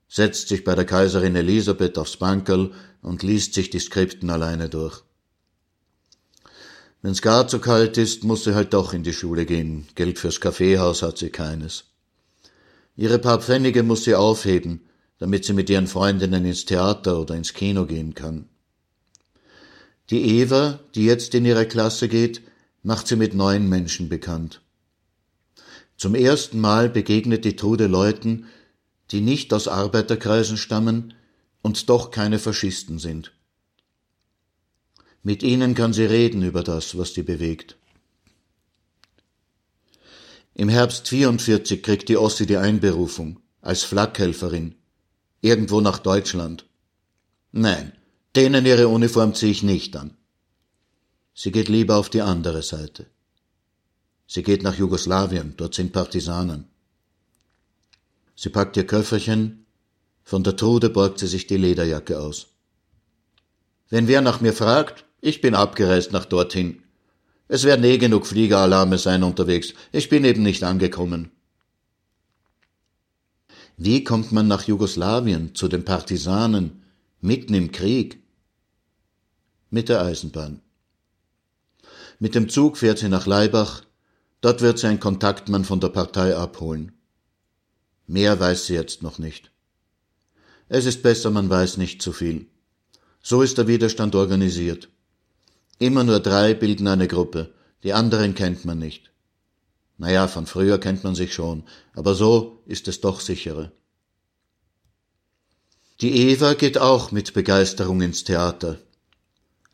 setzt 0.08 0.48
sich 0.48 0.64
bei 0.64 0.74
der 0.74 0.84
Kaiserin 0.84 1.36
Elisabeth 1.36 1.96
aufs 1.98 2.16
Bankerl 2.16 2.72
und 3.02 3.22
liest 3.22 3.54
sich 3.54 3.70
die 3.70 3.78
Skripten 3.78 4.30
alleine 4.30 4.68
durch. 4.68 5.02
Wenn's 7.02 7.20
gar 7.20 7.46
zu 7.48 7.58
kalt 7.58 7.98
ist, 7.98 8.24
muss 8.24 8.44
sie 8.44 8.54
halt 8.54 8.72
doch 8.72 8.94
in 8.94 9.02
die 9.02 9.12
Schule 9.12 9.44
gehen. 9.44 9.86
Geld 9.94 10.18
fürs 10.18 10.40
Kaffeehaus 10.40 11.02
hat 11.02 11.18
sie 11.18 11.28
keines. 11.28 11.84
Ihre 12.96 13.18
paar 13.18 13.42
Pfennige 13.42 13.82
muss 13.82 14.04
sie 14.04 14.14
aufheben, 14.14 14.80
damit 15.18 15.44
sie 15.44 15.52
mit 15.52 15.68
ihren 15.68 15.86
Freundinnen 15.86 16.46
ins 16.46 16.64
Theater 16.64 17.20
oder 17.20 17.34
ins 17.34 17.52
Kino 17.52 17.84
gehen 17.84 18.14
kann. 18.14 18.48
Die 20.10 20.40
Eva, 20.40 20.80
die 20.94 21.04
jetzt 21.04 21.34
in 21.34 21.44
ihre 21.44 21.66
Klasse 21.66 22.08
geht, 22.08 22.42
macht 22.82 23.06
sie 23.06 23.16
mit 23.16 23.34
neuen 23.34 23.68
Menschen 23.68 24.08
bekannt. 24.08 24.60
Zum 25.96 26.14
ersten 26.14 26.60
Mal 26.60 26.90
begegnet 26.90 27.44
die 27.44 27.56
Trude 27.56 27.86
Leuten, 27.86 28.46
die 29.10 29.20
nicht 29.20 29.52
aus 29.52 29.68
Arbeiterkreisen 29.68 30.56
stammen 30.56 31.14
und 31.62 31.88
doch 31.88 32.10
keine 32.10 32.38
Faschisten 32.38 32.98
sind. 32.98 33.32
Mit 35.22 35.42
ihnen 35.42 35.74
kann 35.74 35.94
sie 35.94 36.04
reden 36.04 36.42
über 36.42 36.62
das, 36.62 36.98
was 36.98 37.14
sie 37.14 37.22
bewegt. 37.22 37.76
Im 40.52 40.68
Herbst 40.68 41.08
44 41.08 41.82
kriegt 41.82 42.08
die 42.08 42.16
Ossi 42.16 42.46
die 42.46 42.58
Einberufung 42.58 43.40
als 43.62 43.82
Flakhelferin 43.84 44.74
Irgendwo 45.40 45.82
nach 45.82 45.98
Deutschland. 45.98 46.64
Nein, 47.52 47.92
denen 48.36 48.66
ihre 48.66 48.88
Uniform 48.88 49.34
ziehe 49.34 49.52
ich 49.52 49.62
nicht 49.62 49.96
an. 49.96 50.16
Sie 51.34 51.52
geht 51.52 51.68
lieber 51.68 51.96
auf 51.96 52.10
die 52.10 52.22
andere 52.22 52.62
Seite. 52.62 53.06
Sie 54.26 54.42
geht 54.42 54.62
nach 54.62 54.76
Jugoslawien, 54.76 55.54
dort 55.56 55.74
sind 55.74 55.92
Partisanen. 55.92 56.66
Sie 58.36 58.48
packt 58.48 58.76
ihr 58.76 58.86
Köfferchen, 58.86 59.66
von 60.22 60.42
der 60.42 60.56
Trude 60.56 60.90
borgt 60.90 61.18
sie 61.18 61.26
sich 61.26 61.46
die 61.46 61.56
Lederjacke 61.56 62.18
aus. 62.18 62.46
Wenn 63.90 64.08
wer 64.08 64.22
nach 64.22 64.40
mir 64.40 64.52
fragt, 64.52 65.04
ich 65.20 65.40
bin 65.40 65.54
abgereist 65.54 66.12
nach 66.12 66.24
dorthin. 66.24 66.82
Es 67.46 67.64
werden 67.64 67.84
eh 67.84 67.98
genug 67.98 68.26
Fliegeralarme 68.26 68.98
sein 68.98 69.22
unterwegs. 69.22 69.74
Ich 69.92 70.08
bin 70.08 70.24
eben 70.24 70.42
nicht 70.42 70.64
angekommen. 70.64 71.30
Wie 73.76 74.02
kommt 74.02 74.32
man 74.32 74.48
nach 74.48 74.64
Jugoslawien 74.64 75.54
zu 75.54 75.68
den 75.68 75.84
Partisanen 75.84 76.82
mitten 77.20 77.54
im 77.54 77.70
Krieg? 77.70 78.23
Mit 79.74 79.88
der 79.88 80.02
Eisenbahn. 80.02 80.60
Mit 82.20 82.36
dem 82.36 82.48
Zug 82.48 82.76
fährt 82.76 83.00
sie 83.00 83.08
nach 83.08 83.26
Laibach, 83.26 83.82
dort 84.40 84.60
wird 84.60 84.78
sie 84.78 84.86
einen 84.86 85.00
Kontaktmann 85.00 85.64
von 85.64 85.80
der 85.80 85.88
Partei 85.88 86.36
abholen. 86.36 86.92
Mehr 88.06 88.38
weiß 88.38 88.66
sie 88.66 88.74
jetzt 88.74 89.02
noch 89.02 89.18
nicht. 89.18 89.50
Es 90.68 90.86
ist 90.86 91.02
besser, 91.02 91.32
man 91.32 91.50
weiß 91.50 91.76
nicht 91.78 92.02
zu 92.02 92.12
viel. 92.12 92.46
So 93.20 93.42
ist 93.42 93.58
der 93.58 93.66
Widerstand 93.66 94.14
organisiert. 94.14 94.90
Immer 95.80 96.04
nur 96.04 96.20
drei 96.20 96.54
bilden 96.54 96.86
eine 96.86 97.08
Gruppe, 97.08 97.52
die 97.82 97.94
anderen 97.94 98.36
kennt 98.36 98.64
man 98.64 98.78
nicht. 98.78 99.10
Naja, 99.98 100.28
von 100.28 100.46
früher 100.46 100.78
kennt 100.78 101.02
man 101.02 101.16
sich 101.16 101.34
schon, 101.34 101.64
aber 101.94 102.14
so 102.14 102.62
ist 102.66 102.86
es 102.86 103.00
doch 103.00 103.18
sicherer. 103.18 103.72
Die 106.00 106.12
Eva 106.28 106.54
geht 106.54 106.78
auch 106.78 107.10
mit 107.10 107.34
Begeisterung 107.34 108.02
ins 108.02 108.22
Theater. 108.22 108.78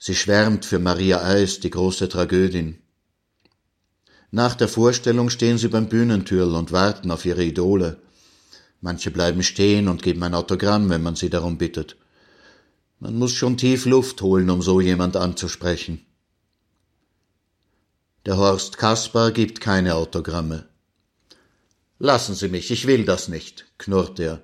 Sie 0.03 0.15
schwärmt 0.15 0.65
für 0.65 0.79
Maria 0.79 1.23
Eis, 1.23 1.61
die 1.61 1.69
große 1.69 2.09
Tragödin. 2.09 2.79
Nach 4.31 4.55
der 4.55 4.67
Vorstellung 4.67 5.29
stehen 5.29 5.59
sie 5.59 5.69
beim 5.69 5.91
Bühnentürl 5.91 6.55
und 6.55 6.73
warten 6.73 7.11
auf 7.11 7.27
ihre 7.27 7.45
Idole. 7.45 8.01
Manche 8.81 9.11
bleiben 9.11 9.43
stehen 9.43 9.89
und 9.89 10.03
geben 10.03 10.23
ein 10.23 10.33
Autogramm, 10.33 10.89
wenn 10.89 11.03
man 11.03 11.17
sie 11.17 11.29
darum 11.29 11.59
bittet. 11.59 11.99
Man 12.99 13.19
muss 13.19 13.35
schon 13.35 13.59
tief 13.59 13.85
Luft 13.85 14.23
holen, 14.23 14.49
um 14.49 14.63
so 14.63 14.81
jemand 14.81 15.17
anzusprechen. 15.17 16.01
Der 18.25 18.39
Horst 18.39 18.79
Kaspar 18.79 19.33
gibt 19.33 19.61
keine 19.61 19.97
Autogramme. 19.97 20.67
Lassen 21.99 22.35
Sie 22.35 22.49
mich, 22.49 22.71
ich 22.71 22.87
will 22.87 23.05
das 23.05 23.29
nicht, 23.29 23.67
knurrt 23.77 24.19
er 24.19 24.41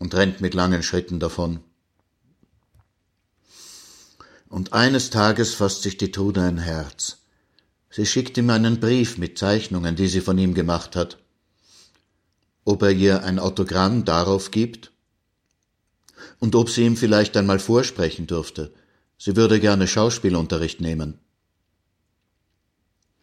und 0.00 0.12
rennt 0.12 0.40
mit 0.40 0.54
langen 0.54 0.82
Schritten 0.82 1.20
davon. 1.20 1.60
Und 4.48 4.72
eines 4.72 5.10
Tages 5.10 5.54
fasst 5.54 5.82
sich 5.82 5.96
die 5.96 6.12
Trude 6.12 6.42
ein 6.42 6.58
Herz. 6.58 7.18
Sie 7.90 8.06
schickt 8.06 8.36
ihm 8.36 8.50
einen 8.50 8.80
Brief 8.80 9.18
mit 9.18 9.38
Zeichnungen, 9.38 9.96
die 9.96 10.08
sie 10.08 10.20
von 10.20 10.38
ihm 10.38 10.54
gemacht 10.54 10.96
hat. 10.96 11.18
Ob 12.64 12.82
er 12.82 12.90
ihr 12.90 13.24
ein 13.24 13.38
Autogramm 13.38 14.04
darauf 14.04 14.50
gibt? 14.50 14.92
Und 16.40 16.54
ob 16.54 16.70
sie 16.70 16.84
ihm 16.84 16.96
vielleicht 16.96 17.36
einmal 17.36 17.58
vorsprechen 17.58 18.26
dürfte. 18.26 18.72
Sie 19.18 19.36
würde 19.36 19.60
gerne 19.60 19.86
Schauspielunterricht 19.86 20.80
nehmen. 20.80 21.18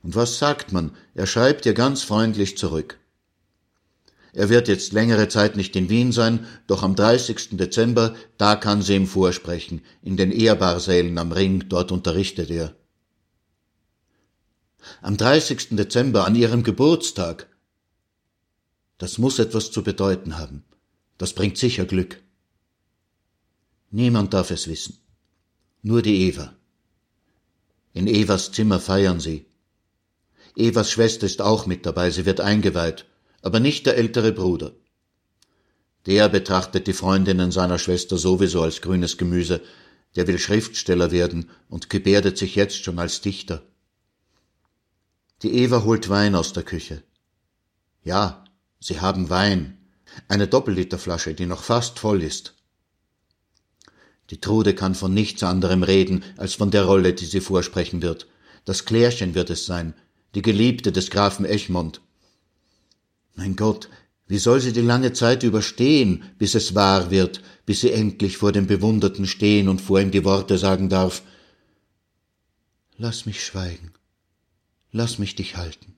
Und 0.01 0.15
was 0.15 0.37
sagt 0.37 0.71
man? 0.71 0.91
Er 1.13 1.27
schreibt 1.27 1.65
ihr 1.65 1.73
ganz 1.73 2.03
freundlich 2.03 2.57
zurück. 2.57 2.99
Er 4.33 4.49
wird 4.49 4.67
jetzt 4.67 4.93
längere 4.93 5.27
Zeit 5.27 5.55
nicht 5.55 5.75
in 5.75 5.89
Wien 5.89 6.11
sein, 6.11 6.47
doch 6.65 6.81
am 6.81 6.95
30. 6.95 7.49
Dezember, 7.51 8.15
da 8.37 8.55
kann 8.55 8.81
sie 8.81 8.95
ihm 8.95 9.05
vorsprechen, 9.05 9.81
in 10.01 10.17
den 10.17 10.31
Ehrbarsälen 10.31 11.19
am 11.19 11.31
Ring, 11.31 11.65
dort 11.69 11.91
unterrichtet 11.91 12.49
er. 12.49 12.75
Am 15.01 15.17
30. 15.17 15.75
Dezember, 15.75 16.25
an 16.25 16.35
ihrem 16.35 16.63
Geburtstag. 16.63 17.47
Das 18.97 19.19
muss 19.19 19.37
etwas 19.37 19.71
zu 19.71 19.83
bedeuten 19.83 20.37
haben. 20.37 20.63
Das 21.19 21.33
bringt 21.33 21.57
sicher 21.57 21.85
Glück. 21.85 22.21
Niemand 23.91 24.33
darf 24.33 24.49
es 24.49 24.67
wissen. 24.67 24.97
Nur 25.83 26.01
die 26.01 26.27
Eva. 26.27 26.55
In 27.93 28.07
Evas 28.07 28.51
Zimmer 28.51 28.79
feiern 28.79 29.19
sie. 29.19 29.45
Evas 30.55 30.89
Schwester 30.89 31.27
ist 31.27 31.41
auch 31.41 31.67
mit 31.67 31.85
dabei, 31.85 32.09
sie 32.09 32.25
wird 32.25 32.41
eingeweiht, 32.41 33.05
aber 33.43 33.59
nicht 33.59 33.85
der 33.85 33.97
ältere 33.97 34.31
Bruder. 34.31 34.71
Der 36.07 36.27
betrachtet 36.29 36.87
die 36.87 36.93
Freundinnen 36.93 37.51
seiner 37.51 37.77
Schwester 37.77 38.17
sowieso 38.17 38.63
als 38.63 38.81
grünes 38.81 39.17
Gemüse, 39.17 39.61
der 40.15 40.27
will 40.27 40.39
Schriftsteller 40.39 41.11
werden 41.11 41.49
und 41.69 41.89
gebärdet 41.89 42.37
sich 42.37 42.55
jetzt 42.55 42.83
schon 42.83 42.99
als 42.99 43.21
Dichter. 43.21 43.61
Die 45.43 45.53
Eva 45.53 45.83
holt 45.83 46.09
Wein 46.09 46.35
aus 46.35 46.53
der 46.53 46.63
Küche. 46.63 47.03
Ja, 48.03 48.45
sie 48.79 49.01
haben 49.01 49.29
Wein, 49.29 49.77
eine 50.27 50.47
Doppelliterflasche, 50.47 51.33
die 51.33 51.45
noch 51.45 51.63
fast 51.63 51.99
voll 51.99 52.23
ist. 52.23 52.53
Die 54.29 54.39
Trude 54.39 54.73
kann 54.73 54.95
von 54.95 55.13
nichts 55.13 55.43
anderem 55.43 55.83
reden 55.83 56.23
als 56.37 56.55
von 56.55 56.71
der 56.71 56.85
Rolle, 56.85 57.13
die 57.13 57.25
sie 57.25 57.41
vorsprechen 57.41 58.01
wird. 58.01 58.27
Das 58.65 58.85
Klärchen 58.85 59.35
wird 59.35 59.49
es 59.49 59.65
sein, 59.65 59.93
die 60.33 60.41
Geliebte 60.41 60.91
des 60.91 61.09
Grafen 61.09 61.45
Egmont. 61.45 62.01
Mein 63.35 63.55
Gott, 63.55 63.89
wie 64.27 64.37
soll 64.37 64.59
sie 64.61 64.73
die 64.73 64.81
lange 64.81 65.13
Zeit 65.13 65.43
überstehen, 65.43 66.23
bis 66.37 66.55
es 66.55 66.75
wahr 66.75 67.11
wird, 67.11 67.41
bis 67.65 67.81
sie 67.81 67.91
endlich 67.91 68.37
vor 68.37 68.51
dem 68.51 68.67
Bewunderten 68.67 69.27
stehen 69.27 69.67
und 69.69 69.81
vor 69.81 69.99
ihm 69.99 70.11
die 70.11 70.23
Worte 70.23 70.57
sagen 70.57 70.89
darf? 70.89 71.23
Lass 72.97 73.25
mich 73.25 73.43
schweigen, 73.43 73.91
lass 74.91 75.19
mich 75.19 75.35
dich 75.35 75.57
halten, 75.57 75.95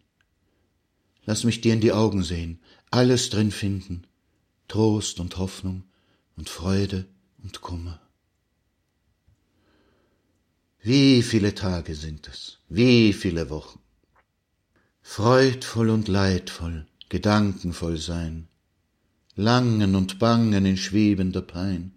lass 1.26 1.44
mich 1.44 1.62
dir 1.62 1.74
in 1.74 1.82
die 1.82 1.92
Augen 1.92 2.24
sehen, 2.24 2.60
alles 2.90 3.30
drin 3.30 3.52
finden, 3.52 4.08
Trost 4.68 5.20
und 5.20 5.38
Hoffnung 5.38 5.84
und 6.36 6.50
Freude 6.50 7.06
und 7.44 7.62
Kummer. 7.62 8.02
Wie 10.82 11.22
viele 11.24 11.54
Tage 11.56 11.96
sind 11.96 12.28
es, 12.28 12.60
wie 12.70 13.12
viele 13.12 13.50
Wochen? 13.50 13.80
Freudvoll 15.02 15.90
und 15.90 16.08
leidvoll, 16.08 16.88
gedankenvoll 17.10 17.98
sein, 17.98 18.48
langen 19.36 19.96
und 19.96 20.20
bangen 20.20 20.66
in 20.66 20.78
schwebender 20.78 21.42
Pein. 21.42 21.94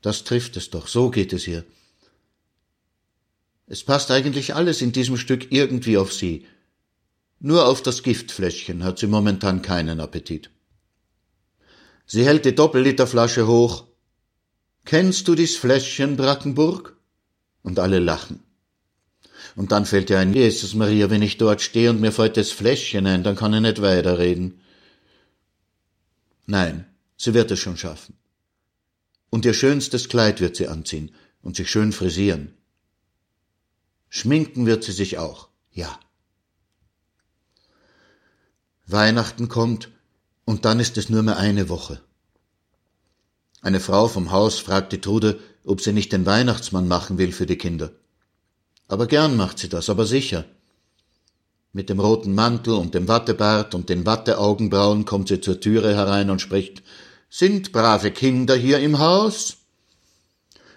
Das 0.00 0.24
trifft 0.24 0.56
es 0.56 0.70
doch, 0.70 0.88
so 0.88 1.10
geht 1.10 1.32
es 1.32 1.46
ihr. 1.46 1.64
Es 3.66 3.84
passt 3.84 4.10
eigentlich 4.10 4.54
alles 4.54 4.82
in 4.82 4.92
diesem 4.92 5.16
Stück 5.16 5.52
irgendwie 5.52 5.96
auf 5.96 6.12
sie. 6.12 6.46
Nur 7.38 7.66
auf 7.66 7.82
das 7.82 8.02
Giftfläschchen 8.02 8.84
hat 8.84 8.98
sie 8.98 9.06
momentan 9.06 9.62
keinen 9.62 10.00
Appetit. 10.00 10.50
Sie 12.06 12.24
hält 12.24 12.44
die 12.44 12.54
Doppelliterflasche 12.54 13.46
hoch. 13.46 13.86
Kennst 14.84 15.28
du 15.28 15.34
dies 15.34 15.56
Fläschchen, 15.56 16.16
Brackenburg? 16.16 16.96
Und 17.62 17.78
alle 17.78 18.00
lachen. 18.00 18.40
Und 19.54 19.72
dann 19.72 19.84
fällt 19.84 20.10
ihr 20.10 20.18
ein, 20.18 20.32
Jesus 20.32 20.74
Maria, 20.74 21.10
wenn 21.10 21.22
ich 21.22 21.36
dort 21.36 21.60
stehe 21.60 21.90
und 21.90 22.00
mir 22.00 22.12
fällt 22.12 22.36
das 22.36 22.50
Fläschchen 22.50 23.06
ein, 23.06 23.22
dann 23.22 23.36
kann 23.36 23.52
ich 23.52 23.60
nicht 23.60 23.82
weiterreden. 23.82 24.60
Nein, 26.46 26.86
sie 27.16 27.34
wird 27.34 27.50
es 27.50 27.58
schon 27.58 27.76
schaffen. 27.76 28.14
Und 29.30 29.44
ihr 29.44 29.54
schönstes 29.54 30.08
Kleid 30.08 30.40
wird 30.40 30.56
sie 30.56 30.68
anziehen 30.68 31.12
und 31.42 31.56
sich 31.56 31.70
schön 31.70 31.92
frisieren. 31.92 32.54
Schminken 34.08 34.66
wird 34.66 34.84
sie 34.84 34.92
sich 34.92 35.18
auch, 35.18 35.48
ja. 35.72 35.98
Weihnachten 38.86 39.48
kommt 39.48 39.90
und 40.44 40.64
dann 40.64 40.80
ist 40.80 40.98
es 40.98 41.08
nur 41.08 41.22
mehr 41.22 41.38
eine 41.38 41.68
Woche. 41.68 42.00
Eine 43.62 43.80
Frau 43.80 44.08
vom 44.08 44.32
Haus 44.32 44.58
fragt 44.58 44.92
die 44.92 45.00
Trude, 45.00 45.40
ob 45.64 45.80
sie 45.80 45.92
nicht 45.92 46.12
den 46.12 46.26
Weihnachtsmann 46.26 46.88
machen 46.88 47.16
will 47.16 47.32
für 47.32 47.46
die 47.46 47.56
Kinder. 47.56 47.92
Aber 48.88 49.06
gern 49.06 49.36
macht 49.36 49.58
sie 49.58 49.68
das, 49.68 49.88
aber 49.88 50.06
sicher. 50.06 50.44
Mit 51.72 51.88
dem 51.88 52.00
roten 52.00 52.34
Mantel 52.34 52.74
und 52.74 52.94
dem 52.94 53.08
Wattebart 53.08 53.74
und 53.74 53.88
den 53.88 54.04
Watteaugenbrauen 54.04 55.04
kommt 55.06 55.28
sie 55.28 55.40
zur 55.40 55.58
Türe 55.60 55.94
herein 55.94 56.28
und 56.28 56.40
spricht 56.40 56.82
Sind 57.30 57.72
brave 57.72 58.10
Kinder 58.10 58.54
hier 58.54 58.78
im 58.80 58.98
Haus? 58.98 59.56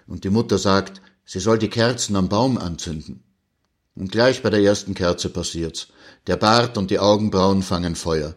Und 0.08 0.24
die 0.24 0.30
Mutter 0.30 0.58
sagt, 0.58 1.02
sie 1.26 1.40
soll 1.40 1.60
die 1.60 1.70
Kerzen 1.70 2.16
am 2.16 2.30
Baum 2.30 2.58
anzünden. 2.58 3.24
Und 3.96 4.12
gleich 4.12 4.42
bei 4.42 4.50
der 4.50 4.62
ersten 4.62 4.94
Kerze 4.94 5.30
passiert's. 5.30 5.88
Der 6.28 6.38
Bart 6.38 6.78
und 6.78 6.92
die 6.92 7.00
Augenbrauen 7.00 7.62
fangen 7.62 7.96
Feuer. 7.96 8.36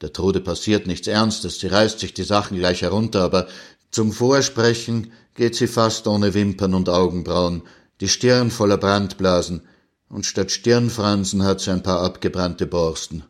Der 0.00 0.12
Trude 0.12 0.40
passiert 0.40 0.86
nichts 0.86 1.06
Ernstes, 1.06 1.60
sie 1.60 1.68
reißt 1.68 2.00
sich 2.00 2.12
die 2.12 2.24
Sachen 2.24 2.58
gleich 2.58 2.82
herunter, 2.82 3.22
aber 3.22 3.46
zum 3.92 4.12
Vorsprechen 4.12 5.12
geht 5.34 5.54
sie 5.54 5.68
fast 5.68 6.06
ohne 6.06 6.34
Wimpern 6.34 6.74
und 6.74 6.88
Augenbrauen, 6.88 7.62
die 8.02 8.08
Stirn 8.08 8.50
voller 8.50 8.78
Brandblasen, 8.78 9.62
und 10.08 10.26
statt 10.26 10.50
Stirnfransen 10.50 11.44
hat 11.44 11.60
sie 11.60 11.70
ein 11.70 11.84
paar 11.84 12.00
abgebrannte 12.00 12.66
Borsten. 12.66 13.22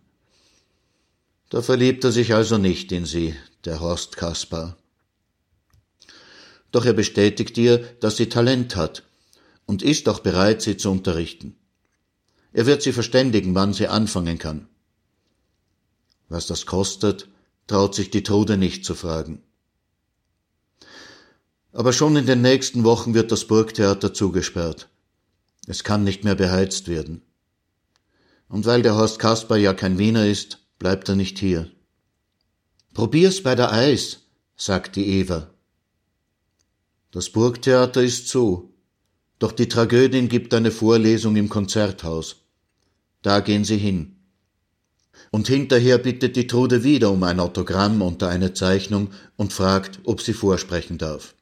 Da 1.50 1.60
verliebt 1.60 2.02
er 2.04 2.10
sich 2.10 2.32
also 2.32 2.56
nicht 2.56 2.90
in 2.90 3.04
sie, 3.04 3.36
der 3.66 3.80
Horst 3.80 4.16
Kaspar. 4.16 4.78
Doch 6.70 6.86
er 6.86 6.94
bestätigt 6.94 7.58
ihr, 7.58 7.80
dass 8.00 8.16
sie 8.16 8.30
Talent 8.30 8.74
hat 8.74 9.02
und 9.66 9.82
ist 9.82 10.08
auch 10.08 10.20
bereit, 10.20 10.62
sie 10.62 10.78
zu 10.78 10.90
unterrichten. 10.90 11.54
Er 12.54 12.64
wird 12.64 12.80
sie 12.80 12.94
verständigen, 12.94 13.54
wann 13.54 13.74
sie 13.74 13.88
anfangen 13.88 14.38
kann. 14.38 14.68
Was 16.30 16.46
das 16.46 16.64
kostet, 16.64 17.28
traut 17.66 17.94
sich 17.94 18.10
die 18.10 18.22
Trude 18.22 18.56
nicht 18.56 18.86
zu 18.86 18.94
fragen. 18.94 19.42
Aber 21.72 21.92
schon 21.92 22.16
in 22.16 22.26
den 22.26 22.42
nächsten 22.42 22.84
Wochen 22.84 23.14
wird 23.14 23.32
das 23.32 23.46
Burgtheater 23.46 24.12
zugesperrt. 24.12 24.88
Es 25.66 25.84
kann 25.84 26.04
nicht 26.04 26.22
mehr 26.22 26.34
beheizt 26.34 26.88
werden. 26.88 27.22
Und 28.48 28.66
weil 28.66 28.82
der 28.82 28.94
Horst 28.94 29.18
Kasper 29.18 29.56
ja 29.56 29.72
kein 29.72 29.98
Wiener 29.98 30.26
ist, 30.26 30.58
bleibt 30.78 31.08
er 31.08 31.16
nicht 31.16 31.38
hier. 31.38 31.70
Probier's 32.92 33.42
bei 33.42 33.54
der 33.54 33.72
Eis, 33.72 34.18
sagt 34.56 34.96
die 34.96 35.06
Eva. 35.06 35.48
Das 37.10 37.30
Burgtheater 37.30 38.02
ist 38.02 38.28
zu, 38.28 38.74
doch 39.38 39.52
die 39.52 39.68
Tragödin 39.68 40.28
gibt 40.28 40.52
eine 40.52 40.70
Vorlesung 40.70 41.36
im 41.36 41.48
Konzerthaus. 41.48 42.36
Da 43.22 43.40
gehen 43.40 43.64
sie 43.64 43.78
hin. 43.78 44.16
Und 45.30 45.48
hinterher 45.48 45.98
bittet 45.98 46.36
die 46.36 46.46
Trude 46.46 46.84
wieder 46.84 47.10
um 47.10 47.22
ein 47.22 47.40
Autogramm 47.40 48.02
unter 48.02 48.28
eine 48.28 48.52
Zeichnung 48.52 49.10
und 49.36 49.52
fragt, 49.52 50.00
ob 50.04 50.20
sie 50.20 50.34
vorsprechen 50.34 50.98
darf. 50.98 51.34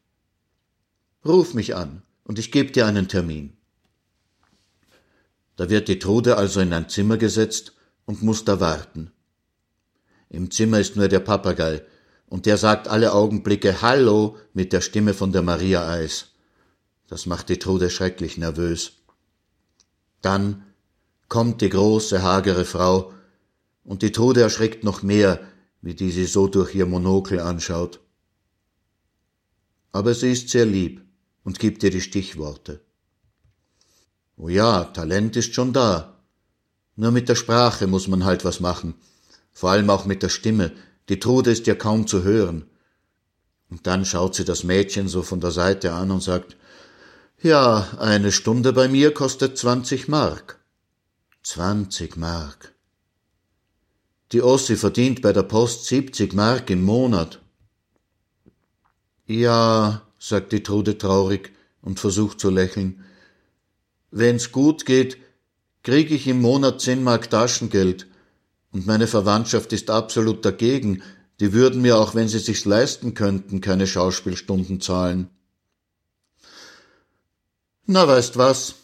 Ruf 1.25 1.53
mich 1.53 1.77
an, 1.77 2.03
und 2.25 2.39
ich 2.39 2.51
gebe 2.51 2.71
dir 2.71 2.87
einen 2.87 3.07
Termin. 3.07 3.53
Da 5.57 5.69
wird 5.69 5.89
die 5.89 5.99
Trude 5.99 6.39
also 6.39 6.61
in 6.61 6.73
ein 6.73 6.89
Zimmer 6.89 7.19
gesetzt 7.19 7.75
und 8.07 8.23
muss 8.23 8.47
da 8.47 8.59
warten. 8.59 9.13
Im 10.31 10.51
Zimmer 10.51 10.81
ist 10.81 10.97
nur 10.97 11.09
der 11.09 11.21
Papagei, 11.21 11.83
und 12.27 12.47
der 12.47 12.57
sagt 12.57 12.89
alle 12.89 13.13
Augenblicke 13.13 13.83
Hallo 13.83 14.39
mit 14.55 14.73
der 14.73 14.81
Stimme 14.81 15.13
von 15.13 15.31
der 15.31 15.43
Maria 15.43 15.87
Eis. 15.87 16.29
Das 17.07 17.27
macht 17.27 17.51
die 17.51 17.59
Trude 17.59 17.91
schrecklich 17.91 18.39
nervös. 18.39 18.93
Dann 20.23 20.65
kommt 21.29 21.61
die 21.61 21.69
große, 21.69 22.23
hagere 22.23 22.65
Frau, 22.65 23.13
und 23.85 24.01
die 24.01 24.13
Trude 24.13 24.41
erschreckt 24.41 24.85
noch 24.85 25.03
mehr, 25.03 25.41
wie 25.83 25.95
die 25.95 26.13
sie 26.13 26.25
so 26.25 26.47
durch 26.47 26.75
ihr 26.75 26.87
Monokel 26.87 27.41
anschaut. 27.41 28.01
Aber 29.93 30.15
sie 30.15 30.33
ist 30.33 30.49
sehr 30.49 30.65
lieb 30.65 31.03
und 31.45 31.59
gibt 31.59 31.83
ihr 31.83 31.91
die 31.91 32.01
Stichworte. 32.01 32.81
Oh 34.37 34.49
ja, 34.49 34.85
Talent 34.85 35.37
ist 35.37 35.55
schon 35.55 35.73
da. 35.73 36.17
Nur 36.97 37.11
mit 37.11 37.29
der 37.29 37.35
Sprache 37.35 37.87
muss 37.87 38.09
man 38.09 38.25
halt 38.25 38.45
was 38.45 38.61
machen. 38.61 38.95
Vor 39.53 39.71
allem 39.71 39.91
auch 39.91 40.05
mit 40.05 40.23
der 40.23 40.29
Stimme. 40.29 40.73
Die 41.09 41.21
Trude 41.21 41.51
ist 41.51 41.67
ja 41.67 41.75
kaum 41.75 42.07
zu 42.07 42.23
hören. 42.23 42.67
Und 43.69 43.87
dann 43.87 44.05
schaut 44.05 44.35
sie 44.35 44.45
das 44.45 44.65
Mädchen 44.65 45.09
so 45.09 45.23
von 45.23 45.41
der 45.41 45.51
Seite 45.51 45.93
an 45.93 46.11
und 46.11 46.23
sagt, 46.23 46.57
ja, 47.43 47.89
eine 47.99 48.33
Stunde 48.33 48.73
bei 48.73 48.89
mir 48.89 49.15
kostet 49.15 49.57
zwanzig 49.57 50.09
Mark. 50.09 50.59
Zwanzig 51.43 52.17
Mark. 52.17 52.75
Die 54.33 54.43
Ossi 54.43 54.77
verdient 54.77 55.23
bei 55.23 55.33
der 55.33 55.43
Post 55.43 55.87
siebzig 55.87 56.35
Mark 56.35 56.71
im 56.71 56.85
Monat. 56.85 57.41
Ja, 59.27 60.03
sagt 60.21 60.53
die 60.53 60.63
Trude 60.63 60.99
traurig 60.99 61.53
und 61.83 61.99
versucht 61.99 62.39
zu 62.39 62.51
lächeln. 62.51 63.05
Wenn's 64.13 64.53
gut 64.53 64.87
geht, 64.87 65.17
krieg 65.83 66.13
ich 66.13 66.29
im 66.29 66.41
Monat 66.41 66.81
zehn 66.81 67.03
Mark 67.03 67.31
Taschengeld. 67.31 68.07
Und 68.71 68.87
meine 68.87 69.09
Verwandtschaft 69.09 69.73
ist 69.73 69.91
absolut 69.91 70.45
dagegen. 70.45 71.03
Die 71.41 71.53
würden 71.53 71.83
mir, 71.83 71.99
auch 71.99 72.15
wenn 72.15 72.29
sie 72.29 72.39
sich's 72.39 72.67
leisten 72.67 73.15
könnten, 73.15 73.61
keine 73.61 73.89
Schauspielstunden 73.89 74.81
zahlen. 74.81 75.29
Na, 77.87 78.07
weißt 78.07 78.37
was? 78.37 78.77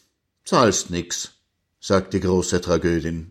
Zahlst 0.45 0.91
nix 0.91 1.37
sagt 1.80 2.14
die 2.14 2.20
große 2.20 2.61
Tragödin. 2.61 3.30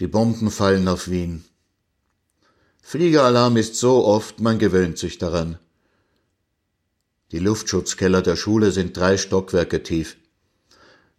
Die 0.00 0.08
Bomben 0.08 0.50
fallen 0.50 0.88
auf 0.88 1.08
Wien. 1.08 1.44
Fliegeralarm 2.82 3.56
ist 3.56 3.76
so 3.76 4.04
oft, 4.04 4.40
man 4.40 4.58
gewöhnt 4.58 4.98
sich 4.98 5.16
daran. 5.16 5.58
Die 7.30 7.38
Luftschutzkeller 7.38 8.20
der 8.20 8.36
Schule 8.36 8.72
sind 8.72 8.94
drei 8.94 9.16
Stockwerke 9.16 9.82
tief. 9.82 10.18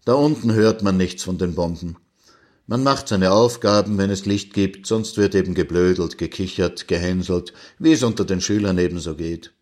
Da 0.05 0.13
unten 0.13 0.53
hört 0.53 0.83
man 0.83 0.97
nichts 0.97 1.23
von 1.23 1.39
den 1.39 1.55
Bomben. 1.55 1.97
Man 2.67 2.83
macht 2.83 3.07
seine 3.07 3.31
Aufgaben, 3.31 3.97
wenn 3.97 4.09
es 4.09 4.25
Licht 4.25 4.53
gibt, 4.53 4.85
sonst 4.85 5.17
wird 5.17 5.33
eben 5.33 5.55
geblödelt, 5.55 6.17
gekichert, 6.17 6.87
gehänselt, 6.87 7.53
wie 7.79 7.93
es 7.93 8.03
unter 8.03 8.25
den 8.25 8.41
Schülern 8.41 8.77
ebenso 8.77 9.15
geht. 9.15 9.53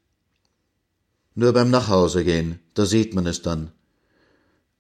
Nur 1.36 1.54
beim 1.54 1.70
Nachhausegehen, 1.70 2.60
da 2.74 2.86
sieht 2.86 3.14
man 3.14 3.26
es 3.26 3.42
dann. 3.42 3.72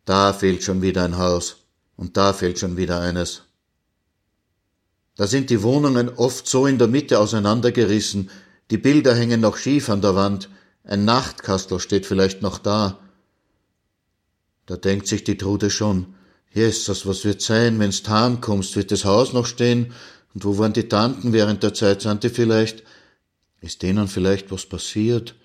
Da 0.03 0.33
fehlt 0.33 0.63
schon 0.63 0.81
wieder 0.81 1.05
ein 1.05 1.17
Haus 1.17 1.57
und 1.95 2.17
da 2.17 2.33
fehlt 2.33 2.59
schon 2.59 2.75
wieder 2.75 2.99
eines. 2.99 3.43
Da 5.15 5.27
sind 5.27 5.49
die 5.49 5.61
Wohnungen 5.61 6.09
oft 6.09 6.47
so 6.47 6.65
in 6.65 6.77
der 6.77 6.87
Mitte 6.87 7.19
auseinandergerissen, 7.19 8.29
die 8.69 8.77
Bilder 8.77 9.13
hängen 9.13 9.41
noch 9.41 9.57
schief 9.57 9.89
an 9.89 10.01
der 10.01 10.15
Wand, 10.15 10.49
ein 10.83 11.05
Nachtkastel 11.05 11.79
steht 11.79 12.05
vielleicht 12.05 12.41
noch 12.41 12.57
da. 12.57 12.99
Da 14.65 14.77
denkt 14.77 15.07
sich 15.07 15.23
die 15.23 15.37
Trude 15.37 15.69
schon, 15.69 16.15
Jesus, 16.53 17.05
was 17.05 17.23
wird 17.23 17.41
sein, 17.41 17.79
wenn's 17.79 18.03
Tarn 18.03 18.41
kommst, 18.41 18.75
wird 18.75 18.91
das 18.91 19.05
Haus 19.05 19.31
noch 19.33 19.45
stehen? 19.45 19.93
Und 20.33 20.45
wo 20.45 20.57
waren 20.57 20.73
die 20.73 20.87
Tanten 20.87 21.33
während 21.33 21.63
der 21.63 21.73
Zeit? 21.73 22.01
Sind 22.01 22.23
die 22.23 22.29
vielleicht? 22.29 22.83
Ist 23.61 23.81
denen 23.83 24.07
vielleicht 24.07 24.51
was 24.51 24.65
passiert? 24.65 25.35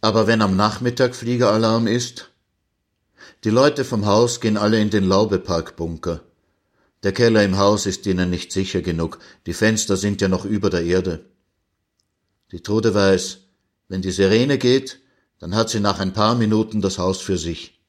Aber 0.00 0.26
wenn 0.26 0.42
am 0.42 0.56
Nachmittag 0.56 1.14
Fliegeralarm 1.14 1.86
ist, 1.86 2.30
die 3.44 3.50
Leute 3.50 3.84
vom 3.84 4.06
Haus 4.06 4.40
gehen 4.40 4.56
alle 4.56 4.80
in 4.80 4.90
den 4.90 5.04
Laubeparkbunker. 5.04 6.20
Der 7.02 7.12
Keller 7.12 7.42
im 7.44 7.56
Haus 7.56 7.86
ist 7.86 8.06
ihnen 8.06 8.28
nicht 8.28 8.52
sicher 8.52 8.82
genug, 8.82 9.18
die 9.46 9.54
Fenster 9.54 9.96
sind 9.96 10.20
ja 10.20 10.28
noch 10.28 10.44
über 10.44 10.68
der 10.68 10.84
Erde. 10.84 11.24
Die 12.52 12.62
Trude 12.62 12.94
weiß, 12.94 13.38
wenn 13.88 14.02
die 14.02 14.10
Sirene 14.10 14.58
geht, 14.58 15.00
dann 15.38 15.54
hat 15.54 15.70
sie 15.70 15.80
nach 15.80 15.98
ein 15.98 16.12
paar 16.12 16.34
Minuten 16.34 16.82
das 16.82 16.98
Haus 16.98 17.20
für 17.20 17.38
sich. 17.38 17.80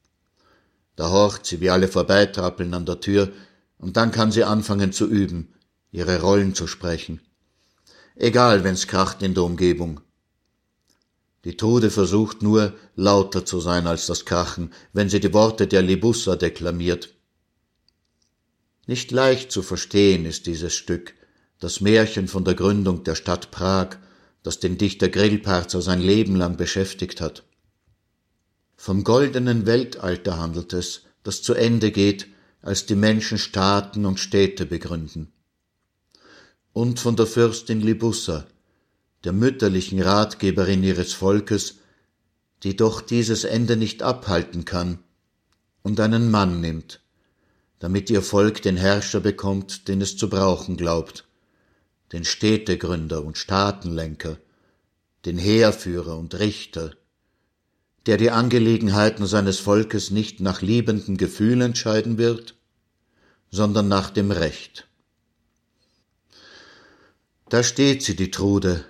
Da 0.96 1.10
horcht 1.10 1.44
sie, 1.44 1.60
wie 1.60 1.70
alle 1.70 1.88
vorbeitrappeln 1.88 2.72
an 2.72 2.86
der 2.86 3.00
Tür, 3.00 3.30
und 3.78 3.96
dann 3.96 4.12
kann 4.12 4.32
sie 4.32 4.44
anfangen 4.44 4.92
zu 4.92 5.06
üben, 5.06 5.52
ihre 5.90 6.20
Rollen 6.20 6.54
zu 6.54 6.66
sprechen. 6.66 7.20
Egal, 8.16 8.64
wenn's 8.64 8.86
kracht 8.86 9.22
in 9.22 9.34
der 9.34 9.44
Umgebung. 9.44 10.00
Die 11.44 11.56
Trude 11.56 11.90
versucht 11.90 12.40
nur, 12.40 12.72
lauter 12.94 13.44
zu 13.44 13.60
sein 13.60 13.86
als 13.86 14.06
das 14.06 14.24
Krachen, 14.24 14.72
wenn 14.92 15.08
sie 15.08 15.20
die 15.20 15.34
Worte 15.34 15.66
der 15.66 15.82
Libussa 15.82 16.36
deklamiert. 16.36 17.12
Nicht 18.86 19.10
leicht 19.12 19.52
zu 19.52 19.62
verstehen 19.62 20.24
ist 20.26 20.46
dieses 20.46 20.74
Stück, 20.74 21.14
das 21.60 21.80
Märchen 21.80 22.26
von 22.26 22.44
der 22.44 22.54
Gründung 22.54 23.04
der 23.04 23.14
Stadt 23.14 23.50
Prag, 23.52 23.96
das 24.42 24.58
den 24.58 24.76
Dichter 24.76 25.08
Grillparzer 25.08 25.80
sein 25.80 26.00
Leben 26.00 26.34
lang 26.34 26.56
beschäftigt 26.56 27.20
hat. 27.20 27.44
Vom 28.76 29.04
goldenen 29.04 29.66
Weltalter 29.66 30.38
handelt 30.38 30.72
es, 30.72 31.02
das 31.22 31.42
zu 31.42 31.54
Ende 31.54 31.92
geht, 31.92 32.26
als 32.62 32.86
die 32.86 32.96
Menschen 32.96 33.38
Staaten 33.38 34.04
und 34.04 34.18
Städte 34.18 34.66
begründen. 34.66 35.32
Und 36.72 36.98
von 36.98 37.14
der 37.14 37.26
Fürstin 37.26 37.80
Libussa, 37.80 38.46
der 39.22 39.32
mütterlichen 39.32 40.00
Ratgeberin 40.02 40.82
ihres 40.82 41.12
Volkes, 41.12 41.76
die 42.64 42.74
doch 42.74 43.00
dieses 43.00 43.44
Ende 43.44 43.76
nicht 43.76 44.02
abhalten 44.02 44.64
kann, 44.64 44.98
und 45.82 46.00
einen 46.00 46.30
Mann 46.30 46.60
nimmt, 46.60 47.01
damit 47.82 48.10
ihr 48.10 48.22
Volk 48.22 48.62
den 48.62 48.76
Herrscher 48.76 49.18
bekommt, 49.18 49.88
den 49.88 50.00
es 50.00 50.16
zu 50.16 50.30
brauchen 50.30 50.76
glaubt, 50.76 51.24
den 52.12 52.24
Städtegründer 52.24 53.24
und 53.24 53.36
Staatenlenker, 53.36 54.36
den 55.24 55.36
Heerführer 55.36 56.16
und 56.16 56.38
Richter, 56.38 56.92
der 58.06 58.18
die 58.18 58.30
Angelegenheiten 58.30 59.26
seines 59.26 59.58
Volkes 59.58 60.12
nicht 60.12 60.38
nach 60.38 60.62
liebenden 60.62 61.16
Gefühlen 61.16 61.60
entscheiden 61.60 62.18
wird, 62.18 62.54
sondern 63.50 63.88
nach 63.88 64.10
dem 64.10 64.30
Recht. 64.30 64.86
Da 67.48 67.64
steht 67.64 68.04
sie, 68.04 68.14
die 68.14 68.30
Trude, 68.30 68.84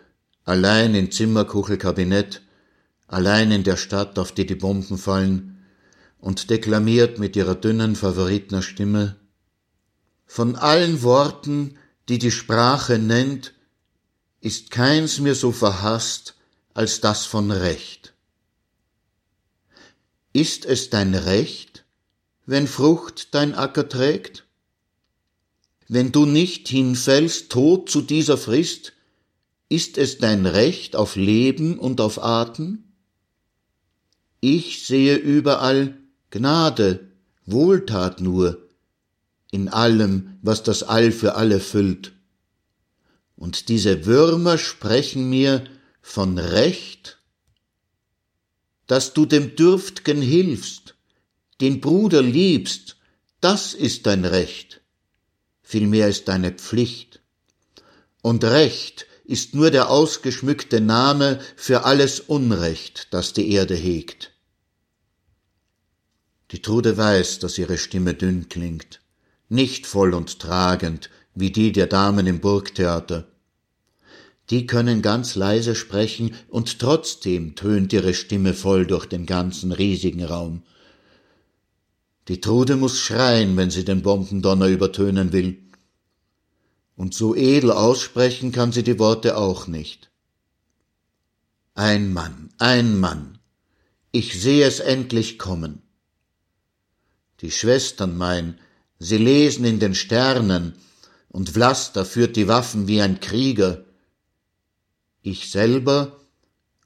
allein 0.44 0.94
im 0.94 1.10
Zimmerkuchelkabinett, 1.10 2.42
allein 3.06 3.52
in 3.52 3.64
der 3.64 3.78
Stadt, 3.78 4.18
auf 4.18 4.32
die 4.32 4.44
die 4.44 4.54
Bomben 4.54 4.98
fallen, 4.98 5.51
und 6.22 6.50
deklamiert 6.50 7.18
mit 7.18 7.34
ihrer 7.34 7.56
dünnen 7.56 7.96
Favoritner 7.96 8.62
Stimme 8.62 9.16
Von 10.24 10.54
allen 10.54 11.02
Worten, 11.02 11.76
die 12.08 12.18
die 12.18 12.30
Sprache 12.30 13.00
nennt, 13.00 13.52
ist 14.40 14.70
keins 14.70 15.18
mir 15.18 15.34
so 15.34 15.50
verhasst 15.50 16.36
als 16.74 17.00
das 17.00 17.26
von 17.26 17.50
Recht. 17.50 18.14
Ist 20.32 20.64
es 20.64 20.90
dein 20.90 21.14
Recht, 21.14 21.84
wenn 22.46 22.68
Frucht 22.68 23.34
dein 23.34 23.54
Acker 23.56 23.88
trägt? 23.88 24.46
Wenn 25.88 26.12
du 26.12 26.24
nicht 26.24 26.68
hinfällst 26.68 27.50
tot 27.50 27.90
zu 27.90 28.00
dieser 28.00 28.38
Frist, 28.38 28.92
ist 29.68 29.98
es 29.98 30.18
dein 30.18 30.46
Recht 30.46 30.94
auf 30.94 31.16
Leben 31.16 31.80
und 31.80 32.00
auf 32.00 32.22
Atem? 32.22 32.84
Ich 34.40 34.86
sehe 34.86 35.16
überall 35.16 35.98
Gnade, 36.32 37.12
Wohltat 37.44 38.22
nur, 38.22 38.66
in 39.50 39.68
allem, 39.68 40.38
was 40.40 40.62
das 40.62 40.82
All 40.82 41.12
für 41.12 41.34
alle 41.34 41.60
füllt. 41.60 42.12
Und 43.36 43.68
diese 43.68 44.06
Würmer 44.06 44.56
sprechen 44.56 45.28
mir 45.28 45.64
von 46.00 46.38
Recht, 46.38 47.18
dass 48.86 49.12
du 49.12 49.26
dem 49.26 49.56
Dürftgen 49.56 50.22
hilfst, 50.22 50.94
den 51.60 51.82
Bruder 51.82 52.22
liebst, 52.22 52.96
das 53.42 53.74
ist 53.74 54.06
dein 54.06 54.24
Recht, 54.24 54.80
vielmehr 55.60 56.08
ist 56.08 56.28
deine 56.28 56.52
Pflicht. 56.52 57.20
Und 58.22 58.42
Recht 58.44 59.06
ist 59.24 59.54
nur 59.54 59.70
der 59.70 59.90
ausgeschmückte 59.90 60.80
Name 60.80 61.40
für 61.56 61.84
alles 61.84 62.20
Unrecht, 62.20 63.08
das 63.10 63.34
die 63.34 63.52
Erde 63.52 63.74
hegt. 63.74 64.31
Die 66.52 66.60
Trude 66.60 66.98
weiß, 66.98 67.38
dass 67.38 67.56
ihre 67.56 67.78
Stimme 67.78 68.12
dünn 68.12 68.50
klingt, 68.50 69.00
nicht 69.48 69.86
voll 69.86 70.12
und 70.12 70.38
tragend 70.38 71.08
wie 71.34 71.50
die 71.50 71.72
der 71.72 71.86
Damen 71.86 72.26
im 72.26 72.40
Burgtheater. 72.40 73.26
Die 74.50 74.66
können 74.66 75.00
ganz 75.00 75.34
leise 75.34 75.74
sprechen, 75.74 76.34
und 76.48 76.78
trotzdem 76.78 77.54
tönt 77.54 77.94
ihre 77.94 78.12
Stimme 78.12 78.52
voll 78.52 78.86
durch 78.86 79.06
den 79.06 79.24
ganzen 79.24 79.72
riesigen 79.72 80.22
Raum. 80.24 80.62
Die 82.28 82.42
Trude 82.42 82.76
muss 82.76 82.98
schreien, 83.00 83.56
wenn 83.56 83.70
sie 83.70 83.86
den 83.86 84.02
Bombendonner 84.02 84.66
übertönen 84.66 85.32
will. 85.32 85.56
Und 86.96 87.14
so 87.14 87.34
edel 87.34 87.70
aussprechen 87.70 88.52
kann 88.52 88.72
sie 88.72 88.82
die 88.82 88.98
Worte 88.98 89.38
auch 89.38 89.68
nicht. 89.68 90.10
Ein 91.74 92.12
Mann, 92.12 92.50
ein 92.58 93.00
Mann, 93.00 93.38
ich 94.10 94.38
seh 94.38 94.62
es 94.62 94.80
endlich 94.80 95.38
kommen 95.38 95.82
die 97.42 97.50
Schwestern 97.50 98.16
mein, 98.16 98.58
sie 98.98 99.18
lesen 99.18 99.64
in 99.64 99.80
den 99.80 99.94
Sternen, 99.94 100.74
und 101.28 101.50
Vlaster 101.50 102.04
führt 102.04 102.36
die 102.36 102.46
Waffen 102.46 102.88
wie 102.88 103.00
ein 103.00 103.18
Krieger. 103.20 103.84
Ich 105.22 105.50
selber 105.50 106.20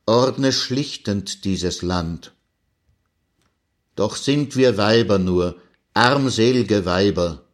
ordne 0.06 0.52
schlichtend 0.52 1.44
dieses 1.44 1.82
Land. 1.82 2.32
Doch 3.96 4.16
sind 4.16 4.56
wir 4.56 4.76
Weiber 4.76 5.18
nur, 5.18 5.60
armselge 5.94 6.84
Weiber. 6.84 7.44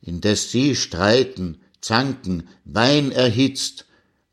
Indes 0.00 0.50
sie 0.50 0.76
streiten, 0.76 1.60
zanken, 1.80 2.48
Wein 2.64 3.10
erhitzt, 3.10 3.86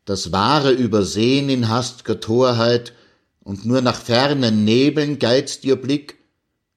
das 0.04 0.32
Wahre 0.32 0.72
übersehen 0.72 1.48
in 1.48 1.68
hastger 1.68 2.20
Torheit, 2.20 2.92
und 3.40 3.64
nur 3.64 3.80
nach 3.80 4.00
fernen 4.00 4.64
Nebeln 4.64 5.18
geizt 5.18 5.64
ihr 5.64 5.74
Blick, 5.74 6.21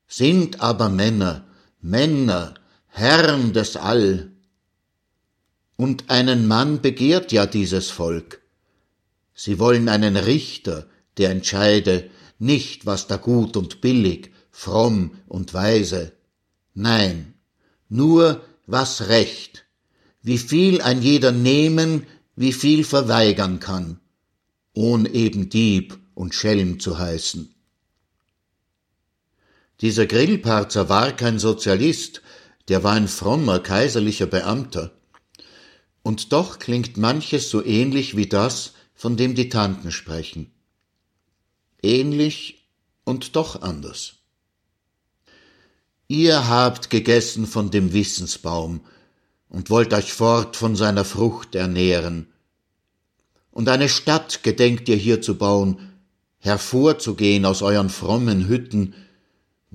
sind 0.08 0.62
aber 0.62 0.90
Männer, 0.90 1.46
Männer, 1.82 2.56
Herren 2.88 3.54
des 3.54 3.76
All. 3.76 4.32
Und 5.78 6.10
einen 6.10 6.48
Mann 6.48 6.82
begehrt 6.82 7.32
ja 7.32 7.46
dieses 7.46 7.90
Volk. 7.90 8.42
Sie 9.34 9.60
wollen 9.60 9.90
einen 9.90 10.16
Richter, 10.16 10.88
der 11.18 11.30
entscheide, 11.30 12.10
nicht 12.40 12.86
was 12.86 13.08
da 13.08 13.18
gut 13.18 13.58
und 13.58 13.82
billig, 13.82 14.32
fromm 14.52 15.12
und 15.28 15.54
weise. 15.54 16.14
Nein, 16.74 17.34
nur 17.90 18.42
was 18.66 19.10
recht, 19.10 19.66
wie 20.22 20.38
viel 20.38 20.82
ein 20.82 21.02
jeder 21.02 21.32
nehmen, 21.32 22.06
wie 22.36 22.54
viel 22.54 22.84
verweigern 22.84 23.60
kann, 23.60 24.00
ohn 24.74 25.06
eben 25.06 25.50
Dieb 25.50 25.98
und 26.14 26.34
Schelm 26.34 26.80
zu 26.80 26.98
heißen. 26.98 27.55
Dieser 29.82 30.06
Grillparzer 30.06 30.90
war 30.90 31.12
kein 31.12 31.40
Sozialist, 31.40 32.22
der 32.68 32.84
war 32.84 32.94
ein 32.94 33.08
frommer 33.08 33.60
kaiserlicher 33.60 34.26
Beamter. 34.26 34.92
Und 36.02 36.32
doch 36.32 36.60
klingt 36.60 36.98
manches 36.98 37.50
so 37.50 37.64
ähnlich 37.64 38.16
wie 38.16 38.28
das, 38.28 38.74
von 38.94 39.18
dem 39.18 39.36
die 39.36 39.50
Tanten 39.50 39.92
sprechen. 39.92 40.52
Ähnlich 41.82 42.68
und 43.04 43.36
doch 43.36 43.62
anders. 43.62 44.14
Ihr 46.08 46.48
habt 46.48 46.90
gegessen 46.90 47.48
von 47.48 47.72
dem 47.72 47.92
Wissensbaum 47.92 48.82
und 49.50 49.70
wollt 49.70 49.94
euch 49.94 50.14
fort 50.14 50.56
von 50.56 50.76
seiner 50.76 51.06
Frucht 51.06 51.56
ernähren. 51.56 52.28
Und 53.52 53.70
eine 53.70 53.90
Stadt 53.90 54.44
gedenkt 54.44 54.88
ihr 54.90 54.96
hier 54.96 55.22
zu 55.22 55.36
bauen, 55.36 55.94
hervorzugehen 56.40 57.46
aus 57.46 57.62
euren 57.62 57.90
frommen 57.90 58.48
Hütten, 58.48 58.94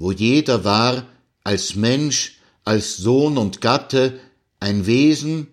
wo 0.00 0.12
jeder 0.12 0.64
war 0.64 1.06
als 1.44 1.74
Mensch, 1.74 2.38
als 2.64 2.96
Sohn 2.96 3.36
und 3.36 3.60
Gatte 3.60 4.18
ein 4.58 4.86
Wesen, 4.86 5.48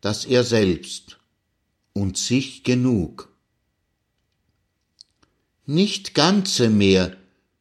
das 0.00 0.24
er 0.24 0.42
selbst 0.42 1.20
und 1.92 2.18
sich 2.18 2.64
genug. 2.64 3.28
Nicht 5.66 6.14
Ganze 6.14 6.68
mehr, 6.68 7.16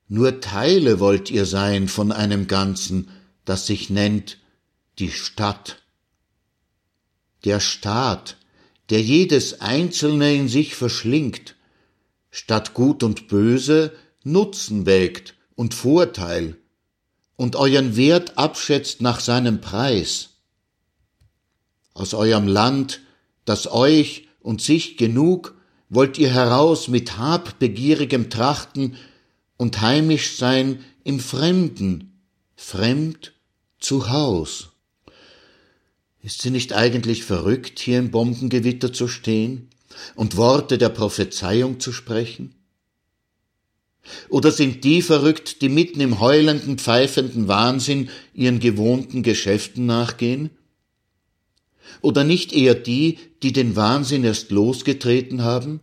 nur 0.07 0.41
Teile 0.41 0.99
wollt 0.99 1.29
ihr 1.29 1.45
sein 1.45 1.87
von 1.87 2.11
einem 2.11 2.47
Ganzen, 2.47 3.09
das 3.45 3.67
sich 3.67 3.91
nennt 3.91 4.39
die 4.97 5.11
Stadt. 5.11 5.83
Der 7.45 7.59
Staat, 7.59 8.37
der 8.89 9.01
jedes 9.03 9.61
Einzelne 9.61 10.33
in 10.33 10.47
sich 10.47 10.73
verschlingt, 10.73 11.55
statt 12.31 12.73
Gut 12.73 13.03
und 13.03 13.27
Böse 13.27 13.95
Nutzen 14.23 14.87
wägt 14.87 15.35
und 15.61 15.75
Vorteil 15.75 16.57
und 17.35 17.55
euren 17.55 17.95
Wert 17.95 18.35
abschätzt 18.35 18.99
nach 18.99 19.19
seinem 19.19 19.61
Preis. 19.61 20.29
Aus 21.93 22.15
eurem 22.15 22.47
Land, 22.47 23.01
das 23.45 23.71
euch 23.71 24.27
und 24.39 24.63
sich 24.63 24.97
genug, 24.97 25.53
wollt 25.87 26.17
ihr 26.17 26.33
heraus 26.33 26.87
mit 26.87 27.19
habbegierigem 27.19 28.31
Trachten 28.31 28.95
und 29.55 29.81
heimisch 29.81 30.35
sein 30.35 30.83
im 31.03 31.19
Fremden, 31.19 32.19
fremd 32.55 33.33
zu 33.79 34.09
Haus. 34.09 34.69
Ist 36.23 36.41
sie 36.41 36.49
nicht 36.49 36.73
eigentlich 36.73 37.23
verrückt, 37.23 37.77
hier 37.77 37.99
im 37.99 38.09
Bombengewitter 38.09 38.93
zu 38.93 39.07
stehen 39.07 39.69
und 40.15 40.37
Worte 40.37 40.79
der 40.79 40.89
Prophezeiung 40.89 41.79
zu 41.79 41.91
sprechen? 41.91 42.55
Oder 44.29 44.51
sind 44.51 44.83
die 44.83 45.01
verrückt, 45.01 45.61
die 45.61 45.69
mitten 45.69 46.01
im 46.01 46.19
heulenden, 46.19 46.77
pfeifenden 46.77 47.47
Wahnsinn 47.47 48.09
ihren 48.33 48.59
gewohnten 48.59 49.23
Geschäften 49.23 49.85
nachgehen? 49.85 50.49
Oder 52.01 52.23
nicht 52.23 52.53
eher 52.53 52.75
die, 52.75 53.19
die 53.43 53.53
den 53.53 53.75
Wahnsinn 53.75 54.23
erst 54.23 54.51
losgetreten 54.51 55.43
haben? 55.43 55.81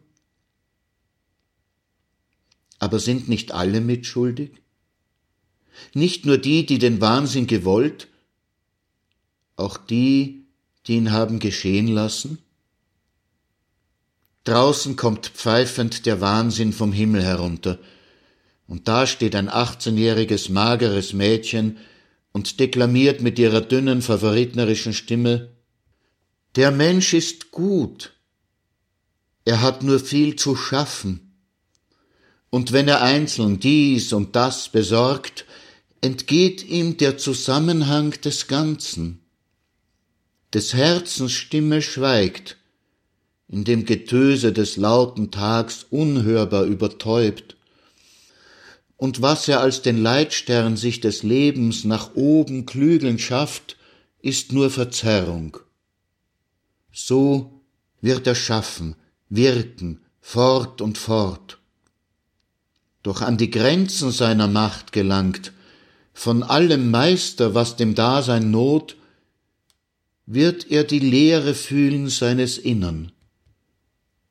Aber 2.79 2.99
sind 2.99 3.29
nicht 3.29 3.53
alle 3.53 3.81
mitschuldig? 3.81 4.53
Nicht 5.95 6.27
nur 6.27 6.39
die, 6.39 6.67
die 6.67 6.79
den 6.79 7.01
Wahnsinn 7.01 7.47
gewollt, 7.47 8.09
auch 9.57 9.77
die, 9.77 10.47
die 10.87 10.97
ihn 10.97 11.13
haben 11.13 11.39
geschehen 11.39 11.89
lassen? 11.89 12.39
Draußen 14.45 14.97
kommt 14.97 15.27
pfeifend 15.27 16.07
der 16.07 16.21
Wahnsinn 16.21 16.73
vom 16.73 16.93
Himmel 16.93 17.23
herunter, 17.23 17.79
und 18.69 18.87
da 18.87 19.07
steht 19.07 19.35
ein 19.35 19.49
achtzehnjähriges 19.49 20.51
mageres 20.51 21.13
Mädchen 21.13 21.79
und 22.33 22.61
deklamiert 22.61 23.21
mit 23.21 23.39
ihrer 23.39 23.63
dünnen, 23.63 24.03
favoritnerischen 24.03 24.93
Stimme 24.93 25.49
Der 26.55 26.71
Mensch 26.71 27.15
ist 27.15 27.51
gut, 27.51 28.13
er 29.45 29.63
hat 29.63 29.83
nur 29.83 29.99
viel 29.99 30.37
zu 30.37 30.55
schaffen, 30.55 31.25
und 32.51 32.73
wenn 32.73 32.89
er 32.89 33.03
einzeln 33.03 33.59
dies 33.61 34.13
und 34.13 34.37
das 34.37 34.69
besorgt, 34.69 35.45
entgeht 36.01 36.67
ihm 36.67 36.97
der 36.97 37.19
Zusammenhang 37.19 38.13
des 38.23 38.47
Ganzen. 38.47 39.21
Des 40.55 40.73
Herzens 40.73 41.33
Stimme 41.33 41.83
schweigt, 41.83 42.57
in 43.49 43.65
dem 43.65 43.85
Getöse 43.85 44.53
des 44.53 44.77
lauten 44.77 45.31
Tags 45.31 45.87
unhörbar 45.91 46.65
übertäubt, 46.65 47.58
und 48.99 49.23
was 49.23 49.47
er 49.49 49.61
als 49.61 49.81
den 49.81 49.97
Leitstern 49.97 50.77
sich 50.77 51.01
des 51.01 51.23
Lebens 51.23 51.85
nach 51.85 52.15
oben 52.15 52.67
klügeln 52.67 53.19
schafft, 53.19 53.77
ist 54.21 54.53
nur 54.53 54.71
Verzerrung. 54.71 55.57
So 56.93 57.63
wird 58.01 58.27
er 58.27 58.35
schaffen, 58.35 58.97
wirken, 59.29 60.01
fort 60.21 60.81
und 60.81 60.99
fort. 60.99 61.59
Doch 63.05 63.23
an 63.23 63.39
die 63.39 63.51
Grenzen 63.51 64.11
seiner 64.11 64.49
Macht 64.49 64.93
gelangt, 64.93 65.53
von 66.13 66.43
allem 66.43 66.91
Meister, 66.91 67.55
was 67.55 67.77
dem 67.77 67.95
Dasein 67.95 68.51
not, 68.51 68.97
wird 70.27 70.69
er 70.73 70.83
die 70.83 70.99
Leere 70.99 71.55
fühlen 71.55 72.09
seines 72.09 72.59
Innern. 72.59 73.13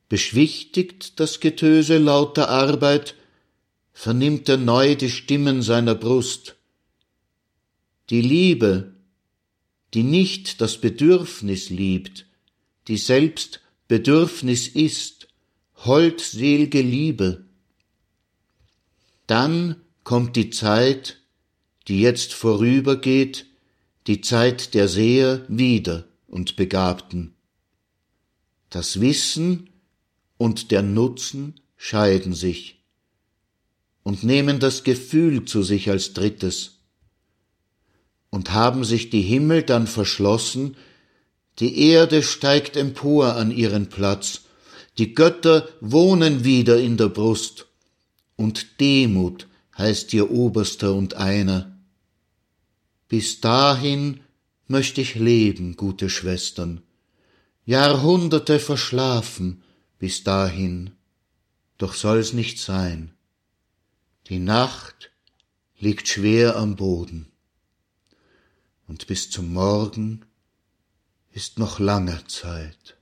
Beschwichtigt 0.10 1.22
das 1.22 1.40
Getöse 1.40 1.98
lauter 1.98 2.50
Arbeit, 2.50 3.16
vernimmt 3.98 4.48
er 4.48 4.58
neu 4.58 4.96
die 4.96 5.10
Stimmen 5.10 5.64
seiner 5.64 5.96
Brust. 5.96 6.56
Die 8.12 8.22
Liebe, 8.22 8.94
die 9.96 10.04
nicht 10.04 10.62
das 10.62 10.80
Bedürfnis 10.80 11.72
liebt, 11.72 12.28
die 12.88 12.98
selbst 12.98 13.60
Bedürfnis 13.88 14.68
ist, 14.68 15.28
holdselge 15.78 16.80
Liebe. 16.80 17.46
Dann 19.26 19.78
kommt 20.04 20.36
die 20.36 20.52
Zeit, 20.52 21.18
die 21.88 22.00
jetzt 22.00 22.36
vorübergeht, 22.36 23.48
die 24.06 24.22
Zeit 24.22 24.76
der 24.76 24.90
Seher 24.90 25.44
wieder 25.48 26.06
und 26.28 26.56
Begabten. 26.56 27.34
Das 28.70 29.02
Wissen 29.02 29.72
und 30.38 30.70
der 30.70 30.84
Nutzen 30.84 31.60
scheiden 31.78 32.36
sich 32.36 32.77
und 34.08 34.24
nehmen 34.24 34.62
das 34.62 34.86
Gefühl 34.86 35.44
zu 35.44 35.64
sich 35.64 35.90
als 35.90 36.14
drittes. 36.14 36.78
Und 38.30 38.54
haben 38.54 38.86
sich 38.86 39.10
die 39.10 39.22
Himmel 39.22 39.64
dann 39.64 39.86
verschlossen, 39.86 40.78
die 41.60 41.90
Erde 41.90 42.24
steigt 42.24 42.78
empor 42.78 43.36
an 43.36 43.52
ihren 43.52 43.90
Platz, 43.90 44.44
die 44.98 45.14
Götter 45.14 45.68
wohnen 45.82 46.46
wieder 46.46 46.80
in 46.80 46.96
der 46.96 47.10
Brust, 47.10 47.66
und 48.38 48.80
Demut 48.80 49.46
heißt 49.78 50.14
ihr 50.14 50.32
Oberster 50.32 50.94
und 50.94 51.16
einer. 51.16 51.78
Bis 53.10 53.42
dahin 53.42 54.22
möcht 54.70 54.98
ich 55.00 55.16
leben, 55.16 55.76
gute 55.76 56.10
Schwestern, 56.10 56.82
Jahrhunderte 57.66 58.62
verschlafen 58.62 59.64
bis 60.00 60.24
dahin, 60.24 60.92
doch 61.78 61.94
soll's 61.94 62.32
nicht 62.32 62.58
sein. 62.58 63.12
Die 64.30 64.40
Nacht 64.40 65.10
liegt 65.80 66.10
schwer 66.10 66.58
am 66.58 66.76
Boden, 66.76 67.32
und 68.86 69.08
bis 69.08 69.30
zum 69.30 69.54
Morgen 69.54 70.26
ist 71.32 71.60
noch 71.60 71.80
lange 71.80 72.26
Zeit. 72.28 72.98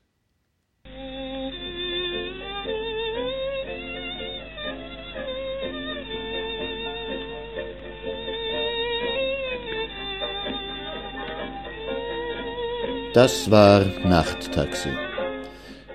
Das 13.16 13.50
war 13.50 13.84
Nachttaxi. 14.08 15.05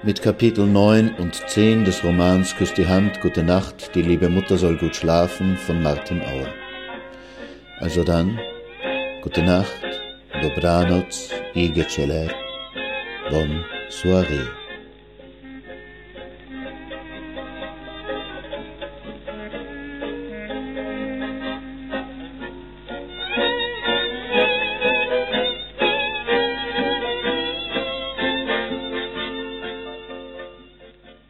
Mit 0.02 0.22
Kapitel 0.22 0.66
9 0.66 1.16
und 1.18 1.34
10 1.34 1.84
des 1.84 2.02
Romans 2.02 2.56
Küss 2.56 2.72
die 2.72 2.86
Hand, 2.86 3.20
Gute 3.20 3.42
Nacht, 3.42 3.94
die 3.94 4.00
liebe 4.00 4.30
Mutter 4.30 4.56
soll 4.56 4.78
gut 4.78 4.96
schlafen 4.96 5.58
von 5.58 5.82
Martin 5.82 6.22
Auer. 6.22 6.48
Also 7.80 8.02
dann, 8.02 8.40
gute 9.20 9.42
Nacht, 9.42 10.00
dobranoc, 10.40 11.04
i 11.54 11.68
bon 13.30 13.64
soirée. 13.90 14.59